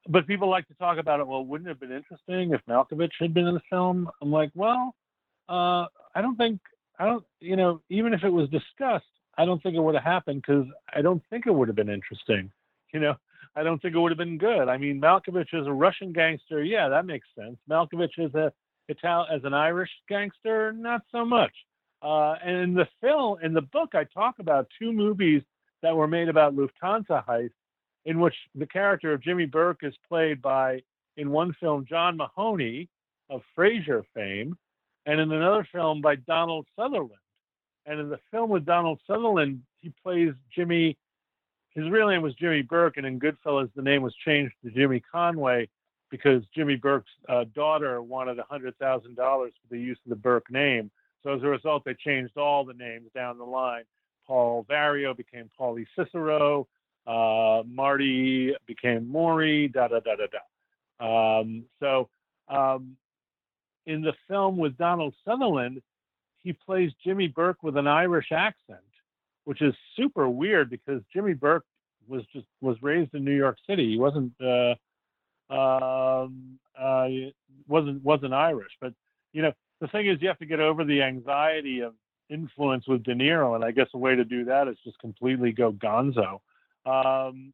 but 0.10 0.28
people 0.28 0.50
like 0.50 0.68
to 0.68 0.74
talk 0.76 0.98
about 0.98 1.20
it. 1.20 1.28
Well, 1.28 1.46
wouldn't 1.46 1.68
it 1.68 1.72
have 1.72 1.80
been 1.80 1.92
interesting 1.92 2.54
if 2.54 2.62
Malkovich 2.70 3.12
had 3.20 3.34
been 3.34 3.48
in 3.48 3.54
the 3.54 3.62
film? 3.70 4.10
I'm 4.22 4.32
like, 4.32 4.52
well, 4.56 4.96
uh, 5.50 5.86
I 6.16 6.22
don't 6.22 6.38
think 6.38 6.60
I 7.00 7.06
don't. 7.06 7.24
You 7.40 7.56
know, 7.56 7.82
even 7.90 8.14
if 8.14 8.24
it 8.24 8.30
was 8.30 8.50
discussed, 8.50 9.06
I 9.38 9.46
don't 9.46 9.62
think 9.62 9.76
it 9.76 9.82
would 9.82 9.96
have 9.96 10.04
happened 10.04 10.44
because 10.46 10.66
I 10.94 11.02
don't 11.02 11.22
think 11.30 11.46
it 11.46 11.54
would 11.54 11.68
have 11.68 11.76
been 11.76 11.90
interesting. 11.90 12.52
You 12.94 13.02
know, 13.02 13.16
I 13.54 13.64
don't 13.64 13.82
think 13.82 13.96
it 13.96 14.00
would 14.00 14.12
have 14.12 14.18
been 14.18 14.38
good. 14.38 14.70
I 14.70 14.78
mean, 14.78 15.02
Malkovich 15.02 15.54
is 15.54 15.68
a 15.68 15.74
Russian 15.74 16.14
gangster. 16.14 16.64
Yeah, 16.64 16.88
that 16.88 17.06
makes 17.06 17.28
sense. 17.38 17.58
Malkovich 17.70 18.18
is 18.18 18.34
a 18.34 18.54
Italian 18.88 19.34
as 19.36 19.44
an 19.44 19.54
Irish 19.54 19.92
gangster, 20.08 20.72
not 20.72 21.02
so 21.12 21.26
much. 21.26 21.54
Uh, 22.02 22.36
and 22.44 22.58
in 22.58 22.74
the 22.74 22.88
film, 23.02 23.38
in 23.42 23.54
the 23.54 23.62
book, 23.62 23.96
I 23.96 24.04
talk 24.06 24.36
about 24.40 24.68
two 24.80 24.92
movies 24.92 25.42
that 25.82 25.96
were 25.96 26.08
made 26.08 26.30
about 26.30 26.56
Lufthansa 26.56 27.26
heist 27.26 27.52
in 28.06 28.20
which 28.20 28.36
the 28.56 28.66
character 28.66 29.14
of 29.14 29.22
Jimmy 29.22 29.46
Burke 29.46 29.84
is 29.84 29.94
played 30.08 30.42
by, 30.42 30.82
in 31.18 31.30
one 31.30 31.54
film, 31.60 31.86
John 31.88 32.16
Mahoney 32.16 32.88
of 33.30 33.42
Frasier 33.58 34.04
fame, 34.14 34.58
and 35.06 35.20
in 35.20 35.32
another 35.32 35.68
film 35.72 36.02
by 36.02 36.16
Donald 36.16 36.68
Sutherland. 36.76 37.12
And 37.86 38.00
in 38.00 38.10
the 38.10 38.20
film 38.32 38.50
with 38.50 38.66
Donald 38.66 39.00
Sutherland, 39.08 39.62
he 39.78 39.92
plays 40.04 40.34
Jimmy. 40.54 40.98
His 41.72 41.90
real 41.90 42.08
name 42.08 42.22
was 42.22 42.34
Jimmy 42.36 42.62
Burke, 42.62 42.98
and 42.98 43.06
in 43.06 43.20
Goodfellas, 43.20 43.70
the 43.76 43.82
name 43.82 44.02
was 44.02 44.16
changed 44.16 44.54
to 44.64 44.72
Jimmy 44.72 45.02
Conway 45.12 45.68
because 46.10 46.44
Jimmy 46.56 46.76
Burke's 46.76 47.12
uh, 47.28 47.46
daughter 47.54 48.02
wanted 48.02 48.38
$100,000 48.38 48.74
for 49.16 49.52
the 49.70 49.80
use 49.80 49.98
of 50.06 50.10
the 50.10 50.16
Burke 50.16 50.50
name. 50.52 50.90
So 51.24 51.34
as 51.34 51.44
a 51.44 51.48
result, 51.48 51.84
they 51.86 51.94
changed 51.94 52.38
all 52.38 52.64
the 52.64 52.74
names 52.74 53.10
down 53.14 53.38
the 53.38 53.44
line. 53.44 53.84
Paul 54.26 54.66
Vario 54.70 55.16
became 55.16 55.50
Paulie 55.60 55.88
Cicero. 55.98 56.68
Uh, 57.06 57.64
Marty 57.66 58.54
became 58.66 59.10
Maury, 59.10 59.70
da 59.70 59.88
da 59.88 60.00
da 60.00 60.16
da 60.16 60.28
da. 60.28 61.40
Um, 61.40 61.64
so 61.80 62.10
um, 62.50 62.98
in 63.86 64.02
the 64.02 64.14
film 64.28 64.58
with 64.58 64.78
Donald 64.78 65.14
Sutherland, 65.26 65.82
he 66.44 66.54
plays 66.54 66.92
Jimmy 67.04 67.28
Burke 67.28 67.64
with 67.64 67.78
an 67.78 67.88
Irish 67.88 68.32
accent, 68.32 68.80
which 69.46 69.62
is 69.62 69.74
super 69.96 70.30
weird 70.30 70.70
because 70.70 71.02
Jimmy 71.14 71.34
Burke 71.34 71.66
was 72.08 72.24
just 72.34 72.48
was 72.62 72.78
raised 72.82 73.14
in 73.14 73.24
New 73.24 73.36
York 73.36 73.58
City. 73.68 73.92
He 73.92 73.98
wasn't 73.98 74.34
uh, 74.42 74.76
um, 75.50 76.60
uh, 76.80 77.08
wasn't 77.68 78.04
wasn't 78.04 78.34
Irish, 78.34 78.72
but 78.82 78.94
you 79.34 79.42
know 79.42 79.54
the 79.82 79.88
thing 79.88 80.08
is 80.08 80.18
you 80.22 80.28
have 80.28 80.40
to 80.40 80.46
get 80.46 80.60
over 80.60 80.84
the 80.84 81.02
anxiety 81.02 81.82
of 81.82 81.94
influence 82.30 82.88
with 82.88 83.04
De 83.04 83.14
Niro, 83.14 83.56
and 83.56 83.64
I 83.64 83.72
guess 83.72 83.88
a 83.94 83.98
way 83.98 84.16
to 84.16 84.26
do 84.26 84.46
that 84.46 84.68
is 84.68 84.78
just 84.84 85.00
completely 85.00 85.52
go 85.52 85.72
Gonzo. 85.72 86.40
Um, 86.86 87.54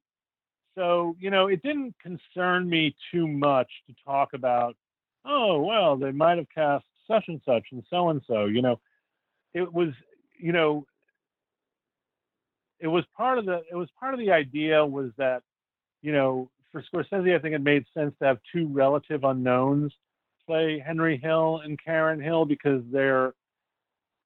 so, 0.75 1.15
you 1.19 1.29
know, 1.29 1.47
it 1.47 1.61
didn't 1.61 1.95
concern 2.01 2.67
me 2.67 2.95
too 3.11 3.27
much 3.27 3.69
to 3.87 3.95
talk 4.05 4.33
about, 4.33 4.75
oh, 5.25 5.61
well, 5.61 5.95
they 5.97 6.11
might 6.11 6.37
have 6.37 6.47
cast 6.53 6.85
such 7.07 7.25
and 7.27 7.41
such 7.45 7.65
and 7.71 7.83
so 7.89 8.09
and 8.09 8.21
so. 8.27 8.45
You 8.45 8.61
know, 8.61 8.79
it 9.53 9.71
was, 9.71 9.89
you 10.39 10.51
know, 10.51 10.85
it 12.79 12.87
was 12.87 13.05
part 13.15 13.37
of 13.37 13.45
the 13.45 13.61
it 13.71 13.75
was 13.75 13.89
part 13.99 14.13
of 14.13 14.19
the 14.19 14.31
idea 14.31 14.85
was 14.85 15.11
that, 15.17 15.43
you 16.01 16.11
know, 16.11 16.49
for 16.73 16.83
Scorsese, 16.93 17.33
I 17.33 17.39
think 17.39 17.55
it 17.55 17.61
made 17.61 17.85
sense 17.93 18.13
to 18.19 18.25
have 18.25 18.39
two 18.51 18.67
relative 18.67 19.23
unknowns 19.23 19.93
play 20.45 20.83
Henry 20.85 21.17
Hill 21.17 21.61
and 21.63 21.79
Karen 21.81 22.19
Hill 22.19 22.43
because 22.43 22.81
they're 22.91 23.33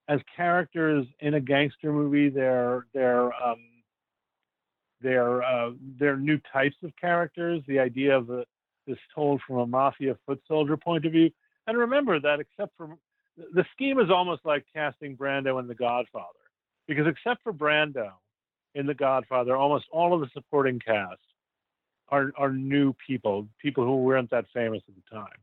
as 0.09 0.19
characters 0.35 1.05
in 1.19 1.33
a 1.33 1.39
gangster 1.39 1.91
movie, 1.91 2.29
they're 2.29 2.85
they're 2.93 3.33
um, 3.43 3.59
they're 5.01 5.43
uh, 5.43 5.71
they're 5.99 6.17
new 6.17 6.39
types 6.51 6.77
of 6.83 6.91
characters. 6.99 7.61
The 7.67 7.79
idea 7.79 8.17
of 8.17 8.27
the, 8.27 8.45
this 8.87 8.97
told 9.13 9.41
from 9.45 9.57
a 9.57 9.67
mafia 9.67 10.17
foot 10.25 10.41
soldier 10.47 10.77
point 10.77 11.05
of 11.05 11.11
view. 11.11 11.29
And 11.67 11.77
remember 11.77 12.19
that 12.21 12.39
except 12.39 12.71
for 12.77 12.97
the 13.53 13.65
scheme 13.73 13.99
is 13.99 14.09
almost 14.09 14.45
like 14.45 14.65
casting 14.73 15.17
Brando 15.17 15.59
in 15.59 15.67
The 15.67 15.75
Godfather, 15.75 16.39
because 16.87 17.05
except 17.05 17.43
for 17.43 17.53
Brando 17.53 18.11
in 18.73 18.85
The 18.85 18.95
Godfather, 18.95 19.57
almost 19.57 19.85
all 19.91 20.13
of 20.13 20.21
the 20.21 20.29
supporting 20.33 20.79
cast 20.79 21.19
are 22.09 22.31
are 22.37 22.51
new 22.51 22.93
people, 23.05 23.47
people 23.61 23.83
who 23.83 23.97
weren't 23.97 24.29
that 24.31 24.45
famous 24.53 24.81
at 24.87 24.95
the 24.95 25.15
time. 25.15 25.37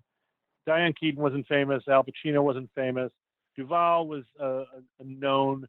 Diane 0.66 0.94
Keaton 0.98 1.22
wasn't 1.22 1.46
famous. 1.46 1.82
Al 1.88 2.04
Pacino 2.04 2.42
wasn't 2.42 2.70
famous. 2.74 3.10
Duvall 3.56 4.06
was 4.08 4.24
a, 4.40 4.64
a 5.00 5.04
known 5.04 5.66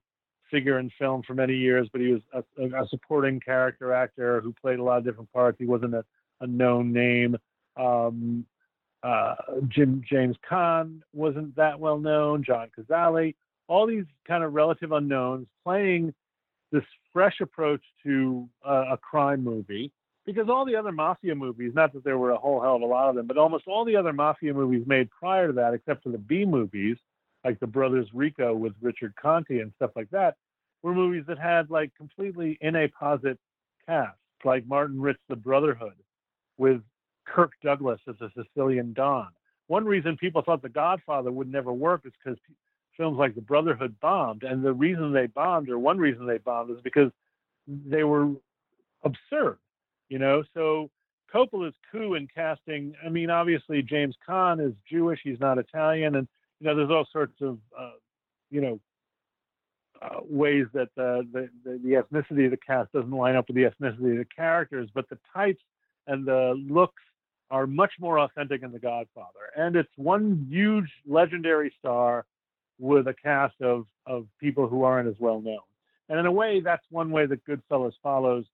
figure 0.50 0.80
in 0.80 0.90
film 0.98 1.22
for 1.24 1.34
many 1.34 1.56
years, 1.56 1.90
but 1.92 2.02
he 2.02 2.14
was 2.14 2.22
a, 2.34 2.64
a 2.64 2.88
supporting 2.88 3.40
character 3.40 3.94
actor 3.94 4.42
who 4.42 4.54
played 4.54 4.80
a 4.80 4.84
lot 4.84 4.98
of 5.00 5.04
different 5.04 5.32
parts. 5.34 5.58
He 5.60 5.66
wasn't 5.66 5.96
a, 5.96 6.06
a 6.42 6.48
known 6.48 6.94
name. 6.94 7.36
Um, 7.78 8.46
uh, 9.04 9.36
Jim 9.68 10.02
James 10.10 10.36
Caan 10.50 11.02
wasn't 11.14 11.56
that 11.58 11.80
well 11.80 12.00
known. 12.00 12.44
John 12.44 12.70
Cazale, 12.78 13.36
all 13.68 13.86
these 13.86 14.06
kind 14.28 14.44
of 14.44 14.54
relative 14.54 14.92
unknowns 14.92 15.48
playing 15.64 16.14
this 16.72 16.84
fresh 17.14 17.40
approach 17.42 17.82
to 18.04 18.50
uh, 18.68 18.86
a 18.94 18.98
crime 18.98 19.44
movie. 19.44 19.92
Because 20.26 20.50
all 20.50 20.66
the 20.66 20.76
other 20.76 20.92
mafia 20.92 21.36
movies, 21.36 21.74
not 21.76 21.94
that 21.94 22.04
there 22.04 22.18
were 22.18 22.32
a 22.32 22.38
whole 22.38 22.62
hell 22.62 22.78
of 22.78 22.82
a 22.82 22.86
lot 22.86 23.10
of 23.10 23.16
them, 23.16 23.28
but 23.28 23.38
almost 23.38 23.68
all 23.68 23.86
the 23.86 23.96
other 23.96 24.12
mafia 24.14 24.54
movies 24.54 24.84
made 24.88 25.10
prior 25.12 25.48
to 25.48 25.54
that, 25.54 25.74
except 25.74 26.04
for 26.04 26.10
the 26.10 26.18
B 26.18 26.46
movies, 26.46 26.98
like 27.44 27.60
the 27.60 27.68
Brothers 27.68 28.10
Rico 28.14 28.56
with 28.56 28.74
Richard 28.82 29.14
Conte 29.22 29.60
and 29.60 29.72
stuff 29.76 29.92
like 29.96 30.10
that, 30.10 30.36
were 30.82 30.96
movies 30.96 31.26
that 31.28 31.38
had 31.38 31.70
like 31.70 31.92
completely 31.96 32.58
in 32.62 32.76
a 32.76 32.88
posit 32.88 33.38
cast, 33.88 34.18
like 34.44 34.68
Martin 34.68 35.00
Ritt's 35.00 35.22
The 35.30 35.36
Brotherhood 35.36 35.96
with 36.58 36.82
Kirk 37.26 37.52
Douglas 37.64 38.00
as 38.08 38.16
a 38.22 38.30
Sicilian 38.36 38.94
Don. 38.94 39.28
One 39.68 39.86
reason 39.86 40.18
people 40.18 40.42
thought 40.42 40.62
The 40.62 40.70
Godfather 40.70 41.32
would 41.32 41.52
never 41.52 41.74
work 41.74 42.02
is 42.06 42.14
because 42.24 42.40
films 42.98 43.18
like 43.18 43.36
The 43.36 43.42
Brotherhood 43.42 43.96
bombed. 44.02 44.44
And 44.44 44.64
the 44.64 44.74
reason 44.74 45.12
they 45.12 45.28
bombed, 45.28 45.70
or 45.70 45.80
one 45.80 45.98
reason 45.98 46.26
they 46.26 46.38
bombed, 46.38 46.72
is 46.72 46.82
because 46.84 47.12
they 47.68 48.04
were 48.04 48.32
absurd, 49.04 49.58
you 50.10 50.20
know? 50.20 50.44
So 50.54 50.90
Coppola's 51.34 51.76
coup 51.92 52.14
in 52.14 52.28
casting, 52.34 52.94
I 53.06 53.10
mean, 53.10 53.30
obviously 53.30 53.82
James 53.82 54.16
Caan 54.28 54.66
is 54.66 54.74
Jewish, 54.90 55.20
he's 55.24 55.40
not 55.40 55.58
Italian. 55.58 56.16
And, 56.16 56.28
you 56.60 56.68
know, 56.68 56.76
there's 56.76 56.92
all 56.92 57.08
sorts 57.12 57.42
of, 57.42 57.60
uh, 57.78 57.92
you 58.50 58.62
know, 58.62 58.80
uh, 60.02 60.20
ways 60.24 60.66
that 60.74 60.90
the, 60.96 61.28
the, 61.32 61.50
the 61.64 61.90
ethnicity 61.94 62.46
of 62.46 62.52
the 62.52 62.58
cast 62.58 62.92
doesn't 62.92 63.12
line 63.12 63.36
up 63.36 63.48
with 63.48 63.56
the 63.56 63.64
ethnicity 63.64 64.12
of 64.12 64.18
the 64.18 64.28
characters, 64.36 64.90
but 64.94 65.10
the 65.10 65.18
types 65.34 65.62
and 66.08 66.26
the 66.26 66.54
looks 66.70 67.02
are 67.52 67.68
much 67.68 67.94
more 68.00 68.20
authentic 68.20 68.64
in 68.64 68.72
The 68.72 68.80
Godfather. 68.80 69.52
And 69.56 69.76
it's 69.76 69.92
one 69.96 70.48
huge 70.50 70.92
legendary 71.08 71.74
star 71.80 72.26
with 72.80 73.08
a 73.08 73.14
cast 73.14 73.62
of, 73.62 73.86
of 74.06 74.28
people 74.40 74.68
who 74.68 74.84
aren't 74.84 75.08
as 75.08 75.16
well 75.20 75.42
known. 75.42 75.60
And 76.10 76.20
in 76.20 76.26
a 76.26 76.32
way, 76.32 76.60
that's 76.60 76.86
one 76.90 77.12
way 77.12 77.26
that 77.26 77.46
Goodfellas 77.46 77.94
follows 78.04 78.46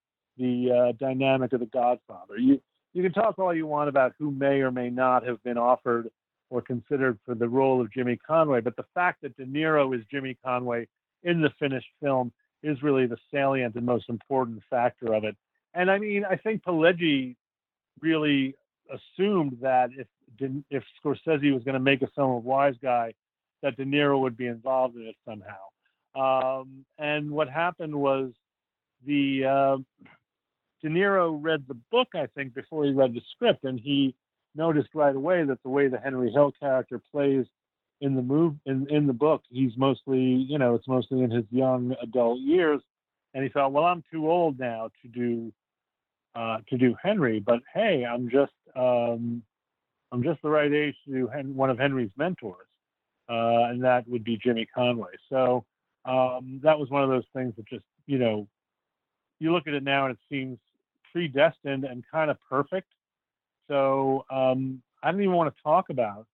the 0.42 0.72
uh, 0.72 0.92
dynamic 1.00 1.54
of 1.54 1.60
The 1.60 1.68
Godfather. 1.68 2.38
You, 2.38 2.60
you 2.94 3.04
can 3.04 3.14
talk 3.14 3.38
all 3.38 3.56
you 3.56 3.68
want 3.68 3.90
about 3.90 4.14
who 4.18 4.32
may 4.32 4.62
or 4.62 4.72
may 4.72 4.90
not 4.90 5.26
have 5.26 5.42
been 5.44 5.58
offered 5.58 6.10
or 6.50 6.62
considered 6.62 7.20
for 7.26 7.36
the 7.36 7.48
role 7.48 7.80
of 7.80 7.94
Jimmy 7.94 8.18
Conway, 8.18 8.60
but 8.60 8.76
the 8.76 8.86
fact 8.94 9.22
that 9.22 9.38
De 9.38 9.46
Niro 9.46 9.96
is 9.96 10.04
Jimmy 10.12 10.36
Conway 10.44 10.88
in 11.24 11.42
the 11.42 11.52
finished 11.60 11.88
film 12.02 12.34
is 12.64 12.82
really 12.82 13.06
the 13.06 13.18
salient 13.32 13.76
and 13.76 13.86
most 13.86 14.10
important 14.10 14.62
factor 14.70 15.14
of 15.14 15.24
it. 15.24 15.38
And 15.74 15.90
I 15.90 16.00
mean, 16.00 16.26
I 16.30 16.36
think 16.36 16.64
Pileggi 16.64 17.36
really 18.02 18.56
assumed 18.90 19.58
that 19.62 19.92
if 19.96 20.08
if 20.72 20.84
Scorsese 21.04 21.54
was 21.54 21.64
going 21.64 21.76
to 21.76 21.80
make 21.80 22.02
a 22.02 22.08
film 22.16 22.32
of 22.32 22.44
Wise 22.44 22.76
Guy, 22.82 23.14
that 23.62 23.78
De 23.78 23.86
Niro 23.86 24.20
would 24.20 24.36
be 24.36 24.48
involved 24.48 24.96
in 24.96 25.04
it 25.04 25.16
somehow. 25.24 25.62
Um, 26.16 26.84
and 26.98 27.30
what 27.30 27.48
happened 27.48 27.96
was 27.96 28.32
the 29.06 29.46
uh, 29.46 29.78
De 30.82 30.90
Niro 30.90 31.38
read 31.40 31.66
the 31.68 31.78
book, 31.92 32.10
I 32.16 32.28
think, 32.28 32.54
before 32.54 32.86
he 32.86 32.92
read 32.92 33.14
the 33.14 33.22
script, 33.32 33.64
and 33.64 33.80
he 33.80 34.16
noticed 34.56 34.90
right 34.94 35.16
away 35.16 35.44
that 35.44 35.62
the 35.64 35.70
way 35.70 35.88
the 35.88 36.00
Henry 36.00 36.32
Hill 36.32 36.52
character 36.60 37.02
plays 37.12 37.46
in 38.02 38.16
the 38.16 38.22
move 38.22 38.56
in, 38.66 38.88
in 38.90 39.06
the 39.06 39.14
book, 39.14 39.44
he's 39.50 39.78
mostly, 39.78 40.20
you 40.20 40.58
know, 40.58 40.74
it's 40.76 40.88
mostly 40.88 41.22
in 41.22 41.30
his 41.30 41.46
young 41.52 41.96
adult 42.02 42.40
years. 42.40 42.82
And 43.34 43.44
he 43.44 43.50
thought, 43.50 43.72
well, 43.72 43.86
I'm 43.86 44.04
too 44.12 44.30
old 44.30 44.60
now 44.60 44.90
to 45.02 45.08
do 45.08 45.54
uh, 46.36 46.58
to 46.70 46.78
do 46.78 46.96
Henry, 47.02 47.40
but 47.40 47.60
hey, 47.74 48.06
I'm 48.06 48.30
just 48.30 48.54
um, 48.76 49.44
I'm 50.12 50.24
just 50.24 50.42
the 50.42 50.50
right 50.50 50.72
age 50.72 50.96
to 51.06 51.12
do 51.12 51.28
Hen- 51.28 51.56
one 51.56 51.70
of 51.70 51.78
Henry's 51.78 52.12
mentors, 52.18 52.68
uh, 53.30 53.68
and 53.70 53.84
that 53.84 54.08
would 54.08 54.24
be 54.24 54.38
Jimmy 54.38 54.66
Conway. 54.74 55.12
So 55.30 55.66
um, 56.06 56.62
that 56.64 56.80
was 56.80 56.90
one 56.90 57.04
of 57.04 57.10
those 57.10 57.26
things 57.34 57.54
that 57.58 57.68
just 57.68 57.86
you 58.08 58.18
know 58.18 58.48
you 59.40 59.52
look 59.52 59.68
at 59.68 59.74
it 59.74 59.84
now 59.84 60.06
and 60.06 60.14
it 60.14 60.20
seems 60.30 60.58
predestined 61.12 61.84
and 61.84 62.04
kind 62.12 62.32
of 62.32 62.38
perfect. 62.50 62.88
So 63.68 64.26
um, 64.30 64.82
I 65.04 65.12
don't 65.12 65.22
even 65.22 65.36
want 65.36 65.54
to 65.56 65.62
talk 65.64 65.90
about 65.90 66.28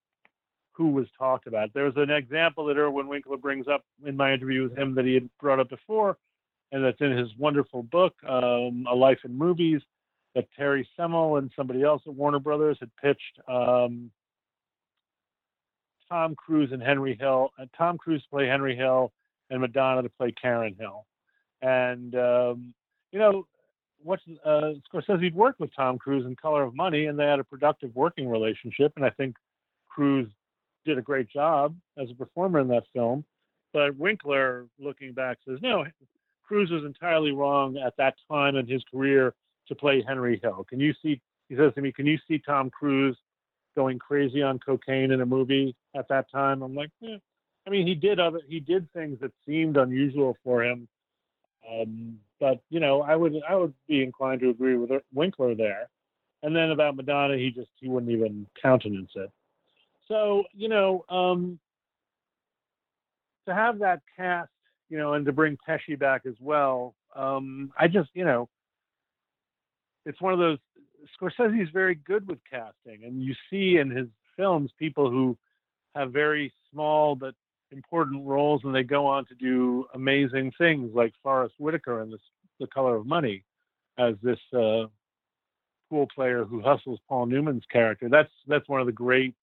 who 0.72 0.88
was 0.88 1.06
talked 1.18 1.46
about. 1.46 1.70
There's 1.74 1.96
an 1.96 2.10
example 2.10 2.66
that 2.66 2.76
Irwin 2.76 3.08
Winkler 3.08 3.36
brings 3.36 3.66
up 3.66 3.84
in 4.06 4.16
my 4.16 4.32
interview 4.32 4.62
with 4.62 4.78
him 4.78 4.94
that 4.94 5.04
he 5.04 5.14
had 5.14 5.28
brought 5.40 5.58
up 5.58 5.68
before, 5.68 6.16
and 6.70 6.84
that's 6.84 7.00
in 7.00 7.16
his 7.16 7.28
wonderful 7.36 7.82
book, 7.82 8.14
um, 8.28 8.86
A 8.88 8.94
Life 8.94 9.18
in 9.24 9.36
Movies, 9.36 9.80
that 10.34 10.46
Terry 10.56 10.88
Semel 10.96 11.36
and 11.36 11.50
somebody 11.56 11.82
else 11.82 12.02
at 12.06 12.14
Warner 12.14 12.38
Brothers 12.38 12.76
had 12.78 12.90
pitched 13.02 13.40
um, 13.48 14.10
Tom 16.08 16.36
Cruise 16.36 16.70
and 16.72 16.82
Henry 16.82 17.16
Hill, 17.18 17.50
uh, 17.58 17.66
Tom 17.76 17.98
Cruise 17.98 18.22
to 18.22 18.28
play 18.28 18.46
Henry 18.46 18.76
Hill, 18.76 19.12
and 19.50 19.60
Madonna 19.60 20.02
to 20.02 20.10
play 20.10 20.32
Karen 20.32 20.76
Hill. 20.78 21.06
And 21.60 22.14
um, 22.14 22.74
you 23.10 23.18
know, 23.18 23.46
what's 24.02 24.22
uh, 24.44 24.72
Scorsese'd 24.92 25.34
worked 25.34 25.60
with 25.60 25.74
Tom 25.74 25.98
Cruise 25.98 26.26
in 26.26 26.36
Color 26.36 26.64
of 26.64 26.74
Money, 26.74 27.06
and 27.06 27.18
they 27.18 27.24
had 27.24 27.40
a 27.40 27.44
productive 27.44 27.94
working 27.94 28.28
relationship. 28.28 28.92
And 28.96 29.04
I 29.04 29.10
think 29.10 29.36
Cruise 29.88 30.30
did 30.84 30.98
a 30.98 31.02
great 31.02 31.28
job 31.28 31.74
as 31.96 32.10
a 32.10 32.14
performer 32.14 32.60
in 32.60 32.68
that 32.68 32.84
film. 32.92 33.24
But 33.72 33.96
Winkler, 33.96 34.66
looking 34.78 35.12
back, 35.12 35.38
says 35.46 35.58
no. 35.62 35.84
Cruise 36.46 36.70
was 36.70 36.84
entirely 36.84 37.32
wrong 37.32 37.76
at 37.76 37.94
that 37.98 38.14
time 38.30 38.56
in 38.56 38.66
his 38.66 38.82
career 38.90 39.34
to 39.68 39.74
play 39.74 40.02
Henry 40.06 40.40
Hill. 40.42 40.64
Can 40.68 40.80
you 40.80 40.94
see? 41.02 41.20
He 41.48 41.56
says 41.56 41.74
to 41.74 41.82
me, 41.82 41.92
"Can 41.92 42.06
you 42.06 42.18
see 42.26 42.38
Tom 42.38 42.70
Cruise 42.70 43.16
going 43.76 43.98
crazy 43.98 44.42
on 44.42 44.58
cocaine 44.58 45.10
in 45.12 45.20
a 45.20 45.26
movie 45.26 45.76
at 45.94 46.08
that 46.08 46.30
time?" 46.30 46.62
I'm 46.62 46.74
like, 46.74 46.90
eh. 47.04 47.18
I 47.66 47.70
mean, 47.70 47.86
he 47.86 47.94
did 47.94 48.18
other 48.18 48.40
he 48.48 48.60
did 48.60 48.90
things 48.92 49.20
that 49.20 49.32
seemed 49.44 49.76
unusual 49.76 50.36
for 50.42 50.64
him, 50.64 50.88
um, 51.70 52.18
but 52.40 52.60
you 52.70 52.80
know, 52.80 53.02
I 53.02 53.16
would 53.16 53.34
I 53.48 53.54
would 53.54 53.74
be 53.86 54.02
inclined 54.02 54.40
to 54.40 54.50
agree 54.50 54.76
with 54.76 54.90
Winkler 55.12 55.54
there. 55.54 55.88
And 56.42 56.54
then 56.54 56.70
about 56.70 56.96
Madonna, 56.96 57.36
he 57.36 57.50
just 57.50 57.70
he 57.80 57.88
wouldn't 57.88 58.12
even 58.12 58.46
countenance 58.60 59.10
it. 59.16 59.30
So 60.06 60.44
you 60.54 60.68
know, 60.68 61.04
um, 61.08 61.58
to 63.46 63.54
have 63.54 63.80
that 63.80 64.00
cast, 64.16 64.50
you 64.88 64.98
know, 64.98 65.14
and 65.14 65.26
to 65.26 65.32
bring 65.32 65.58
Pesci 65.68 65.98
back 65.98 66.22
as 66.26 66.34
well, 66.40 66.94
um, 67.16 67.72
I 67.78 67.88
just 67.88 68.10
you 68.14 68.24
know, 68.24 68.48
it's 70.06 70.20
one 70.20 70.32
of 70.32 70.38
those. 70.38 70.58
Scorsese 71.20 71.62
is 71.62 71.68
very 71.72 71.94
good 71.94 72.26
with 72.28 72.38
casting, 72.50 73.04
and 73.04 73.22
you 73.22 73.34
see 73.50 73.78
in 73.78 73.90
his 73.90 74.08
films 74.36 74.70
people 74.78 75.10
who 75.10 75.36
have 75.94 76.12
very 76.12 76.52
small 76.70 77.14
but 77.16 77.34
important 77.70 78.26
roles, 78.26 78.62
and 78.64 78.74
they 78.74 78.82
go 78.82 79.06
on 79.06 79.26
to 79.26 79.34
do 79.34 79.86
amazing 79.94 80.52
things, 80.58 80.90
like 80.94 81.12
Forest 81.22 81.54
Whitaker 81.58 82.02
in 82.02 82.10
this, 82.10 82.20
The 82.60 82.66
Color 82.66 82.96
of 82.96 83.06
Money, 83.06 83.44
as 83.98 84.14
this 84.22 84.38
uh, 84.52 84.84
pool 85.90 86.06
player 86.14 86.44
who 86.44 86.60
hustles 86.60 87.00
Paul 87.08 87.26
Newman's 87.26 87.64
character. 87.70 88.08
That's 88.08 88.32
that's 88.46 88.68
one 88.68 88.80
of 88.80 88.86
the 88.86 88.92
great 88.92 89.34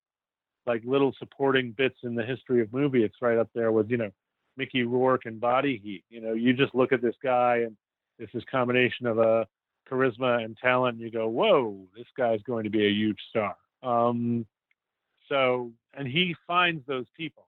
like 0.65 0.81
little 0.85 1.13
supporting 1.19 1.71
bits 1.71 1.97
in 2.03 2.15
the 2.15 2.23
history 2.23 2.61
of 2.61 2.73
movie. 2.73 3.03
It's 3.03 3.21
right 3.21 3.37
up 3.37 3.49
there 3.53 3.71
with 3.71 3.89
you 3.89 3.97
know 3.97 4.11
Mickey 4.57 4.83
Rourke 4.83 5.25
and 5.25 5.39
Body 5.39 5.79
Heat. 5.83 6.03
You 6.09 6.21
know, 6.21 6.33
you 6.33 6.53
just 6.53 6.75
look 6.75 6.91
at 6.91 7.01
this 7.01 7.15
guy 7.21 7.57
and 7.65 7.75
it's 8.17 8.31
this 8.33 8.43
combination 8.49 9.05
of 9.05 9.17
a 9.17 9.21
uh, 9.21 9.45
charisma 9.89 10.43
and 10.43 10.57
talent. 10.57 10.95
And 10.95 11.03
you 11.03 11.11
go, 11.11 11.27
whoa, 11.27 11.85
this 11.95 12.07
guy's 12.17 12.41
going 12.43 12.63
to 12.63 12.69
be 12.69 12.85
a 12.85 12.89
huge 12.89 13.19
star. 13.29 13.55
Um, 13.83 14.45
so, 15.29 15.71
and 15.93 16.07
he 16.07 16.35
finds 16.47 16.85
those 16.87 17.05
people. 17.17 17.44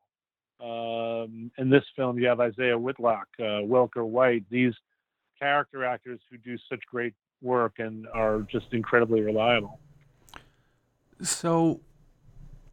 Um, 0.60 1.52
in 1.58 1.70
this 1.70 1.84
film, 1.96 2.18
you 2.18 2.28
have 2.28 2.40
Isiah 2.40 2.78
Whitlock, 2.78 3.28
uh, 3.40 3.62
Welker 3.64 4.06
White, 4.06 4.44
these 4.50 4.74
character 5.40 5.86
actors 5.86 6.20
who 6.30 6.38
do 6.38 6.58
such 6.70 6.80
great 6.90 7.14
work 7.42 7.74
and 7.78 8.08
are 8.14 8.42
just 8.52 8.68
incredibly 8.72 9.22
reliable. 9.22 9.80
So, 11.22 11.82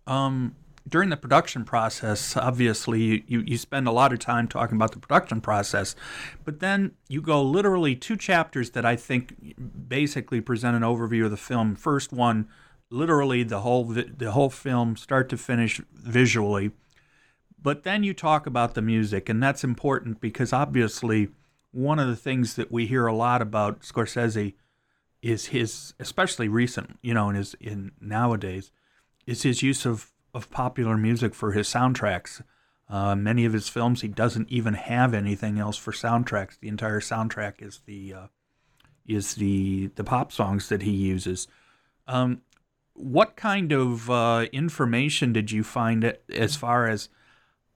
um, 0.07 0.57
during 0.89 1.09
the 1.09 1.17
production 1.17 1.65
process, 1.65 2.37
obviously, 2.37 3.25
you, 3.27 3.43
you 3.47 3.57
spend 3.57 3.89
a 3.89 3.91
lot 3.91 4.13
of 4.13 4.19
time 4.19 4.49
talking 4.49 4.77
about 4.77 4.93
the 4.93 4.99
production 4.99 5.41
process, 5.41 5.97
but 6.45 6.61
then 6.61 6.93
you 7.09 7.23
go 7.23 7.43
literally 7.43 7.97
two 7.97 8.17
chapters 8.17 8.71
that 8.71 8.85
I 8.85 8.97
think 8.97 9.55
basically 9.89 10.41
present 10.41 10.77
an 10.77 10.83
overview 10.83 11.25
of 11.25 11.31
the 11.31 11.39
film. 11.39 11.75
First 11.75 12.13
one, 12.13 12.49
literally 12.91 13.43
the 13.43 13.61
whole 13.61 13.85
the 13.85 14.33
whole 14.33 14.51
film, 14.51 14.97
start 14.97 15.29
to 15.31 15.39
finish, 15.39 15.81
visually, 15.93 16.71
but 17.65 17.83
then 17.83 18.05
you 18.05 18.13
talk 18.13 18.47
about 18.47 18.75
the 18.75 18.83
music, 18.83 19.31
and 19.31 19.43
that's 19.43 19.65
important 19.65 20.21
because 20.21 20.53
obviously, 20.53 21.31
one 21.73 21.99
of 21.99 22.07
the 22.07 22.15
things 22.15 22.57
that 22.57 22.71
we 22.71 22.87
hear 22.87 23.07
a 23.07 23.17
lot 23.17 23.41
about 23.41 23.81
Scorsese 23.81 24.53
is 25.23 25.47
his, 25.47 25.95
especially 25.99 26.47
recent, 26.47 26.99
you 27.01 27.15
know, 27.15 27.31
in 27.31 27.37
his 27.37 27.55
in 27.55 27.93
nowadays, 28.03 28.71
is 29.27 29.43
his 29.45 29.63
use 29.63 29.87
of 29.87 30.13
of 30.35 30.51
popular 30.51 30.99
music 30.99 31.35
for 31.35 31.53
his 31.53 31.67
soundtracks. 31.67 32.43
Uh, 32.87 33.15
many 33.15 33.47
of 33.47 33.55
his 33.55 33.71
films, 33.71 34.03
he 34.03 34.09
doesn't 34.09 34.51
even 34.51 34.75
have 34.75 35.15
anything 35.15 35.59
else 35.59 35.79
for 35.79 35.93
soundtracks. 35.93 36.59
The 36.61 36.69
entire 36.69 37.01
soundtrack 37.01 37.63
is 37.63 37.81
the 37.87 38.13
uh, 38.13 38.27
is 39.07 39.37
the 39.37 39.87
the 39.95 40.05
pop 40.05 40.33
songs 40.33 40.69
that 40.69 40.83
he 40.83 40.91
uses. 40.91 41.49
Um, 42.07 42.43
what 42.93 43.37
kind 43.37 43.73
of 43.73 44.11
uh, 44.11 44.49
information 44.53 45.33
did 45.33 45.51
you 45.51 45.65
find 45.65 46.15
as 46.29 46.57
far 46.57 46.87
as 46.87 47.09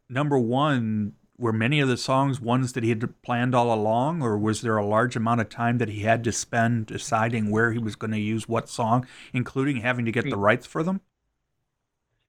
number 0.09 0.39
one? 0.39 1.15
Were 1.37 1.53
many 1.53 1.79
of 1.79 1.87
the 1.89 1.97
songs 1.97 2.41
ones 2.41 2.73
that 2.73 2.83
he 2.83 2.89
had 2.89 3.23
planned 3.23 3.55
all 3.55 3.73
along, 3.73 4.23
or 4.23 4.37
was 4.37 4.61
there 4.61 4.77
a 4.77 4.85
large 4.85 5.15
amount 5.15 5.41
of 5.41 5.49
time 5.49 5.79
that 5.79 5.89
he 5.89 6.01
had 6.01 6.25
to 6.25 6.33
spend 6.33 6.87
deciding 6.87 7.51
where 7.51 7.71
he 7.71 7.79
was 7.79 7.95
going 7.95 8.11
to 8.11 8.19
use 8.19 8.49
what 8.49 8.69
song, 8.69 9.07
including 9.33 9.77
having 9.77 10.05
to 10.05 10.11
get 10.11 10.29
the 10.29 10.37
rights 10.37 10.67
for 10.67 10.83
them? 10.83 11.01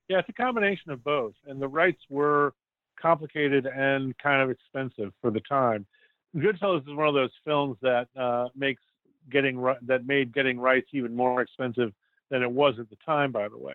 Yeah, 0.10 0.20
it's 0.20 0.30
a 0.30 0.34
combination 0.34 0.92
of 0.92 1.04
both, 1.04 1.34
and 1.48 1.60
the 1.60 1.68
rights 1.68 2.02
were 2.10 2.54
complicated 3.02 3.66
and 3.66 4.16
kind 4.18 4.42
of 4.42 4.50
expensive 4.50 5.12
for 5.22 5.32
the 5.32 5.42
time. 5.42 5.88
Goodfellas 6.36 6.88
is 6.88 6.96
one 6.96 7.08
of 7.08 7.16
those 7.16 7.34
films 7.44 7.78
that 7.82 8.08
uh, 8.16 8.50
makes 8.56 8.82
getting 9.32 9.64
that 9.84 10.06
made 10.06 10.34
getting 10.34 10.60
rights 10.60 10.90
even 10.94 11.16
more 11.16 11.42
expensive 11.42 11.94
than 12.30 12.44
it 12.44 12.52
was 12.52 12.76
at 12.80 12.90
the 12.90 12.98
time, 13.06 13.32
by 13.32 13.48
the 13.48 13.58
way. 13.58 13.74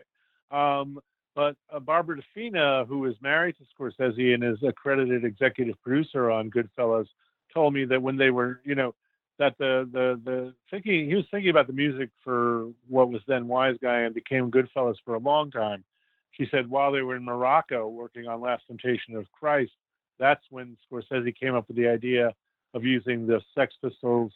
Um, 0.51 1.01
but 1.35 1.57
uh, 1.72 1.80
Barbara 1.80 2.18
DeFina, 2.18 2.87
who 2.87 3.05
is 3.07 3.14
married 3.20 3.57
to 3.59 3.64
Scorsese 3.74 4.35
and 4.35 4.45
is 4.45 4.62
a 4.62 4.72
credited 4.72 5.24
executive 5.24 5.80
producer 5.82 6.30
on 6.30 6.51
Goodfellas, 6.51 7.07
told 7.53 7.74
me 7.74 7.85
that 7.87 8.03
when 8.03 8.16
they 8.16 8.30
were, 8.30 8.61
you 8.64 8.74
know, 8.74 8.95
that 9.39 9.57
the 9.59 9.89
the 9.93 10.20
the 10.24 10.55
thinking 10.70 11.09
he 11.09 11.14
was 11.14 11.24
thinking 11.30 11.51
about 11.51 11.66
the 11.66 11.72
music 11.72 12.11
for 12.22 12.68
what 12.89 13.11
was 13.11 13.20
then 13.26 13.49
Wise 13.49 13.76
Guy 13.82 14.01
and 14.01 14.14
became 14.14 14.51
Goodfellas 14.51 14.97
for 15.05 15.14
a 15.14 15.18
long 15.18 15.51
time. 15.51 15.85
She 16.32 16.47
said 16.51 16.70
while 16.70 16.93
they 16.93 17.03
were 17.03 17.16
in 17.16 17.24
Morocco 17.24 17.89
working 17.89 18.26
on 18.28 18.41
Last 18.41 18.66
Temptation 18.66 19.16
of 19.16 19.30
Christ, 19.32 19.72
that's 20.18 20.43
when 20.51 20.76
Scorsese 20.91 21.35
came 21.37 21.55
up 21.55 21.66
with 21.68 21.76
the 21.76 21.89
idea 21.89 22.32
of 22.74 22.85
using 22.85 23.26
the 23.26 23.41
Sex 23.55 23.74
Pistols 23.82 24.32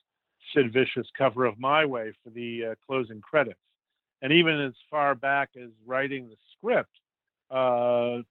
Sid 0.54 0.72
Vicious 0.72 1.06
cover 1.16 1.44
of 1.44 1.58
My 1.58 1.84
Way 1.84 2.12
for 2.22 2.30
the 2.30 2.66
uh, 2.66 2.74
closing 2.86 3.20
credits. 3.20 3.58
And 4.22 4.32
even 4.32 4.60
as 4.60 4.74
far 4.90 5.14
back 5.14 5.50
as 5.56 5.70
writing 5.86 6.28
the 6.28 6.36
script, 6.56 6.90
uh, 7.50 8.22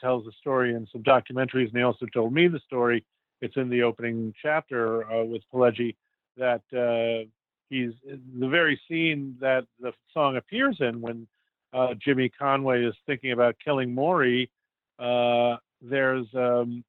tells 0.00 0.24
the 0.24 0.32
story 0.40 0.74
in 0.74 0.86
some 0.90 1.02
documentaries, 1.02 1.68
and 1.68 1.76
he 1.76 1.82
also 1.82 2.06
told 2.06 2.32
me 2.32 2.48
the 2.48 2.60
story. 2.60 3.04
It's 3.40 3.56
in 3.56 3.68
the 3.68 3.82
opening 3.82 4.34
chapter 4.42 5.08
uh, 5.10 5.24
with 5.24 5.42
Pileggi 5.52 5.94
that 6.36 6.62
uh, 6.72 7.28
he's 7.68 7.92
the 8.04 8.48
very 8.48 8.80
scene 8.88 9.36
that 9.40 9.66
the 9.78 9.92
song 10.12 10.36
appears 10.36 10.78
in 10.80 11.00
when 11.00 11.26
uh, 11.72 11.94
Jimmy 12.02 12.30
Conway 12.30 12.84
is 12.84 12.94
thinking 13.06 13.32
about 13.32 13.56
killing 13.62 13.94
Maury. 13.94 14.50
Uh, 14.98 15.56
there's 15.82 16.26
um, 16.34 16.82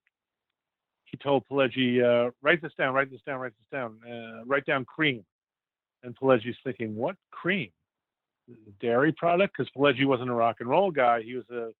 he 1.06 1.18
told 1.18 1.44
Pileggi, 1.50 2.04
uh, 2.04 2.32
write 2.42 2.62
this 2.62 2.74
down, 2.78 2.94
write 2.94 3.12
this 3.12 3.22
down, 3.26 3.40
write 3.40 3.54
this 3.58 3.80
down, 3.80 3.98
uh, 4.10 4.46
write 4.46 4.66
down 4.66 4.86
cream. 4.86 5.24
And 6.04 6.16
Pileggi's 6.16 6.58
thinking, 6.64 6.96
what 6.96 7.16
cream? 7.32 7.72
Dairy 8.80 9.12
product? 9.12 9.56
Because 9.58 9.72
Pileggi 9.76 10.06
wasn't 10.06 10.30
a 10.30 10.34
rock 10.34 10.58
and 10.60 10.70
roll 10.70 10.92
guy. 10.92 11.22
He 11.22 11.36
was 11.36 11.46
a, 11.52 11.72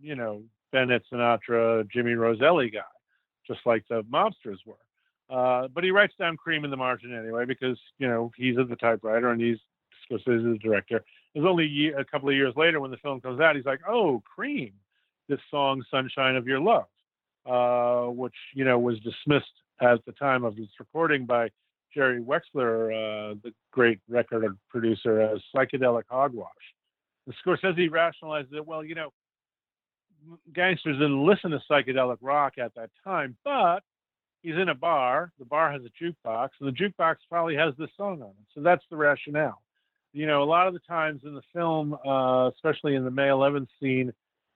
you 0.00 0.14
know, 0.14 0.42
Bennett 0.72 1.02
Sinatra, 1.12 1.88
Jimmy 1.90 2.12
Roselli 2.12 2.70
guy, 2.70 2.80
just 3.46 3.60
like 3.66 3.84
the 3.88 4.02
mobsters 4.04 4.58
were. 4.66 4.74
Uh, 5.28 5.68
but 5.68 5.84
he 5.84 5.90
writes 5.90 6.14
down 6.18 6.36
cream 6.36 6.64
in 6.64 6.70
the 6.70 6.76
margin 6.76 7.16
anyway 7.16 7.44
because, 7.44 7.78
you 7.98 8.08
know, 8.08 8.30
he's 8.36 8.58
at 8.58 8.68
the 8.68 8.76
typewriter 8.76 9.30
and 9.30 9.40
he's 9.40 9.58
Scorsese's 10.10 10.60
director. 10.60 11.04
It's 11.34 11.46
only 11.46 11.92
a 11.96 12.04
couple 12.04 12.28
of 12.28 12.34
years 12.34 12.54
later 12.56 12.80
when 12.80 12.90
the 12.90 12.96
film 12.96 13.20
comes 13.20 13.40
out, 13.40 13.54
he's 13.54 13.64
like, 13.64 13.80
oh, 13.88 14.20
cream, 14.24 14.72
this 15.28 15.38
song, 15.50 15.84
Sunshine 15.90 16.34
of 16.34 16.48
Your 16.48 16.58
Love 16.58 16.86
uh, 17.46 18.04
which 18.04 18.34
you 18.54 18.64
know 18.64 18.78
was 18.78 18.98
dismissed 19.00 19.46
at 19.80 20.04
the 20.04 20.12
time 20.12 20.44
of 20.44 20.58
its 20.58 20.72
recording 20.78 21.24
by 21.24 21.48
Jerry 21.94 22.22
Wexler, 22.22 22.90
uh, 22.90 23.34
the 23.42 23.52
great 23.72 24.00
record 24.08 24.56
producer, 24.68 25.20
as 25.20 25.40
psychedelic 25.54 26.04
hogwash. 26.08 26.48
The 27.26 27.34
Scorsese 27.44 27.90
rationalized 27.90 28.52
it. 28.52 28.66
Well, 28.66 28.84
you 28.84 28.94
know, 28.94 29.12
gangsters 30.52 30.96
didn't 30.96 31.24
listen 31.24 31.50
to 31.50 31.60
psychedelic 31.70 32.18
rock 32.20 32.54
at 32.58 32.74
that 32.74 32.90
time, 33.04 33.36
but 33.44 33.80
he's 34.42 34.56
in 34.56 34.68
a 34.68 34.74
bar. 34.74 35.32
The 35.38 35.44
bar 35.44 35.72
has 35.72 35.82
a 35.82 36.04
jukebox, 36.04 36.50
and 36.60 36.68
the 36.68 36.72
jukebox 36.72 37.16
probably 37.28 37.56
has 37.56 37.74
this 37.78 37.90
song 37.96 38.22
on 38.22 38.30
it. 38.30 38.46
So 38.54 38.60
that's 38.62 38.84
the 38.90 38.96
rationale. 38.96 39.62
You 40.12 40.26
know, 40.26 40.42
a 40.42 40.44
lot 40.44 40.66
of 40.66 40.74
the 40.74 40.80
times 40.80 41.22
in 41.24 41.34
the 41.34 41.42
film, 41.54 41.96
uh, 42.06 42.48
especially 42.48 42.96
in 42.96 43.04
the 43.04 43.10
May 43.10 43.28
11th 43.28 43.68
scene, 43.80 44.12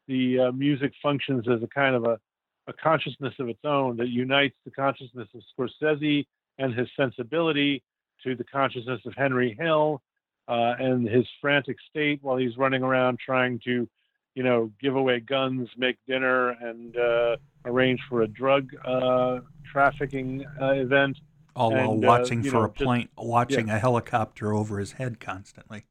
the 0.08 0.40
uh, 0.40 0.52
music 0.52 0.92
functions 1.02 1.46
as 1.48 1.62
a 1.62 1.68
kind 1.68 1.94
of 1.94 2.04
a 2.04 2.18
a 2.66 2.72
consciousness 2.72 3.34
of 3.38 3.48
its 3.48 3.60
own 3.64 3.96
that 3.96 4.08
unites 4.08 4.56
the 4.64 4.70
consciousness 4.70 5.28
of 5.34 5.42
Scorsese 5.52 6.26
and 6.58 6.74
his 6.74 6.88
sensibility 6.96 7.82
to 8.22 8.34
the 8.34 8.44
consciousness 8.44 9.00
of 9.06 9.14
Henry 9.16 9.56
Hill 9.58 10.02
uh, 10.48 10.74
and 10.78 11.08
his 11.08 11.26
frantic 11.40 11.76
state 11.90 12.20
while 12.22 12.36
he's 12.36 12.56
running 12.56 12.82
around 12.82 13.18
trying 13.18 13.60
to, 13.64 13.88
you 14.34 14.42
know, 14.42 14.70
give 14.80 14.96
away 14.96 15.20
guns, 15.20 15.68
make 15.76 15.96
dinner, 16.06 16.50
and 16.50 16.96
uh, 16.96 17.36
arrange 17.64 18.00
for 18.08 18.22
a 18.22 18.28
drug 18.28 18.68
uh, 18.84 19.40
trafficking 19.70 20.44
uh, 20.60 20.72
event. 20.72 21.18
All 21.56 21.72
and, 21.72 21.86
while 21.86 21.92
uh, 21.92 22.18
watching 22.18 22.42
for 22.42 22.54
know, 22.54 22.64
a 22.64 22.68
plane, 22.68 23.08
just, 23.16 23.26
watching 23.26 23.68
yeah. 23.68 23.76
a 23.76 23.78
helicopter 23.78 24.52
over 24.52 24.78
his 24.78 24.92
head 24.92 25.20
constantly. 25.20 25.84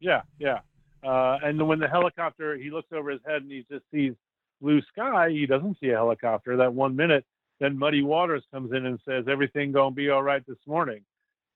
Yeah, 0.00 0.22
yeah. 0.38 0.60
Uh, 1.02 1.38
and 1.42 1.66
when 1.66 1.78
the 1.78 1.88
helicopter, 1.88 2.56
he 2.56 2.70
looks 2.70 2.88
over 2.92 3.10
his 3.10 3.20
head 3.26 3.42
and 3.42 3.50
he 3.50 3.64
just 3.70 3.84
sees 3.92 4.12
blue 4.60 4.82
sky, 4.92 5.30
he 5.30 5.46
doesn't 5.46 5.78
see 5.80 5.88
a 5.88 5.94
helicopter 5.94 6.58
that 6.58 6.74
one 6.74 6.94
minute. 6.94 7.24
Then 7.60 7.78
Muddy 7.78 8.02
Waters 8.02 8.42
comes 8.52 8.72
in 8.72 8.86
and 8.86 8.98
says, 9.06 9.26
Everything 9.28 9.70
gonna 9.70 9.94
be 9.94 10.08
all 10.08 10.22
right 10.22 10.44
this 10.46 10.58
morning. 10.66 11.02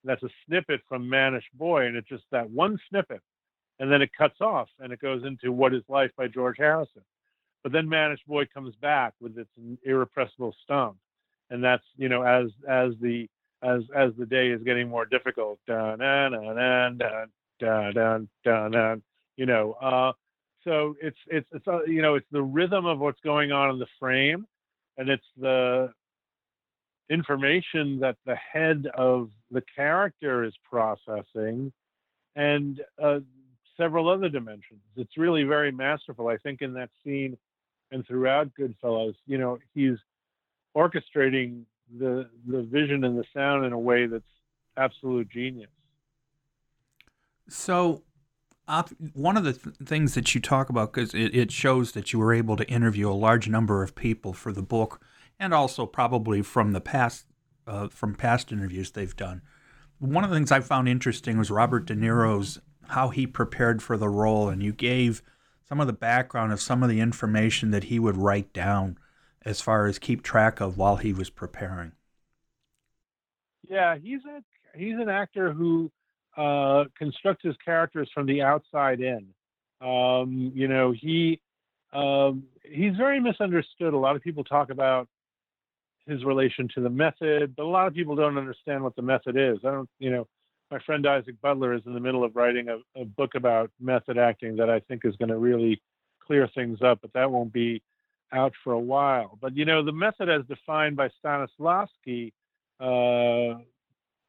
And 0.02 0.11
that's 0.11 0.22
a 0.22 0.28
snippet 0.46 0.82
from 0.88 1.09
Mannish 1.09 1.48
Boy, 1.55 1.86
and 1.86 1.96
it's 1.96 2.09
just 2.09 2.24
that 2.30 2.48
one 2.50 2.78
snippet. 2.90 3.20
And 3.80 3.90
then 3.90 4.02
it 4.02 4.11
cuts 4.16 4.40
off 4.40 4.68
and 4.78 4.92
it 4.92 5.00
goes 5.00 5.24
into 5.24 5.50
What 5.50 5.74
is 5.74 5.82
Life 5.88 6.11
by 6.16 6.28
George 6.28 6.57
Harrison. 6.59 7.02
But 7.62 7.72
then 7.72 7.88
Mannish 7.88 8.20
Boy 8.26 8.46
comes 8.52 8.76
back 8.76 9.14
with 9.20 9.36
its 9.38 9.50
irrepressible 9.84 10.55
stomp. 10.62 10.96
And 11.50 11.64
that's, 11.64 11.82
you 11.96 12.09
know, 12.09 12.22
as 12.22 12.50
as 12.68 12.92
the 13.00 13.28
as 13.62 13.82
as 13.96 14.12
the 14.18 14.26
day 14.26 14.50
is 14.50 14.62
getting 14.62 14.88
more 14.88 15.07
difficult. 15.07 15.59
Dun, 15.66 15.98
dun, 15.98 16.32
dun, 16.32 16.98
dun, 16.98 17.30
dun, 17.59 17.94
dun, 17.94 18.28
dun, 18.44 18.70
dun, 18.70 19.02
you 19.36 19.46
know, 19.46 19.72
uh, 19.80 20.12
so 20.64 20.96
it's 21.00 21.16
it's 21.26 21.46
it's 21.52 21.66
uh, 21.68 21.84
you 21.84 22.02
know 22.02 22.14
it's 22.14 22.26
the 22.30 22.42
rhythm 22.42 22.86
of 22.86 22.98
what's 22.98 23.20
going 23.20 23.52
on 23.52 23.70
in 23.70 23.78
the 23.78 23.86
frame 24.00 24.46
and 24.97 25.09
it's 25.09 25.26
the 25.38 25.92
information 27.11 28.01
that 28.01 28.16
the 28.24 28.36
head 28.36 28.86
of 28.97 29.30
the 29.51 29.62
character 29.76 30.45
is 30.45 30.55
processing 30.68 31.72
and 32.36 32.80
uh, 33.03 33.20
several 33.76 34.09
other 34.09 34.28
dimensions. 34.28 34.80
It's 34.97 35.16
really 35.16 35.45
very 35.45 35.70
masterful. 35.70 36.28
I 36.28 36.38
think 36.38 36.62
in 36.62 36.72
that 36.74 36.90
scene 37.05 37.36
and 37.90 38.07
throughout 38.07 38.51
goodfellas 38.59 39.14
you 39.26 39.38
know 39.38 39.59
he's 39.74 39.99
orchestrating 40.76 41.62
the 41.99 42.28
the 42.47 42.62
vision 42.62 43.05
and 43.05 43.18
the 43.18 43.24
sound 43.34 43.64
in 43.64 43.72
a 43.72 43.78
way 43.78 44.07
that's 44.07 44.24
absolute 44.76 45.28
genius. 45.28 45.70
So 47.49 48.03
one 49.12 49.36
of 49.36 49.44
the 49.44 49.52
th- 49.52 49.76
things 49.84 50.14
that 50.14 50.34
you 50.34 50.40
talk 50.40 50.68
about, 50.68 50.92
because 50.92 51.14
it, 51.14 51.34
it 51.34 51.52
shows 51.52 51.92
that 51.92 52.12
you 52.12 52.18
were 52.18 52.32
able 52.32 52.56
to 52.56 52.68
interview 52.68 53.10
a 53.10 53.12
large 53.12 53.48
number 53.48 53.82
of 53.82 53.94
people 53.94 54.32
for 54.32 54.52
the 54.52 54.62
book, 54.62 55.00
and 55.38 55.52
also 55.52 55.86
probably 55.86 56.42
from 56.42 56.72
the 56.72 56.80
past, 56.80 57.26
uh, 57.66 57.88
from 57.88 58.14
past 58.14 58.52
interviews 58.52 58.90
they've 58.90 59.16
done. 59.16 59.42
One 59.98 60.24
of 60.24 60.30
the 60.30 60.36
things 60.36 60.52
I 60.52 60.60
found 60.60 60.88
interesting 60.88 61.38
was 61.38 61.50
Robert 61.50 61.86
De 61.86 61.94
Niro's 61.94 62.60
how 62.88 63.08
he 63.08 63.26
prepared 63.26 63.82
for 63.82 63.96
the 63.96 64.08
role, 64.08 64.48
and 64.48 64.62
you 64.62 64.72
gave 64.72 65.22
some 65.66 65.80
of 65.80 65.86
the 65.86 65.92
background 65.92 66.52
of 66.52 66.60
some 66.60 66.82
of 66.82 66.88
the 66.88 67.00
information 67.00 67.70
that 67.70 67.84
he 67.84 67.98
would 67.98 68.16
write 68.16 68.52
down 68.52 68.98
as 69.42 69.60
far 69.60 69.86
as 69.86 69.98
keep 69.98 70.22
track 70.22 70.60
of 70.60 70.76
while 70.76 70.96
he 70.96 71.12
was 71.12 71.30
preparing. 71.30 71.92
Yeah, 73.68 73.96
he's 73.96 74.20
a 74.24 74.42
he's 74.78 74.98
an 74.98 75.08
actor 75.08 75.52
who 75.52 75.90
uh, 76.37 76.85
constructs 76.99 77.45
his 77.45 77.57
characters 77.64 78.11
from 78.12 78.26
the 78.26 78.43
outside 78.43 79.01
in. 79.01 79.26
Um, 79.80 80.53
you 80.55 80.68
know, 80.68 80.93
he 80.93 81.41
um, 81.93 82.45
he's 82.64 82.97
very 82.97 83.20
misunderstood. 83.20 83.95
A 83.95 83.99
lot 83.99 84.16
of 84.16 84.22
people 84.22 84.45
talk 84.45 84.70
about 84.70 85.09
his 86.07 86.24
relation 86.24 86.68
to 86.74 86.80
the 86.80 86.91
method, 86.91 87.55
but 87.57 87.64
a 87.64 87.68
lot 87.68 87.87
of 87.87 87.95
people 87.95 88.16
don't 88.16 88.37
understand 88.37 88.82
what 88.82 88.97
the 88.97 89.03
method 89.03 89.37
is. 89.37 89.59
I 89.64 89.70
don't, 89.70 89.89
you 89.99 90.11
know, 90.11 90.26
my 90.70 90.78
friend 90.80 91.07
Isaac 91.07 91.41
Butler 91.41 91.72
is 91.74 91.82
in 91.87 91.95
the 91.95 92.01
middle 92.01 92.24
of 92.24 92.35
writing 92.37 92.68
a, 92.68 93.01
a 93.01 93.05
book 93.05 93.35
about 93.37 93.70
method 93.80 94.18
acting 94.18 94.57
that 94.57 94.68
I 94.68 94.80
think 94.80 95.05
is 95.05 95.16
going 95.16 95.28
to 95.28 95.39
really 95.39 95.80
clear 96.26 96.49
things 96.55 96.80
up, 96.82 96.99
but 97.01 97.12
that 97.12 97.30
won't 97.30 97.53
be 97.53 97.82
out 98.32 98.53
for 98.62 98.72
a 98.72 98.78
while. 98.78 99.39
But 99.41 99.57
you 99.57 99.64
know, 99.64 99.85
the 99.85 99.93
method 99.93 100.28
as 100.28 100.43
defined 100.47 100.97
by 100.97 101.11
Stanislavski 101.24 102.32
uh, 102.80 103.61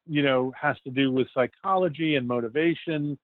you 0.06 0.22
know, 0.22 0.52
has 0.60 0.76
to 0.84 0.90
do 0.90 1.10
with 1.10 1.28
psychology 1.34 2.16
and 2.16 2.26
motivation. 2.26 3.18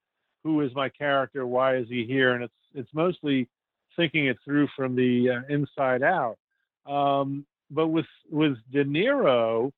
Who 0.45 0.61
is 0.63 0.75
my 0.75 0.89
character? 0.89 1.47
Why 1.47 1.77
is 1.77 1.89
he 1.89 2.05
here? 2.05 2.35
And 2.35 2.45
it's 2.45 2.53
it's 2.75 2.95
mostly 2.95 3.49
thinking 3.97 4.27
it 4.27 4.39
through 4.45 4.69
from 4.75 4.97
the 4.97 5.31
uh, 5.31 5.55
inside 5.55 6.03
out. 6.03 6.39
Um, 6.87 7.47
but 7.71 7.89
with 7.89 8.07
with 8.31 8.57
De 8.73 8.85
Niro, 8.85 9.73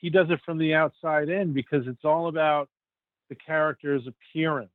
he 0.00 0.10
does 0.10 0.28
it 0.30 0.40
from 0.44 0.58
the 0.58 0.74
outside 0.74 1.28
in 1.28 1.52
because 1.52 1.86
it's 1.86 2.04
all 2.04 2.28
about 2.28 2.68
the 3.28 3.34
character's 3.34 4.06
appearance. 4.06 4.70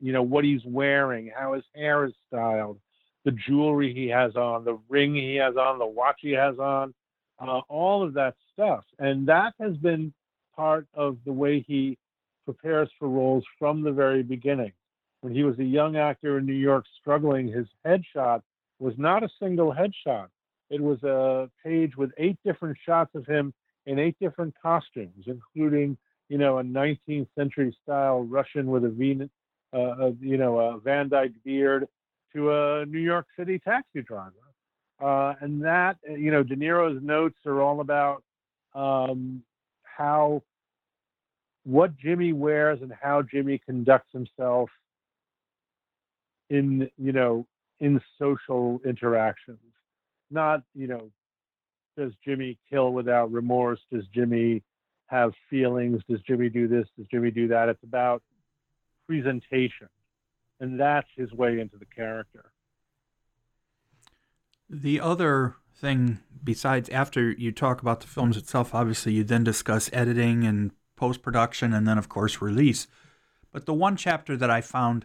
You 0.00 0.12
know 0.12 0.22
what 0.22 0.44
he's 0.44 0.64
wearing, 0.64 1.30
how 1.34 1.52
his 1.52 1.64
hair 1.76 2.04
is 2.04 2.12
styled, 2.26 2.80
the 3.24 3.32
jewelry 3.32 3.94
he 3.94 4.08
has 4.08 4.34
on, 4.34 4.64
the 4.64 4.78
ring 4.88 5.14
he 5.14 5.36
has 5.36 5.56
on, 5.56 5.78
the 5.78 5.86
watch 5.86 6.18
he 6.20 6.32
has 6.32 6.58
on, 6.58 6.92
uh, 7.38 7.60
all 7.68 8.02
of 8.02 8.14
that 8.14 8.34
stuff, 8.52 8.84
and 8.98 9.28
that 9.28 9.54
has 9.60 9.76
been 9.76 10.12
part 10.54 10.86
of 10.94 11.18
the 11.24 11.32
way 11.32 11.64
he 11.66 11.98
prepares 12.44 12.90
for 12.98 13.08
roles 13.08 13.44
from 13.58 13.82
the 13.82 13.92
very 13.92 14.22
beginning. 14.22 14.72
When 15.20 15.34
he 15.34 15.44
was 15.44 15.58
a 15.58 15.64
young 15.64 15.96
actor 15.96 16.38
in 16.38 16.46
New 16.46 16.52
York 16.52 16.84
struggling, 17.00 17.46
his 17.46 17.66
headshot 17.86 18.42
was 18.78 18.94
not 18.98 19.22
a 19.22 19.28
single 19.40 19.72
headshot. 19.72 20.28
It 20.70 20.80
was 20.80 21.02
a 21.02 21.48
page 21.64 21.96
with 21.96 22.10
eight 22.18 22.38
different 22.44 22.76
shots 22.84 23.14
of 23.14 23.26
him 23.26 23.52
in 23.86 23.98
eight 23.98 24.16
different 24.20 24.54
costumes, 24.60 25.26
including, 25.26 25.96
you 26.28 26.38
know, 26.38 26.58
a 26.58 26.62
19th 26.62 27.28
century 27.38 27.76
style 27.82 28.22
Russian 28.22 28.66
with 28.66 28.84
a 28.84 28.88
V, 28.88 29.28
uh, 29.72 29.78
a, 29.78 30.12
you 30.20 30.36
know, 30.36 30.58
a 30.58 30.78
Van 30.80 31.08
Dyke 31.08 31.32
beard 31.44 31.86
to 32.34 32.52
a 32.52 32.86
New 32.86 32.98
York 32.98 33.26
City 33.38 33.58
taxi 33.58 34.02
driver. 34.02 34.32
Uh, 35.00 35.34
and 35.40 35.62
that, 35.62 35.96
you 36.08 36.30
know, 36.30 36.42
De 36.42 36.56
Niro's 36.56 37.02
notes 37.02 37.38
are 37.44 37.60
all 37.60 37.80
about 37.80 38.22
um, 38.74 39.42
how 39.96 40.42
what 41.64 41.96
Jimmy 41.96 42.32
wears 42.32 42.80
and 42.82 42.92
how 43.00 43.22
Jimmy 43.22 43.58
conducts 43.58 44.12
himself 44.12 44.70
in 46.50 46.90
you 46.98 47.12
know 47.12 47.46
in 47.80 48.00
social 48.18 48.80
interactions. 48.84 49.58
Not 50.30 50.62
you 50.74 50.86
know 50.86 51.10
does 51.96 52.12
Jimmy 52.24 52.58
kill 52.70 52.92
without 52.92 53.30
remorse? 53.32 53.80
Does 53.92 54.04
Jimmy 54.14 54.62
have 55.06 55.32
feelings? 55.50 56.02
Does 56.08 56.20
Jimmy 56.22 56.48
do 56.48 56.68
this? 56.68 56.86
Does 56.96 57.06
Jimmy 57.08 57.30
do 57.30 57.48
that? 57.48 57.68
It's 57.68 57.82
about 57.82 58.22
presentation. 59.06 59.88
And 60.60 60.80
that's 60.80 61.08
his 61.16 61.32
way 61.32 61.60
into 61.60 61.76
the 61.76 61.84
character. 61.84 62.52
The 64.70 65.00
other 65.00 65.56
thing 65.82 66.20
besides 66.42 66.88
after 66.88 67.32
you 67.32 67.52
talk 67.52 67.82
about 67.82 68.00
the 68.00 68.06
films 68.06 68.36
itself 68.36 68.74
obviously 68.74 69.12
you 69.12 69.22
then 69.22 69.44
discuss 69.44 69.90
editing 69.92 70.44
and 70.44 70.70
post 71.02 71.20
production, 71.20 71.74
and 71.74 71.84
then, 71.84 71.98
of 71.98 72.08
course, 72.08 72.40
release. 72.40 72.86
But 73.50 73.66
the 73.66 73.74
one 73.74 73.96
chapter 73.96 74.36
that 74.36 74.50
I 74.50 74.60
found 74.60 75.04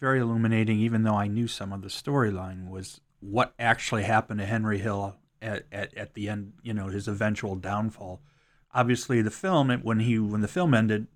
very 0.00 0.18
illuminating, 0.18 0.80
even 0.80 1.04
though 1.04 1.14
I 1.14 1.28
knew 1.28 1.46
some 1.46 1.72
of 1.72 1.82
the 1.82 1.88
storyline, 1.88 2.68
was 2.68 3.00
what 3.20 3.54
actually 3.56 4.02
happened 4.02 4.40
to 4.40 4.46
Henry 4.46 4.78
Hill 4.78 5.14
at, 5.40 5.66
at, 5.70 5.96
at 5.96 6.14
the 6.14 6.28
end, 6.28 6.54
you 6.64 6.74
know, 6.74 6.88
his 6.88 7.06
eventual 7.06 7.54
downfall. 7.54 8.22
Obviously, 8.74 9.22
the 9.22 9.30
film, 9.30 9.70
when 9.84 10.00
he 10.00 10.18
when 10.18 10.40
the 10.40 10.48
film 10.48 10.74
ended, 10.74 11.06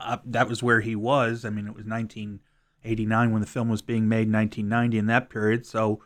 uh, 0.00 0.16
that 0.24 0.48
was 0.48 0.62
where 0.62 0.80
he 0.80 0.96
was. 0.96 1.44
I 1.44 1.50
mean, 1.50 1.66
it 1.66 1.74
was 1.74 1.84
1989 1.84 3.30
when 3.30 3.42
the 3.42 3.46
film 3.46 3.68
was 3.68 3.82
being 3.82 4.08
made, 4.08 4.32
1990 4.32 4.96
in 4.96 5.06
that 5.06 5.28
period. 5.28 5.66
So 5.66 6.00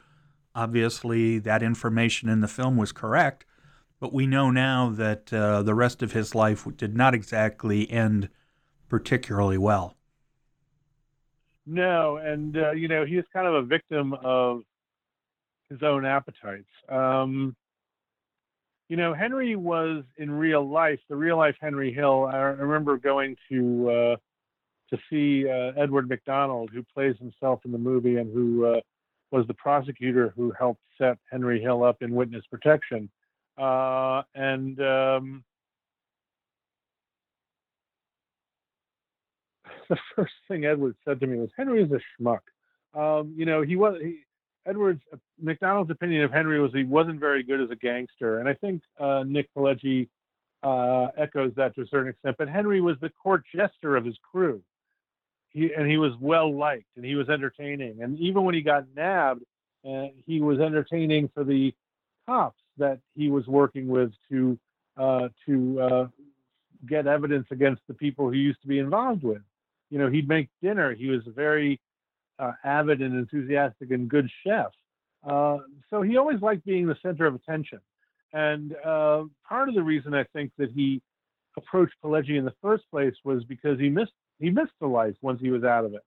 obviously, 0.59 1.39
that 1.39 1.63
information 1.63 2.29
in 2.29 2.41
the 2.41 2.49
film 2.49 2.77
was 2.77 2.91
correct. 2.91 3.45
But 4.01 4.13
we 4.13 4.27
know 4.27 4.51
now 4.51 4.91
that 4.91 5.33
uh, 5.33 5.63
the 5.63 5.75
rest 5.75 6.03
of 6.03 6.13
his 6.13 6.35
life 6.35 6.67
did 6.77 6.97
not 6.97 7.15
exactly 7.15 7.91
end 7.91 8.29
particularly 8.89 9.59
well. 9.59 9.97
No, 11.67 12.17
and 12.17 12.57
uh, 12.57 12.71
you 12.73 12.89
know 12.89 13.05
he 13.05 13.17
was 13.17 13.27
kind 13.33 13.47
of 13.47 13.55
a 13.55 13.63
victim 13.63 14.15
of 14.15 14.63
his 15.69 15.83
own 15.83 16.05
appetites. 16.05 16.71
Um, 16.89 17.55
you 18.89 18.97
know, 18.97 19.13
Henry 19.13 19.55
was 19.55 20.05
in 20.17 20.31
real 20.31 20.67
life, 20.67 21.01
the 21.11 21.17
real 21.17 21.37
life 21.37 21.57
Henry 21.61 21.93
Hill. 21.93 22.25
I 22.33 22.39
remember 22.39 22.97
going 22.97 23.37
to 23.51 23.91
uh, 23.91 24.17
to 24.91 24.99
see 25.11 25.47
uh, 25.49 25.73
Edward 25.77 26.09
McDonald, 26.09 26.71
who 26.73 26.83
plays 26.83 27.17
himself 27.19 27.61
in 27.65 27.73
the 27.73 27.79
movie 27.79 28.17
and 28.17 28.33
who 28.33 28.65
uh, 28.65 28.81
was 29.31 29.47
the 29.47 29.55
prosecutor 29.55 30.33
who 30.37 30.53
helped 30.59 30.81
set 30.97 31.18
Henry 31.31 31.61
Hill 31.61 31.85
up 31.85 32.03
in 32.03 32.14
witness 32.14 32.45
protection. 32.51 33.11
Uh, 33.57 34.22
and 34.35 34.81
um, 34.81 35.45
the 39.89 39.97
first 40.16 40.33
thing 40.47 40.64
Edward 40.64 40.97
said 41.07 41.20
to 41.20 41.26
me 41.26 41.39
was, 41.39 41.51
"Henry 41.57 41.83
is 41.83 41.91
a 41.91 42.01
schmuck." 42.22 42.41
Um, 42.95 43.35
you 43.37 43.45
know, 43.45 43.62
he 43.62 43.76
was 43.76 43.99
he, 44.01 44.20
Edward's 44.66 45.03
McDonald's 45.41 45.91
opinion 45.91 46.22
of 46.24 46.33
Henry 46.33 46.61
was 46.61 46.72
he 46.72 46.85
wasn't 46.85 47.20
very 47.20 47.43
good 47.43 47.61
as 47.61 47.70
a 47.70 47.76
gangster, 47.76 48.41
and 48.41 48.49
I 48.49 48.55
think 48.55 48.83
uh, 49.01 49.24
Nick 49.26 49.49
Pileggi 49.57 50.09
uh, 50.62 51.09
echoes 51.16 51.53
that 51.57 51.74
to 51.74 51.83
a 51.83 51.87
certain 51.87 52.11
extent. 52.11 52.37
But 52.39 52.49
Henry 52.49 52.81
was 52.81 52.97
the 53.01 53.11
court 53.11 53.43
jester 53.55 53.97
of 53.97 54.05
his 54.05 54.16
crew. 54.31 54.62
He 55.51 55.73
and 55.73 55.91
he 55.91 55.97
was 55.97 56.13
well 56.21 56.55
liked, 56.55 56.89
and 56.97 57.05
he 57.05 57.15
was 57.15 57.29
entertaining. 57.29 58.03
And 58.03 58.19
even 58.19 58.45
when 58.45 58.55
he 58.55 58.63
got 58.63 58.85
nabbed, 58.95 59.43
uh, 59.89 60.07
he 60.27 60.41
was 60.41 60.61
entertaining 60.61 61.31
for 61.35 61.45
the 61.45 61.75
cops 62.27 62.61
that 62.77 63.01
he 63.15 63.31
was 63.31 63.47
working 63.47 63.89
with 63.89 64.13
to 64.31 64.59
uh, 64.97 65.29
to 65.47 65.81
uh, 65.81 66.07
get 66.87 67.07
evidence 67.07 67.47
against 67.51 67.83
the 67.89 67.95
people 67.95 68.31
he 68.31 68.39
used 68.39 68.61
to 68.63 68.69
be 68.69 68.79
involved 68.79 69.23
with. 69.23 69.43
You 69.91 69.99
know, 69.99 70.11
he'd 70.11 70.29
make 70.29 70.49
dinner. 70.63 70.95
He 70.95 71.09
was 71.09 71.27
a 71.27 71.31
very 71.31 71.81
uh, 72.39 72.53
avid 72.65 73.01
and 73.01 73.19
enthusiastic 73.19 73.91
and 73.91 74.09
good 74.09 74.29
chef. 74.45 74.67
Uh, 75.27 75.59
so 75.91 76.03
he 76.03 76.17
always 76.17 76.41
liked 76.41 76.65
being 76.65 76.87
the 76.87 76.97
center 77.03 77.27
of 77.27 77.35
attention. 77.35 77.81
And 78.33 78.75
uh, 78.85 79.25
part 79.49 79.69
of 79.69 79.75
the 79.75 79.83
reason 79.83 80.15
I 80.15 80.25
think 80.33 80.53
that 80.59 80.71
he 80.71 81.01
approached 81.57 81.95
Pileggi 82.05 82.39
in 82.39 82.45
the 82.45 82.55
first 82.63 82.85
place 82.91 83.15
was 83.25 83.43
because 83.45 83.79
he 83.79 83.89
missed 83.89 84.13
he 84.39 84.51
missed 84.51 84.72
the 84.80 84.86
life 84.86 85.14
once 85.22 85.41
he 85.41 85.51
was 85.51 85.64
out 85.64 85.84
of 85.84 85.95
it, 85.95 86.03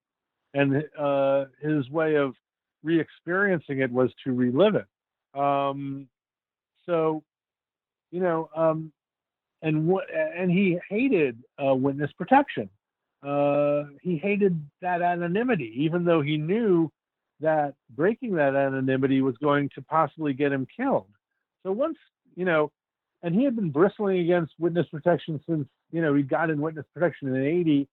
and 0.54 0.84
uh, 0.98 1.46
his 1.60 1.88
way 1.90 2.16
of 2.16 2.34
re-experiencing 2.82 3.80
it 3.80 3.90
was 3.90 4.10
to 4.24 4.32
relive 4.32 4.74
it. 4.74 5.38
Um, 5.38 6.08
so, 6.86 7.22
you 8.10 8.20
know, 8.20 8.48
um, 8.56 8.92
and 9.62 9.86
what 9.86 10.04
and 10.12 10.50
he 10.50 10.78
hated 10.88 11.38
uh, 11.64 11.74
witness 11.74 12.10
protection. 12.18 12.68
Uh, 13.22 13.84
he 14.00 14.16
hated 14.16 14.60
that 14.80 15.00
anonymity, 15.00 15.72
even 15.76 16.04
though 16.04 16.20
he 16.20 16.36
knew 16.36 16.90
that 17.40 17.74
breaking 17.90 18.34
that 18.34 18.56
anonymity 18.56 19.20
was 19.20 19.36
going 19.38 19.68
to 19.74 19.82
possibly 19.82 20.32
get 20.32 20.52
him 20.52 20.66
killed. 20.76 21.06
So 21.62 21.70
once, 21.70 21.96
you 22.34 22.44
know, 22.44 22.72
and 23.22 23.34
he 23.34 23.44
had 23.44 23.54
been 23.54 23.70
bristling 23.70 24.18
against 24.18 24.52
witness 24.58 24.86
protection 24.90 25.40
since, 25.48 25.68
you 25.92 26.02
know, 26.02 26.14
he 26.14 26.22
got 26.22 26.50
in 26.50 26.60
witness 26.60 26.86
protection 26.92 27.28
in 27.28 27.44
80. 27.44 27.88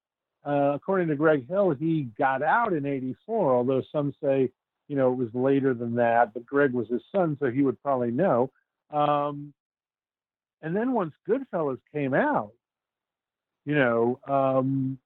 Uh, 0.46 0.72
according 0.74 1.08
to 1.10 1.16
Greg 1.16 1.48
Hill, 1.48 1.72
he 1.72 2.10
got 2.18 2.42
out 2.42 2.74
in 2.74 2.86
84, 2.86 3.56
although 3.56 3.84
some 3.92 4.14
say, 4.24 4.50
you 4.88 4.96
know, 4.96 5.12
it 5.12 5.18
was 5.18 5.30
later 5.34 5.74
than 5.74 5.96
that, 5.96 6.34
but 6.34 6.46
Greg 6.46 6.74
was 6.74 6.88
his 6.88 7.02
son, 7.14 7.38
so 7.40 7.52
he 7.52 7.62
would 7.62 7.82
probably 7.82 8.12
know. 8.12 8.50
Um, 8.92 9.54
and 10.62 10.76
then 10.76 10.94
once 10.94 11.14
Goodfellas 11.28 11.80
came 11.94 12.14
out, 12.14 12.52
you 13.66 13.76
know, 13.76 14.20
um, 14.28 14.98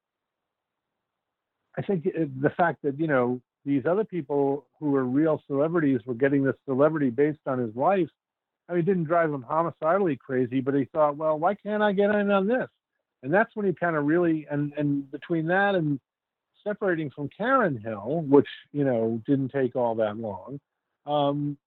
I 1.78 1.82
think 1.82 2.04
the 2.04 2.52
fact 2.56 2.84
that 2.84 3.00
you 3.00 3.08
know 3.08 3.42
these 3.66 3.86
other 3.86 4.04
people 4.04 4.66
who 4.80 4.92
were 4.92 5.04
real 5.04 5.42
celebrities 5.48 6.02
were 6.06 6.14
getting 6.14 6.44
this 6.44 6.56
celebrity 6.66 7.10
based 7.10 7.40
on 7.46 7.60
his 7.60 7.76
life. 7.76 8.10
I 8.70 8.74
mean, 8.74 8.86
didn't 8.86 9.06
drive 9.06 9.34
him 9.34 9.42
homicidally 9.42 10.16
crazy, 10.16 10.62
but 10.62 10.74
he 10.74 10.86
thought, 10.86 11.18
well, 11.18 11.38
why 11.38 11.56
can't 11.56 11.84
I 11.84 11.92
get 11.92 12.12
in 12.12 12.32
on 12.32 12.48
this? 12.48 12.70
And 13.24 13.34
that's 13.34 13.56
when 13.56 13.66
he 13.66 13.74
kind 13.74 13.96
of 13.96 14.06
really 14.06 14.46
and 14.52 14.74
and 14.78 15.10
between 15.12 15.48
that 15.48 15.76
and 15.76 16.00
separating 16.64 17.10
from 17.10 17.30
Karen 17.36 17.78
Hill, 17.78 18.24
which 18.28 18.48
you 18.72 18.84
know 18.84 19.22
didn't 19.26 19.50
take 19.50 19.76
all 19.76 19.96
that 19.96 20.18
long, 20.18 20.60
um, 21.06 21.58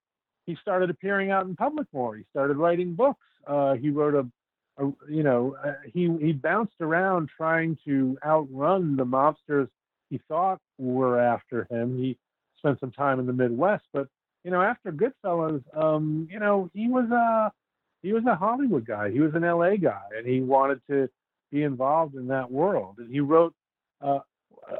he 0.44 0.57
started 0.61 0.90
appearing 0.90 1.30
out 1.30 1.46
in 1.46 1.57
public 1.57 1.86
more. 1.92 2.16
He 2.16 2.24
started 2.30 2.57
writing 2.57 2.94
books. 2.94 3.26
Uh, 3.46 3.74
he 3.74 3.90
wrote 3.90 4.14
a, 4.14 4.84
a 4.84 4.92
you 5.11 5.22
know, 5.22 5.57
uh, 5.64 5.74
he 5.92 6.11
he 6.20 6.32
bounced 6.32 6.80
around 6.80 7.30
trying 7.36 7.78
to 7.86 8.18
outrun 8.24 8.96
the 8.96 9.04
mobsters 9.04 9.68
he 10.11 10.20
thought 10.28 10.61
were 10.78 11.18
after 11.18 11.66
him. 11.70 11.98
He 11.98 12.16
spent 12.59 12.80
some 12.80 12.92
time 12.92 13.18
in 13.18 13.26
the 13.26 13.32
Midwest, 13.32 13.84
but 13.92 14.09
you 14.44 14.50
know, 14.50 14.62
after 14.62 14.92
Goodfellas, 14.92 15.62
um, 15.76 16.28
you 16.30 16.38
know, 16.38 16.70
he 16.72 16.88
was 16.88 17.11
a 17.11 17.52
he 18.02 18.12
was 18.12 18.24
a 18.26 18.36
Hollywood 18.36 18.86
guy. 18.86 19.11
He 19.11 19.20
was 19.20 19.34
an 19.34 19.42
LA 19.42 19.76
guy, 19.76 20.02
and 20.16 20.26
he 20.26 20.40
wanted 20.40 20.80
to 20.88 21.09
be 21.51 21.62
involved 21.62 22.14
in 22.14 22.28
that 22.28 22.51
world. 22.51 22.97
And 22.99 23.11
he 23.11 23.20
wrote 23.20 23.55
uh, 24.01 24.20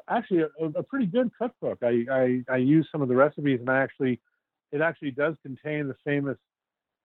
actually 0.09 0.43
a, 0.43 0.65
a, 0.77 0.83
pretty 0.83 1.07
good 1.07 1.31
cookbook. 1.39 1.79
I, 1.83 2.05
I 2.11 2.55
I 2.55 2.57
used 2.57 2.89
some 2.91 3.03
of 3.03 3.09
the 3.09 3.15
recipes, 3.15 3.61
and 3.61 3.71
I 3.71 3.79
actually 3.79 4.21
it 4.73 4.81
actually 4.81 5.13
does 5.13 5.37
contain 5.43 5.89
the 5.89 5.97
famous 6.05 6.37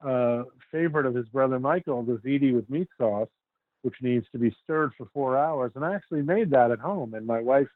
uh, 0.06 0.44
favorite 0.72 1.06
of 1.06 1.16
his 1.16 1.28
brother 1.28 1.60
Michael, 1.60 2.04
the 2.04 2.18
ziti 2.26 2.54
with 2.54 2.70
meat 2.70 2.88
sauce, 2.98 3.30
which 3.84 3.96
needs 4.02 4.26
to 4.32 4.40
be 4.40 4.56
stirred 4.64 4.92
for 4.98 5.08
four 5.14 5.38
hours. 5.38 5.72
And 5.76 5.86
I 5.86 5.94
actually 5.94 6.24
made 6.24 6.50
that 6.52 6.72
at 6.72 6.80
home, 6.80 7.14
and 7.14 7.26
my 7.26 7.40
wife 7.40 7.68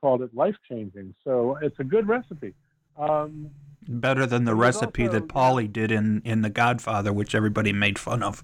called 0.00 0.22
it 0.22 0.34
life 0.34 0.56
changing. 0.68 1.14
So 1.24 1.58
it's 1.60 1.78
a 1.80 1.84
good 1.84 2.06
recipe. 2.08 2.54
Um, 2.96 3.50
Better 3.88 4.26
than 4.26 4.44
the 4.44 4.54
recipe 4.54 5.06
also, 5.06 5.20
that 5.20 5.28
Paulie 5.28 5.72
did 5.72 5.92
in, 5.92 6.22
in 6.24 6.42
The 6.42 6.50
Godfather, 6.50 7.12
which 7.12 7.34
everybody 7.34 7.72
made 7.72 7.98
fun 7.98 8.22
of. 8.22 8.42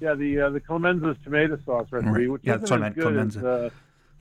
Yeah, 0.00 0.14
the 0.14 0.40
uh, 0.40 0.50
the 0.50 0.60
Clemenza's 0.60 1.16
tomato 1.24 1.58
sauce 1.64 1.88
recipe, 1.90 2.10
right. 2.10 2.30
which 2.30 2.42
yeah, 2.44 2.56
isn't 2.62 2.82
as 2.82 2.94
good 2.94 3.02
Clemenza. 3.02 3.38
as 3.38 3.44
uh, 3.44 3.70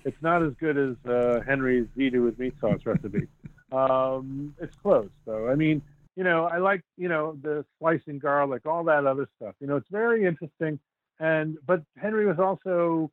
it's 0.05 0.21
not 0.21 0.43
as 0.43 0.53
good 0.59 0.77
as 0.77 1.11
uh, 1.11 1.41
Henry's 1.45 1.87
Ziti 1.97 2.23
with 2.23 2.39
meat 2.39 2.53
sauce 2.61 2.79
recipe. 2.85 3.27
um, 3.71 4.55
it's 4.61 4.75
close 4.77 5.09
though. 5.25 5.49
I 5.49 5.55
mean, 5.55 5.81
you 6.15 6.23
know, 6.23 6.45
I 6.45 6.57
like 6.59 6.81
you 6.97 7.09
know 7.09 7.37
the 7.41 7.65
slicing 7.79 8.19
garlic, 8.19 8.65
all 8.65 8.83
that 8.85 9.05
other 9.05 9.27
stuff. 9.35 9.55
You 9.59 9.67
know, 9.67 9.75
it's 9.75 9.89
very 9.91 10.25
interesting. 10.25 10.79
And 11.19 11.57
but 11.65 11.81
Henry 11.97 12.25
was 12.25 12.39
also, 12.39 13.11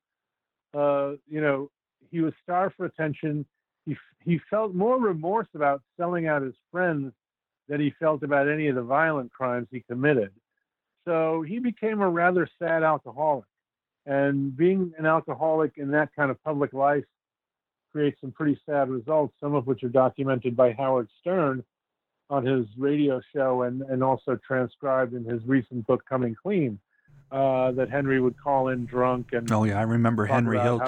uh, 0.75 1.17
you 1.29 1.41
know, 1.41 1.71
he 2.11 2.21
was 2.21 2.33
starved 2.43 2.75
for 2.77 2.87
attention. 2.87 3.47
He 3.87 3.97
he 4.25 4.41
felt 4.51 4.75
more 4.75 4.99
remorse 4.99 5.49
about 5.55 5.83
selling 5.97 6.27
out 6.27 6.43
his 6.43 6.55
friends 6.71 7.13
than 7.69 7.81
he 7.81 7.93
felt 7.99 8.23
about 8.23 8.49
any 8.49 8.69
of 8.69 8.75
the 8.75 8.83
violent 8.83 9.33
crimes 9.33 9.69
he 9.71 9.81
committed. 9.89 10.33
So 11.05 11.43
he 11.43 11.59
became 11.59 12.01
a 12.01 12.09
rather 12.09 12.49
sad 12.59 12.83
alcoholic. 12.83 13.45
And 14.07 14.57
being 14.57 14.93
an 14.99 15.07
alcoholic 15.07 15.73
in 15.77 15.91
that 15.93 16.11
kind 16.15 16.31
of 16.31 16.43
public 16.43 16.73
life 16.73 17.05
creates 17.93 18.21
some 18.21 18.33
pretty 18.33 18.61
sad 18.67 18.89
results, 18.89 19.35
some 19.41 19.55
of 19.55 19.67
which 19.67 19.85
are 19.85 19.89
documented 19.89 20.57
by 20.57 20.73
Howard 20.73 21.09
Stern 21.21 21.63
on 22.31 22.45
his 22.45 22.67
radio 22.79 23.21
show 23.35 23.63
and, 23.63 23.83
and 23.83 24.03
also 24.03 24.39
transcribed 24.47 25.13
in 25.15 25.25
his 25.25 25.45
recent 25.45 25.87
book, 25.87 26.03
Coming 26.09 26.35
Clean, 26.35 26.79
uh, 27.31 27.73
that 27.73 27.91
Henry 27.91 28.21
would 28.21 28.41
call 28.43 28.69
in 28.69 28.87
drunk 28.87 29.29
and. 29.33 29.51
Oh, 29.53 29.65
yeah, 29.65 29.79
I 29.79 29.83
remember 29.83 30.27
Henry 30.27 30.59
Hill. 30.59 30.81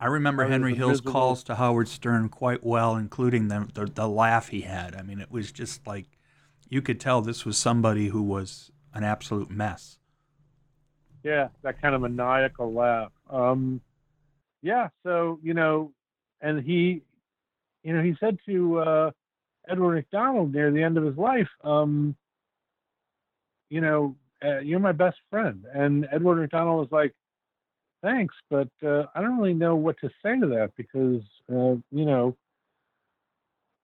I 0.00 0.06
remember 0.06 0.44
Henry 0.46 0.74
Hill's 0.74 1.02
miserable. 1.02 1.12
calls 1.12 1.42
to 1.44 1.56
Howard 1.56 1.88
Stern 1.88 2.28
quite 2.28 2.64
well, 2.64 2.94
including 2.96 3.48
the, 3.48 3.68
the, 3.74 3.86
the 3.86 4.08
laugh 4.08 4.48
he 4.48 4.60
had. 4.60 4.94
I 4.94 5.02
mean, 5.02 5.20
it 5.20 5.30
was 5.30 5.50
just 5.50 5.86
like 5.86 6.06
you 6.68 6.80
could 6.82 7.00
tell 7.00 7.20
this 7.20 7.44
was 7.44 7.58
somebody 7.58 8.08
who 8.08 8.22
was 8.22 8.70
an 8.98 9.04
absolute 9.04 9.48
mess. 9.48 9.98
Yeah, 11.22 11.48
that 11.62 11.80
kind 11.80 11.94
of 11.94 12.00
maniacal 12.00 12.72
laugh. 12.72 13.12
Um, 13.30 13.80
yeah, 14.60 14.88
so 15.04 15.38
you 15.42 15.54
know, 15.54 15.92
and 16.40 16.62
he, 16.62 17.02
you 17.82 17.94
know, 17.94 18.02
he 18.02 18.14
said 18.20 18.38
to 18.46 18.78
uh, 18.78 19.10
Edward 19.68 19.94
McDonald 19.94 20.52
near 20.52 20.70
the 20.70 20.82
end 20.82 20.98
of 20.98 21.04
his 21.04 21.16
life, 21.16 21.48
um, 21.62 22.16
you 23.70 23.80
know, 23.80 24.16
uh, 24.44 24.58
you're 24.58 24.80
my 24.80 24.92
best 24.92 25.18
friend. 25.30 25.64
And 25.72 26.08
Edward 26.12 26.36
McDonald 26.40 26.80
was 26.80 26.88
like, 26.90 27.14
thanks, 28.02 28.34
but 28.50 28.68
uh, 28.84 29.04
I 29.14 29.20
don't 29.20 29.38
really 29.38 29.54
know 29.54 29.76
what 29.76 29.96
to 30.00 30.08
say 30.22 30.38
to 30.40 30.46
that 30.48 30.72
because, 30.76 31.22
uh, 31.52 31.76
you 31.92 32.04
know, 32.04 32.36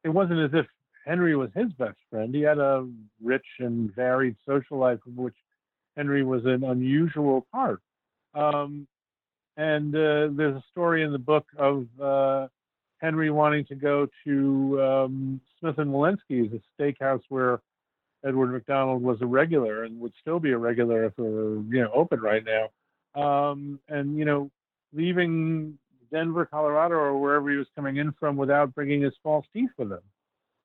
it 0.03 0.09
wasn't 0.09 0.41
as 0.41 0.51
if 0.53 0.67
Henry 1.05 1.37
was 1.37 1.51
his 1.55 1.71
best 1.73 1.99
friend. 2.11 2.35
He 2.35 2.41
had 2.41 2.59
a 2.59 2.89
rich 3.23 3.47
and 3.59 3.95
varied 3.95 4.37
social 4.47 4.79
life 4.79 5.01
of 5.07 5.17
which 5.17 5.35
Henry 5.97 6.25
was 6.25 6.45
an 6.45 6.65
unusual 6.65 7.47
part. 7.53 7.81
Um, 8.35 8.87
and 9.57 9.95
uh, 9.95 10.29
there's 10.33 10.57
a 10.57 10.65
story 10.71 11.05
in 11.05 11.13
the 11.13 11.19
book 11.19 11.47
of 11.57 11.87
uh, 12.01 12.49
Henry 12.99 13.31
wanting 13.31 13.67
to 13.67 13.75
go 13.75 14.09
to 14.25 14.83
um, 14.83 15.41
Smith 15.61 15.79
and 15.79 15.91
Wollensky's, 15.91 16.53
a 16.53 16.83
steakhouse 16.83 17.23
where 17.29 17.61
Edward 18.25 18.53
McDonald 18.53 19.03
was 19.03 19.21
a 19.21 19.27
regular 19.27 19.85
and 19.85 20.01
would 20.01 20.15
still 20.21 20.41
be 20.41 20.53
a 20.53 20.59
regular 20.59 21.05
if 21.05 21.13
it 21.19 21.23
were 21.23 21.61
you 21.69 21.83
know 21.83 21.91
open 21.95 22.21
right 22.21 22.43
now. 22.45 22.71
Um, 23.15 23.79
and 23.89 24.19
you 24.19 24.25
know, 24.25 24.51
leaving 24.93 25.79
Denver, 26.11 26.47
Colorado, 26.47 26.95
or 26.95 27.21
wherever 27.21 27.51
he 27.51 27.57
was 27.57 27.67
coming 27.77 27.99
in 27.99 28.13
from 28.19 28.37
without 28.37 28.75
bringing 28.75 29.03
his 29.03 29.13
false 29.23 29.47
teeth 29.53 29.71
with 29.77 29.93
him 29.93 30.01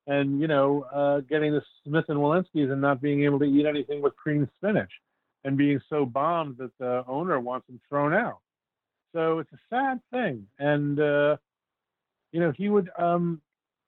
and 0.08 0.40
you 0.40 0.48
know 0.48 0.86
uh, 0.94 1.20
getting 1.22 1.54
the 1.54 1.62
Smith 1.86 2.06
and 2.10 2.20
Wollensky's 2.20 2.72
and 2.72 2.82
not 2.82 3.02
being 3.02 3.24
able 3.24 3.40
to 3.40 3.46
eat 3.46 3.66
anything 3.66 4.02
with 4.02 4.16
cream 4.16 4.50
spinach, 4.58 4.92
and 5.44 5.58
being 5.58 5.80
so 5.90 6.06
bombed 6.06 6.58
that 6.58 6.72
the 6.80 7.04
owner 7.08 7.40
wants 7.40 7.70
him 7.70 7.80
thrown 7.88 8.14
out. 8.14 8.40
So 9.14 9.40
it's 9.40 9.52
a 9.54 9.60
sad 9.70 10.02
thing, 10.12 10.48
and 10.60 11.00
uh, 11.00 11.38
you 12.32 12.40
know 12.40 12.52
he 12.56 12.70
would 12.70 12.90
um, 12.98 13.42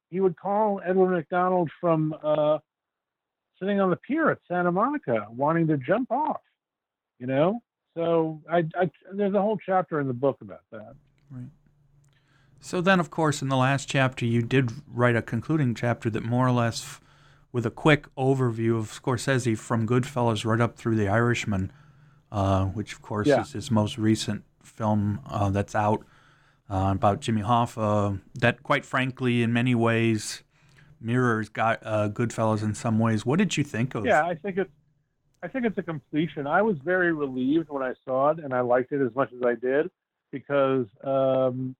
he 0.10 0.20
would 0.20 0.38
call 0.38 0.82
Edward 0.86 1.12
McDonald 1.12 1.70
from 1.80 2.16
uh, 2.24 2.58
sitting 3.60 3.80
on 3.80 3.90
the 3.90 3.96
pier 3.96 4.30
at 4.30 4.40
Santa 4.48 4.72
Monica, 4.72 5.28
wanting 5.30 5.68
to 5.68 5.78
jump 5.78 6.12
off. 6.12 6.42
You 7.20 7.28
know, 7.28 7.62
so 7.96 8.42
I, 8.50 8.64
I 8.76 8.90
there's 9.14 9.34
a 9.34 9.42
whole 9.42 9.60
chapter 9.64 10.00
in 10.00 10.08
the 10.08 10.14
book 10.14 10.38
about 10.42 10.64
that. 10.72 10.96
Right. 11.30 11.50
So 12.62 12.80
then, 12.80 13.00
of 13.00 13.10
course, 13.10 13.42
in 13.42 13.50
the 13.50 13.58
last 13.58 13.90
chapter, 13.90 14.26
you 14.26 14.44
did 14.44 14.72
write 14.88 15.16
a 15.16 15.22
concluding 15.22 15.74
chapter 15.74 16.10
that 16.12 16.24
more 16.24 16.48
or 16.48 16.52
less, 16.52 17.00
with 17.52 17.66
a 17.66 17.72
quick 17.72 18.08
overview 18.16 18.78
of 18.78 18.92
Scorsese 18.92 19.58
from 19.58 19.88
Goodfellas 19.88 20.46
right 20.46 20.62
up 20.62 20.78
through 20.78 20.96
The 20.96 21.08
Irishman, 21.08 21.72
uh, 22.32 22.66
which, 22.66 22.94
of 22.94 23.02
course, 23.02 23.28
yeah. 23.28 23.42
is 23.42 23.52
his 23.52 23.72
most 23.72 23.98
recent 23.98 24.44
film 24.64 25.20
uh, 25.28 25.50
that's 25.50 25.76
out 25.76 26.06
uh, 26.70 26.92
about 26.94 27.20
Jimmy 27.20 27.42
Hoffa, 27.42 28.22
that, 28.36 28.64
quite 28.64 28.86
frankly, 28.86 29.42
in 29.42 29.52
many 29.52 29.76
ways, 29.76 30.44
mirrors 31.02 31.50
got 31.50 31.80
uh, 31.84 32.10
Goodfellas 32.10 32.64
in 32.64 32.76
some 32.76 33.00
ways. 33.00 33.26
What 33.26 33.40
did 33.40 33.58
you 33.58 33.64
think 33.64 33.96
of? 33.96 34.06
Yeah, 34.06 34.24
I 34.24 34.36
think 34.36 34.58
it's 34.58 34.72
I 35.44 35.48
think 35.48 35.66
it's 35.66 35.78
a 35.78 35.84
completion. 35.84 36.46
I 36.46 36.62
was 36.62 36.78
very 36.86 37.12
relieved 37.12 37.70
when 37.70 37.82
I 37.82 37.96
saw 38.06 38.30
it, 38.30 38.40
and 38.40 38.54
I 38.54 38.62
liked 38.62 38.92
it 38.92 39.04
as 39.04 39.14
much 39.16 39.34
as 39.34 39.42
I 39.44 39.56
did 39.56 39.90
because 40.32 40.86
um, 41.04 41.76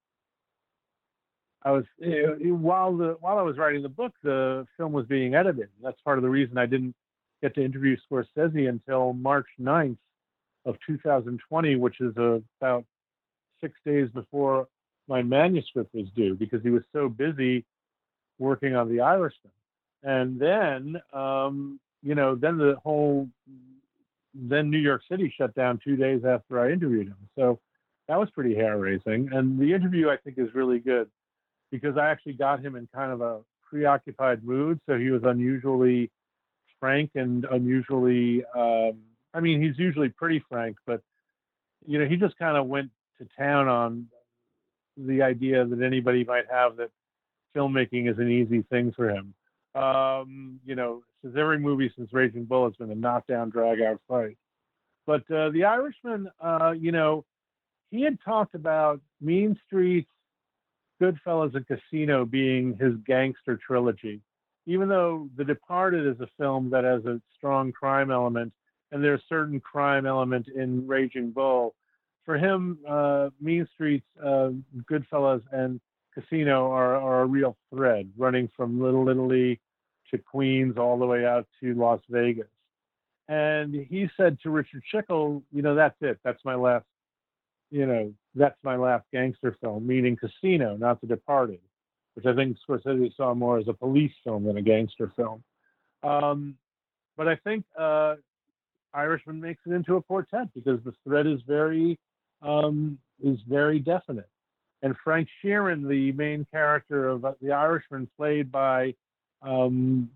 I 1.64 1.70
was 1.70 1.84
while 1.98 2.96
the 2.96 3.16
while 3.20 3.38
I 3.38 3.42
was 3.42 3.56
writing 3.56 3.82
the 3.82 3.88
book, 3.88 4.12
the 4.22 4.66
film 4.76 4.92
was 4.92 5.06
being 5.06 5.34
edited. 5.34 5.68
That's 5.82 6.00
part 6.00 6.18
of 6.18 6.22
the 6.22 6.30
reason 6.30 6.58
I 6.58 6.66
didn't 6.66 6.94
get 7.40 7.54
to 7.54 7.64
interview 7.64 7.96
Scorsese 8.10 8.68
until 8.68 9.12
March 9.12 9.46
9th 9.60 9.96
of 10.64 10.76
2020, 10.86 11.76
which 11.76 12.00
is 12.00 12.14
about 12.16 12.84
six 13.60 13.74
days 13.84 14.08
before 14.10 14.68
my 15.08 15.22
manuscript 15.22 15.94
was 15.94 16.06
due, 16.14 16.34
because 16.34 16.62
he 16.62 16.70
was 16.70 16.82
so 16.92 17.08
busy 17.08 17.64
working 18.38 18.74
on 18.76 18.88
The 18.88 19.00
Irishman. 19.00 19.52
And 20.02 20.40
then, 20.40 21.00
um, 21.12 21.80
you 22.02 22.14
know, 22.14 22.34
then 22.34 22.58
the 22.58 22.76
whole 22.82 23.28
then 24.34 24.70
New 24.70 24.78
York 24.78 25.02
City 25.10 25.32
shut 25.36 25.54
down 25.54 25.78
two 25.84 25.96
days 25.96 26.22
after 26.24 26.58
I 26.58 26.72
interviewed 26.72 27.08
him. 27.08 27.28
So 27.36 27.60
that 28.08 28.18
was 28.18 28.30
pretty 28.30 28.54
hair 28.54 28.78
raising. 28.78 29.30
And 29.32 29.58
the 29.60 29.72
interview 29.72 30.08
I 30.08 30.16
think 30.16 30.38
is 30.38 30.54
really 30.54 30.78
good 30.78 31.08
because 31.72 31.96
I 31.96 32.10
actually 32.10 32.34
got 32.34 32.60
him 32.60 32.76
in 32.76 32.86
kind 32.94 33.10
of 33.10 33.20
a 33.22 33.40
preoccupied 33.68 34.44
mood. 34.44 34.78
So 34.86 34.96
he 34.98 35.10
was 35.10 35.22
unusually 35.24 36.10
frank 36.78 37.10
and 37.16 37.44
unusually, 37.50 38.44
um, 38.54 38.98
I 39.34 39.40
mean, 39.40 39.60
he's 39.60 39.78
usually 39.78 40.10
pretty 40.10 40.44
frank, 40.48 40.76
but, 40.86 41.00
you 41.86 41.98
know, 41.98 42.06
he 42.06 42.16
just 42.16 42.36
kind 42.38 42.56
of 42.56 42.66
went 42.66 42.90
to 43.18 43.26
town 43.36 43.66
on 43.66 44.06
the 44.96 45.22
idea 45.22 45.64
that 45.64 45.82
anybody 45.82 46.22
might 46.22 46.44
have 46.50 46.76
that 46.76 46.90
filmmaking 47.56 48.10
is 48.10 48.18
an 48.18 48.30
easy 48.30 48.62
thing 48.62 48.92
for 48.92 49.08
him. 49.08 49.34
Um, 49.74 50.60
you 50.66 50.74
know, 50.74 51.02
since 51.22 51.34
every 51.38 51.58
movie 51.58 51.90
since 51.96 52.12
Raging 52.12 52.44
Bull 52.44 52.64
has 52.66 52.76
been 52.76 52.90
a 52.90 52.94
knockdown, 52.94 53.48
drag 53.48 53.80
out 53.80 54.00
fight. 54.06 54.36
But 55.06 55.22
uh, 55.30 55.50
The 55.50 55.64
Irishman, 55.64 56.28
uh, 56.40 56.74
you 56.78 56.92
know, 56.92 57.24
he 57.90 58.02
had 58.02 58.18
talked 58.22 58.54
about 58.54 59.00
Mean 59.20 59.58
Streets 59.66 60.10
Goodfellas 61.02 61.54
and 61.54 61.66
Casino 61.66 62.24
being 62.24 62.76
his 62.80 62.94
gangster 63.06 63.58
trilogy. 63.66 64.20
Even 64.66 64.88
though 64.88 65.28
The 65.36 65.44
Departed 65.44 66.06
is 66.06 66.20
a 66.20 66.28
film 66.38 66.70
that 66.70 66.84
has 66.84 67.04
a 67.04 67.20
strong 67.36 67.72
crime 67.72 68.12
element, 68.12 68.52
and 68.92 69.02
there's 69.02 69.20
a 69.20 69.28
certain 69.28 69.58
crime 69.58 70.06
element 70.06 70.46
in 70.46 70.86
Raging 70.86 71.32
Bull, 71.32 71.74
for 72.24 72.38
him, 72.38 72.78
uh, 72.88 73.30
Mean 73.40 73.66
Streets, 73.74 74.06
uh, 74.22 74.50
Goodfellas, 74.88 75.42
and 75.50 75.80
Casino 76.14 76.70
are, 76.70 76.94
are 76.94 77.22
a 77.22 77.26
real 77.26 77.56
thread 77.74 78.08
running 78.16 78.48
from 78.56 78.80
Little 78.80 79.08
Italy 79.08 79.60
to 80.12 80.18
Queens 80.18 80.76
all 80.78 80.98
the 80.98 81.06
way 81.06 81.26
out 81.26 81.48
to 81.60 81.74
Las 81.74 82.00
Vegas. 82.08 82.46
And 83.28 83.74
he 83.74 84.08
said 84.16 84.38
to 84.42 84.50
Richard 84.50 84.82
Schickel, 84.92 85.42
you 85.50 85.62
know, 85.62 85.74
that's 85.74 85.96
it. 86.00 86.20
That's 86.22 86.44
my 86.44 86.54
last 86.54 86.84
you 87.72 87.86
know, 87.86 88.12
that's 88.34 88.58
my 88.62 88.76
last 88.76 89.04
gangster 89.12 89.56
film, 89.60 89.86
meaning 89.86 90.16
Casino, 90.16 90.76
not 90.76 91.00
The 91.00 91.06
Departed, 91.06 91.60
which 92.14 92.26
I 92.26 92.34
think 92.34 92.56
Scorsese 92.66 93.14
saw 93.16 93.34
more 93.34 93.58
as 93.58 93.68
a 93.68 93.72
police 93.72 94.12
film 94.24 94.44
than 94.44 94.56
a 94.56 94.62
gangster 94.62 95.12
film. 95.16 95.42
Um, 96.02 96.56
but 97.16 97.28
I 97.28 97.36
think 97.36 97.64
uh, 97.78 98.16
Irishman 98.94 99.40
makes 99.40 99.62
it 99.66 99.72
into 99.72 99.96
a 99.96 100.02
quartet 100.02 100.48
because 100.54 100.80
the 100.84 100.94
thread 101.04 101.26
is 101.26 101.40
very 101.46 101.98
um, 102.40 102.98
is 103.22 103.38
very 103.48 103.78
definite. 103.78 104.28
And 104.82 104.96
Frank 105.04 105.28
Sheeran, 105.42 105.88
the 105.88 106.10
main 106.12 106.44
character 106.50 107.08
of 107.08 107.24
The 107.40 107.52
Irishman, 107.52 108.08
played 108.16 108.50
by 108.50 108.94
um, 109.40 110.10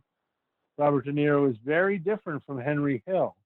Robert 0.76 1.04
De 1.04 1.12
Niro, 1.12 1.48
is 1.48 1.56
very 1.64 1.98
different 1.98 2.42
from 2.44 2.58
Henry 2.58 3.00
Hill 3.06 3.36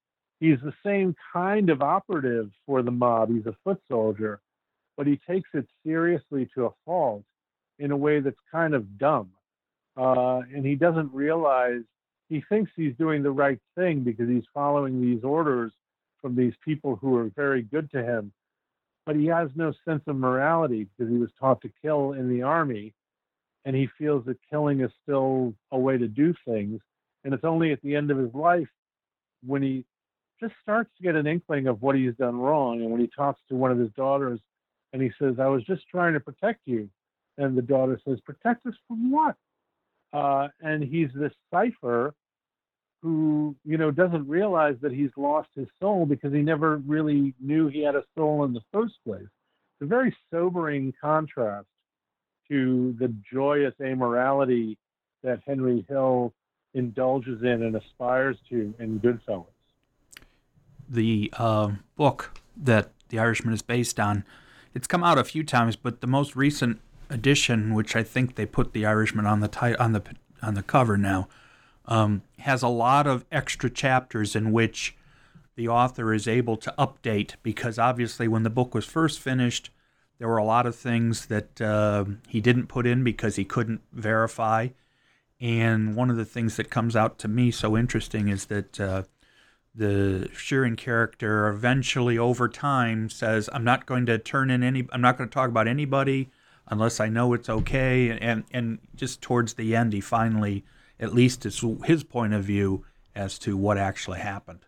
he's 0.41 0.59
the 0.65 0.73
same 0.85 1.15
kind 1.33 1.71
of 1.71 1.83
operative 1.83 2.51
for 2.67 2.83
the 2.83 2.91
mob. 2.91 3.31
He's 3.31 3.47
a 3.47 3.55
foot 3.63 3.81
soldier, 3.89 4.41
but 5.01 5.07
he 5.07 5.19
takes 5.27 5.49
it 5.55 5.67
seriously 5.83 6.47
to 6.55 6.67
a 6.67 6.71
fault 6.85 7.25
in 7.79 7.91
a 7.91 7.97
way 7.97 8.21
that's 8.21 8.37
kind 8.53 8.75
of 8.75 8.99
dumb. 8.99 9.31
uh, 9.97 10.41
and 10.55 10.67
he 10.67 10.75
doesn't 10.75 11.11
realize 11.15 11.81
he 12.29 12.45
thinks 12.51 12.71
he's 12.77 12.95
doing 12.99 13.23
the 13.23 13.31
right 13.31 13.59
thing 13.79 14.01
because 14.01 14.29
he's 14.29 14.45
following 14.53 15.01
these 15.01 15.25
orders 15.25 15.73
from 16.21 16.37
these 16.37 16.53
people 16.63 16.97
who 16.97 17.17
are 17.17 17.31
very 17.35 17.63
good 17.63 17.91
to 17.93 18.03
him. 18.03 18.31
But 19.07 19.17
he 19.17 19.25
has 19.29 19.49
no 19.55 19.73
sense 19.89 20.03
of 20.07 20.17
morality 20.17 20.87
because 20.99 21.11
he 21.11 21.17
was 21.17 21.31
taught 21.41 21.63
to 21.63 21.71
kill 21.81 22.13
in 22.13 22.29
the 22.29 22.43
army, 22.43 22.93
and 23.65 23.75
he 23.75 23.89
feels 23.97 24.27
that 24.27 24.37
killing 24.51 24.83
is 24.83 24.91
still 25.03 25.55
a 25.73 25.79
way 25.79 25.97
to 25.97 26.09
do 26.09 26.35
things. 26.47 26.79
And 27.25 27.33
it's 27.33 27.45
only 27.45 27.73
at 27.73 27.81
the 27.81 27.97
end 27.97 28.11
of 28.11 28.19
his 28.19 28.35
life 28.35 28.69
when 29.47 29.63
he 29.63 29.87
just 30.41 30.53
starts 30.61 30.91
to 30.99 31.03
get 31.03 31.15
an 31.15 31.27
inkling 31.27 31.69
of 31.69 31.81
what 31.81 31.97
he's 31.97 32.15
done 32.17 32.39
wrong. 32.39 32.83
And 32.83 32.91
when 32.91 33.01
he 33.01 33.09
talks 33.17 33.41
to 33.49 33.55
one 33.55 33.71
of 33.71 33.79
his 33.79 33.91
daughters 33.97 34.41
and 34.93 35.03
he 35.03 35.11
says, 35.19 35.37
I 35.39 35.47
was 35.47 35.65
just 35.65 35.89
trying 35.89 36.15
to 36.15 36.21
protect 36.21 36.61
you. 36.67 36.89
And 37.39 37.57
the 37.57 37.63
daughter 37.63 38.01
says, 38.07 38.21
Protect 38.21 38.67
us 38.67 38.75
from 38.87 39.11
what? 39.11 39.37
Uh, 40.13 40.49
and 40.61 40.83
he's 40.83 41.11
this 41.15 41.33
cipher 41.51 42.15
who, 43.03 43.57
you 43.65 43.79
know, 43.79 43.91
doesn't 43.91 44.29
realize 44.29 44.77
that 44.83 44.93
he's 44.93 45.11
lost 45.17 45.49
his 45.55 45.69
soul 45.81 46.05
because 46.05 46.33
he 46.33 46.43
never 46.43 46.77
really 46.79 47.35
knew 47.41 47.69
he 47.69 47.83
had 47.83 47.95
a 47.95 48.05
soul 48.17 48.45
in 48.45 48.53
the 48.53 48.61
first 48.73 48.95
place. 49.07 49.23
It's 49.23 49.83
a 49.83 49.87
very 49.87 50.15
sobering 50.31 50.93
contrast 51.01 51.67
to 52.49 52.95
the 52.99 53.15
joyous 53.33 53.75
amorality 53.81 54.77
that 55.23 55.41
Henry 55.47 55.87
Hill 55.89 56.35
indulges 56.75 57.43
in 57.43 57.63
and 57.63 57.77
aspires 57.77 58.37
to 58.51 58.75
in 58.79 59.01
Goodfellas. 59.01 59.47
The 60.89 61.33
uh, 61.39 61.73
book 61.97 62.39
that 62.57 62.91
The 63.09 63.19
Irishman 63.19 63.55
is 63.55 63.63
based 63.63 63.99
on, 63.99 64.25
it's 64.75 64.87
come 64.87 65.05
out 65.05 65.19
a 65.19 65.25
few 65.25 65.43
times, 65.43 65.77
but 65.77 66.01
the 66.01 66.07
most 66.07 66.37
recent 66.37 66.81
edition, 67.09 67.75
which 67.75 67.97
I 67.97 68.03
think 68.03 68.35
they 68.35 68.47
put 68.47 68.73
The 68.73 68.87
Irishman 68.87 69.27
on 69.27 69.41
the 69.41 69.49
ti- 69.49 69.77
on 69.77 69.93
the 69.93 70.03
on 70.43 70.55
the 70.55 70.63
cover 70.63 70.97
now, 70.97 71.29
um, 71.87 72.23
has 72.39 72.63
a 72.63 72.69
lot 72.69 73.07
of 73.07 73.25
extra 73.31 73.69
chapters 73.69 74.35
in 74.35 74.53
which 74.53 74.97
the 75.57 75.69
author 75.69 76.15
is 76.15 76.27
able 76.27 76.57
to 76.57 76.73
update 76.79 77.35
because 77.43 77.79
obviously 77.79 78.29
when 78.29 78.45
the 78.45 78.51
book 78.51 78.75
was 78.75 78.87
first 78.87 79.21
finished, 79.21 79.71
there 80.19 80.29
were 80.29 80.39
a 80.39 80.45
lot 80.45 80.67
of 80.67 80.75
things 80.77 81.27
that 81.27 81.61
uh, 81.61 82.05
he 82.29 82.41
didn't 82.41 82.69
put 82.69 82.87
in 82.87 83.05
because 83.05 83.37
he 83.37 83.45
couldn't 83.45 83.83
verify. 83.93 84.69
And 85.41 85.97
one 85.97 86.11
of 86.11 86.17
the 86.17 86.25
things 86.25 86.57
that 86.57 86.71
comes 86.71 86.95
out 86.95 87.19
to 87.19 87.29
me 87.29 87.51
so 87.51 87.77
interesting 87.77 88.29
is 88.29 88.47
that 88.47 88.81
uh, 88.81 89.03
the 89.75 90.29
Sheeran 90.33 90.77
character 90.77 91.49
eventually, 91.49 92.19
over 92.19 92.49
time, 92.49 93.09
says, 93.09 93.49
"I'm 93.53 93.65
not 93.65 93.87
going 93.87 94.07
to 94.07 94.19
turn 94.19 94.51
in 94.51 94.63
any. 94.63 94.87
I'm 94.93 95.01
not 95.01 95.17
going 95.17 95.29
to 95.29 95.35
talk 95.35 95.49
about 95.49 95.69
anybody 95.69 96.31
unless 96.69 97.01
I 97.01 97.09
know 97.09 97.33
it's 97.33 97.49
okay." 97.49 98.19
And 98.19 98.45
and 98.53 98.79
just 98.95 99.23
towards 99.23 99.55
the 99.55 99.77
end, 99.77 99.93
he 99.93 100.01
finally, 100.01 100.65
at 100.99 101.15
least, 101.15 101.47
it's 101.47 101.65
his 101.85 102.05
point 102.05 102.35
of 102.35 102.45
view 102.45 102.85
as 103.15 103.39
to 103.41 103.57
what 103.57 103.79
actually 103.79 104.21
happened. 104.21 104.67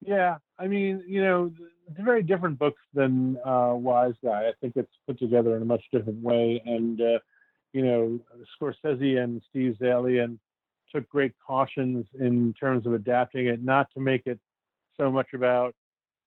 Yeah, 0.00 0.36
I 0.58 0.66
mean, 0.66 1.02
you 1.06 1.22
know, 1.22 1.52
it's 1.88 1.98
a 1.98 2.02
very 2.02 2.22
different 2.22 2.58
book 2.58 2.76
than 2.92 3.38
uh, 3.44 3.72
Wise 3.74 4.14
Guy. 4.22 4.48
I 4.48 4.52
think 4.60 4.74
it's 4.76 4.92
put 5.06 5.18
together 5.18 5.56
in 5.56 5.62
a 5.62 5.66
much 5.66 5.84
different 5.92 6.22
way, 6.22 6.62
and 6.64 7.00
uh, 7.00 7.18
you 7.72 7.84
know, 7.84 8.20
Scorsese 8.58 9.22
and 9.22 9.42
Steve 9.50 9.76
Zaillian 9.80 10.38
took 10.94 11.08
great 11.08 11.32
cautions 11.44 12.06
in 12.18 12.54
terms 12.58 12.86
of 12.86 12.94
adapting 12.94 13.46
it, 13.46 13.62
not 13.62 13.88
to 13.94 14.00
make 14.00 14.22
it 14.26 14.38
so 14.96 15.10
much 15.10 15.28
about, 15.34 15.74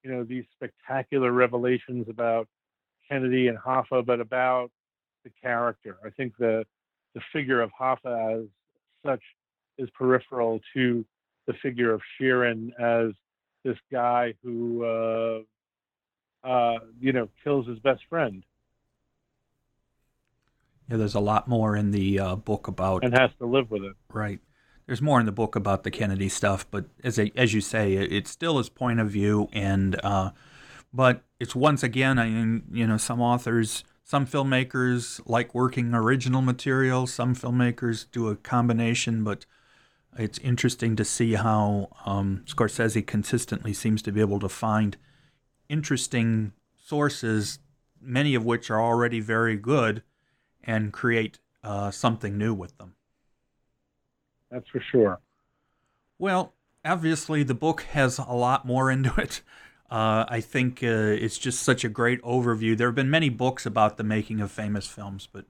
you 0.04 0.12
know, 0.12 0.24
these 0.24 0.44
spectacular 0.56 1.32
revelations 1.32 2.08
about 2.10 2.48
Kennedy 3.10 3.48
and 3.48 3.58
Hoffa, 3.58 4.06
but 4.06 4.20
about 4.20 4.70
the 5.24 5.32
character. 5.42 5.98
I 6.06 6.10
think 6.10 6.34
the 6.38 6.66
the 7.16 7.22
figure 7.34 7.62
of 7.62 7.72
Hoffa 7.80 8.42
as 8.42 8.48
such 9.04 9.22
is 9.78 9.90
peripheral 9.92 10.60
to 10.76 11.06
the 11.48 11.54
figure 11.64 11.94
of 11.94 12.02
Sheeran 12.20 12.70
as 12.80 13.14
this 13.64 13.78
guy 13.92 14.34
who, 14.44 14.84
uh, 14.84 16.48
uh, 16.48 16.80
you 17.00 17.14
know, 17.14 17.30
kills 17.44 17.68
his 17.68 17.80
best 17.80 18.02
friend. 18.10 18.44
Yeah, 20.90 20.98
there's 20.98 21.16
a 21.16 21.20
lot 21.20 21.48
more 21.48 21.76
in 21.76 21.92
the 21.92 22.20
uh, 22.20 22.36
book 22.36 22.68
about 22.68 23.04
and 23.04 23.14
has 23.14 23.32
to 23.40 23.46
live 23.46 23.72
with 23.72 23.84
it. 23.84 23.96
Right. 24.10 24.40
There's 24.88 25.02
more 25.02 25.20
in 25.20 25.26
the 25.26 25.34
book 25.34 25.56
about 25.56 25.84
the 25.84 25.92
Kennedy 25.92 26.30
stuff, 26.30 26.66
but 26.72 26.86
as 27.04 27.20
a, 27.20 27.32
as 27.36 27.54
you 27.54 27.60
say, 27.60 27.94
it, 27.96 28.28
still 28.28 28.58
his 28.58 28.70
point 28.70 29.02
of 29.02 29.10
view, 29.10 29.50
and 29.52 30.00
uh, 30.02 30.32
but 30.94 31.24
it's 31.40 31.54
once 31.54 31.84
again, 31.84 32.18
I 32.18 32.30
mean, 32.30 32.64
you 32.72 32.88
know, 32.88 32.96
some 32.96 33.22
authors, 33.22 33.84
some 34.06 34.26
filmmakers 34.26 35.22
like 35.26 35.54
working 35.54 35.94
original 35.94 36.42
material, 36.42 37.06
some 37.06 37.36
filmmakers 37.36 38.06
do 38.12 38.30
a 38.30 38.38
combination, 38.38 39.26
but 39.26 39.46
it's 40.18 40.40
interesting 40.40 40.96
to 40.96 41.04
see 41.04 41.34
how 41.34 41.90
um, 42.06 42.44
Scorsese 42.48 43.06
consistently 43.06 43.74
seems 43.74 44.02
to 44.04 44.14
be 44.14 44.22
able 44.22 44.40
to 44.40 44.50
find 44.50 44.96
interesting 45.68 46.54
sources, 46.76 47.60
many 48.02 48.36
of 48.36 48.46
which 48.46 48.72
are 48.72 48.82
already 48.82 49.20
very 49.20 49.58
good 49.58 50.02
and 50.64 50.94
create 50.94 51.40
uh, 51.64 51.92
something 51.92 52.38
new 52.38 52.54
with 52.54 52.78
them. 52.78 52.94
That's 54.52 54.68
for 54.70 54.82
sure. 54.92 55.20
Well, 56.20 56.54
obviously, 56.84 57.44
the 57.44 57.54
book 57.54 57.82
has 57.82 58.18
a 58.18 58.34
lot 58.34 58.66
more 58.66 58.92
into 58.92 59.14
it. 59.20 59.42
Uh, 59.90 60.26
I 60.28 60.42
think 60.42 60.84
uh, 60.84 61.16
it's 61.16 61.38
just 61.38 61.62
such 61.62 61.86
a 61.86 61.88
great 61.88 62.22
overview. 62.22 62.78
There 62.78 62.90
have 62.90 62.96
been 62.96 63.10
many 63.10 63.30
books 63.30 63.66
about 63.66 63.96
the 63.96 64.04
making 64.04 64.42
of 64.42 64.52
famous 64.52 64.86
films, 64.86 65.30
but 65.32 65.46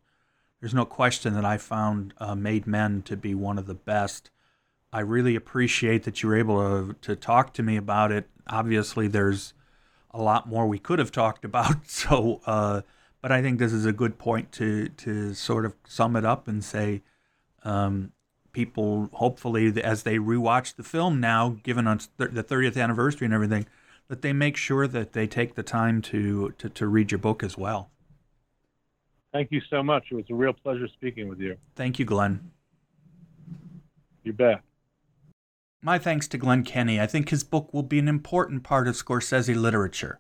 there's 0.60 0.76
no 0.76 0.86
question 0.86 1.34
that 1.34 1.44
I 1.44 1.58
found 1.58 2.14
uh, 2.20 2.36
Made 2.36 2.68
Men 2.68 3.02
to 3.04 3.18
be 3.18 3.34
one 3.34 3.58
of 3.58 3.66
the 3.66 3.74
best. 3.74 4.30
I 4.94 5.00
really 5.00 5.36
appreciate 5.36 6.04
that 6.04 6.22
you 6.22 6.30
were 6.30 6.38
able 6.38 6.58
to, 6.60 6.96
to 7.02 7.16
talk 7.16 7.54
to 7.56 7.64
me 7.64 7.78
about 7.78 8.12
it. 8.12 8.30
Obviously, 8.48 9.08
there's 9.08 9.54
a 10.12 10.22
lot 10.22 10.48
more 10.48 10.68
we 10.68 10.80
could 10.80 11.00
have 11.00 11.12
talked 11.12 11.44
about. 11.44 11.76
So, 11.88 12.42
uh, 12.46 12.82
but 13.22 13.32
I 13.32 13.42
think 13.42 13.60
this 13.60 13.74
is 13.74 13.86
a 13.86 13.92
good 13.92 14.20
point 14.20 14.52
to 14.54 14.90
to 14.90 15.34
sort 15.34 15.66
of 15.66 15.74
sum 15.88 16.16
it 16.16 16.26
up 16.26 16.48
and 16.48 16.64
say, 16.64 17.02
um, 17.64 18.12
people 18.58 19.08
hopefully 19.14 19.72
as 19.84 20.02
they 20.02 20.18
rewatch 20.18 20.76
the 20.76 20.82
film 20.82 21.20
now, 21.20 21.58
given 21.62 21.86
on 21.86 22.00
th- 22.00 22.32
the 22.32 22.44
30th 22.44 22.76
anniversary 22.76 23.26
and 23.26 23.34
everything, 23.34 23.68
that 24.08 24.24
they 24.24 24.34
make 24.34 24.58
sure 24.58 24.88
that 24.88 25.14
they 25.14 25.28
take 25.28 25.54
the 25.54 25.62
time 25.62 26.02
to, 26.02 26.50
to 26.58 26.68
to 26.68 26.88
read 26.88 27.12
your 27.12 27.20
book 27.20 27.44
as 27.44 27.56
well. 27.56 27.92
Thank 29.32 29.52
you 29.52 29.62
so 29.70 29.84
much. 29.84 30.06
It 30.10 30.16
was 30.16 30.26
a 30.32 30.34
real 30.34 30.54
pleasure 30.54 30.88
speaking 30.88 31.28
with 31.28 31.40
you. 31.40 31.56
Thank 31.76 32.00
you, 32.00 32.06
Glenn. 32.06 32.50
You 34.24 34.34
bet. 34.34 34.62
My 35.84 36.00
thanks 36.00 36.28
to 36.30 36.40
Glenn 36.40 36.64
Kenny. 36.64 37.00
I 37.00 37.06
think 37.06 37.30
his 37.30 37.44
book 37.44 37.72
will 37.72 37.84
be 37.84 38.00
an 38.00 38.08
important 38.08 38.64
part 38.64 38.88
of 38.88 38.96
Scorsese 38.96 39.56
literature. 39.56 40.20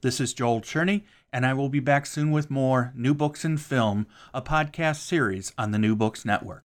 This 0.00 0.18
is 0.18 0.34
Joel 0.34 0.62
Cherney, 0.62 1.04
and 1.32 1.46
I 1.46 1.54
will 1.54 1.68
be 1.68 1.78
back 1.78 2.06
soon 2.06 2.32
with 2.32 2.50
more 2.50 2.92
New 2.96 3.14
Books 3.14 3.44
in 3.44 3.56
Film, 3.56 4.08
a 4.34 4.42
podcast 4.42 4.96
series 4.96 5.52
on 5.56 5.70
the 5.70 5.78
New 5.78 5.94
Books 5.94 6.24
Network. 6.24 6.64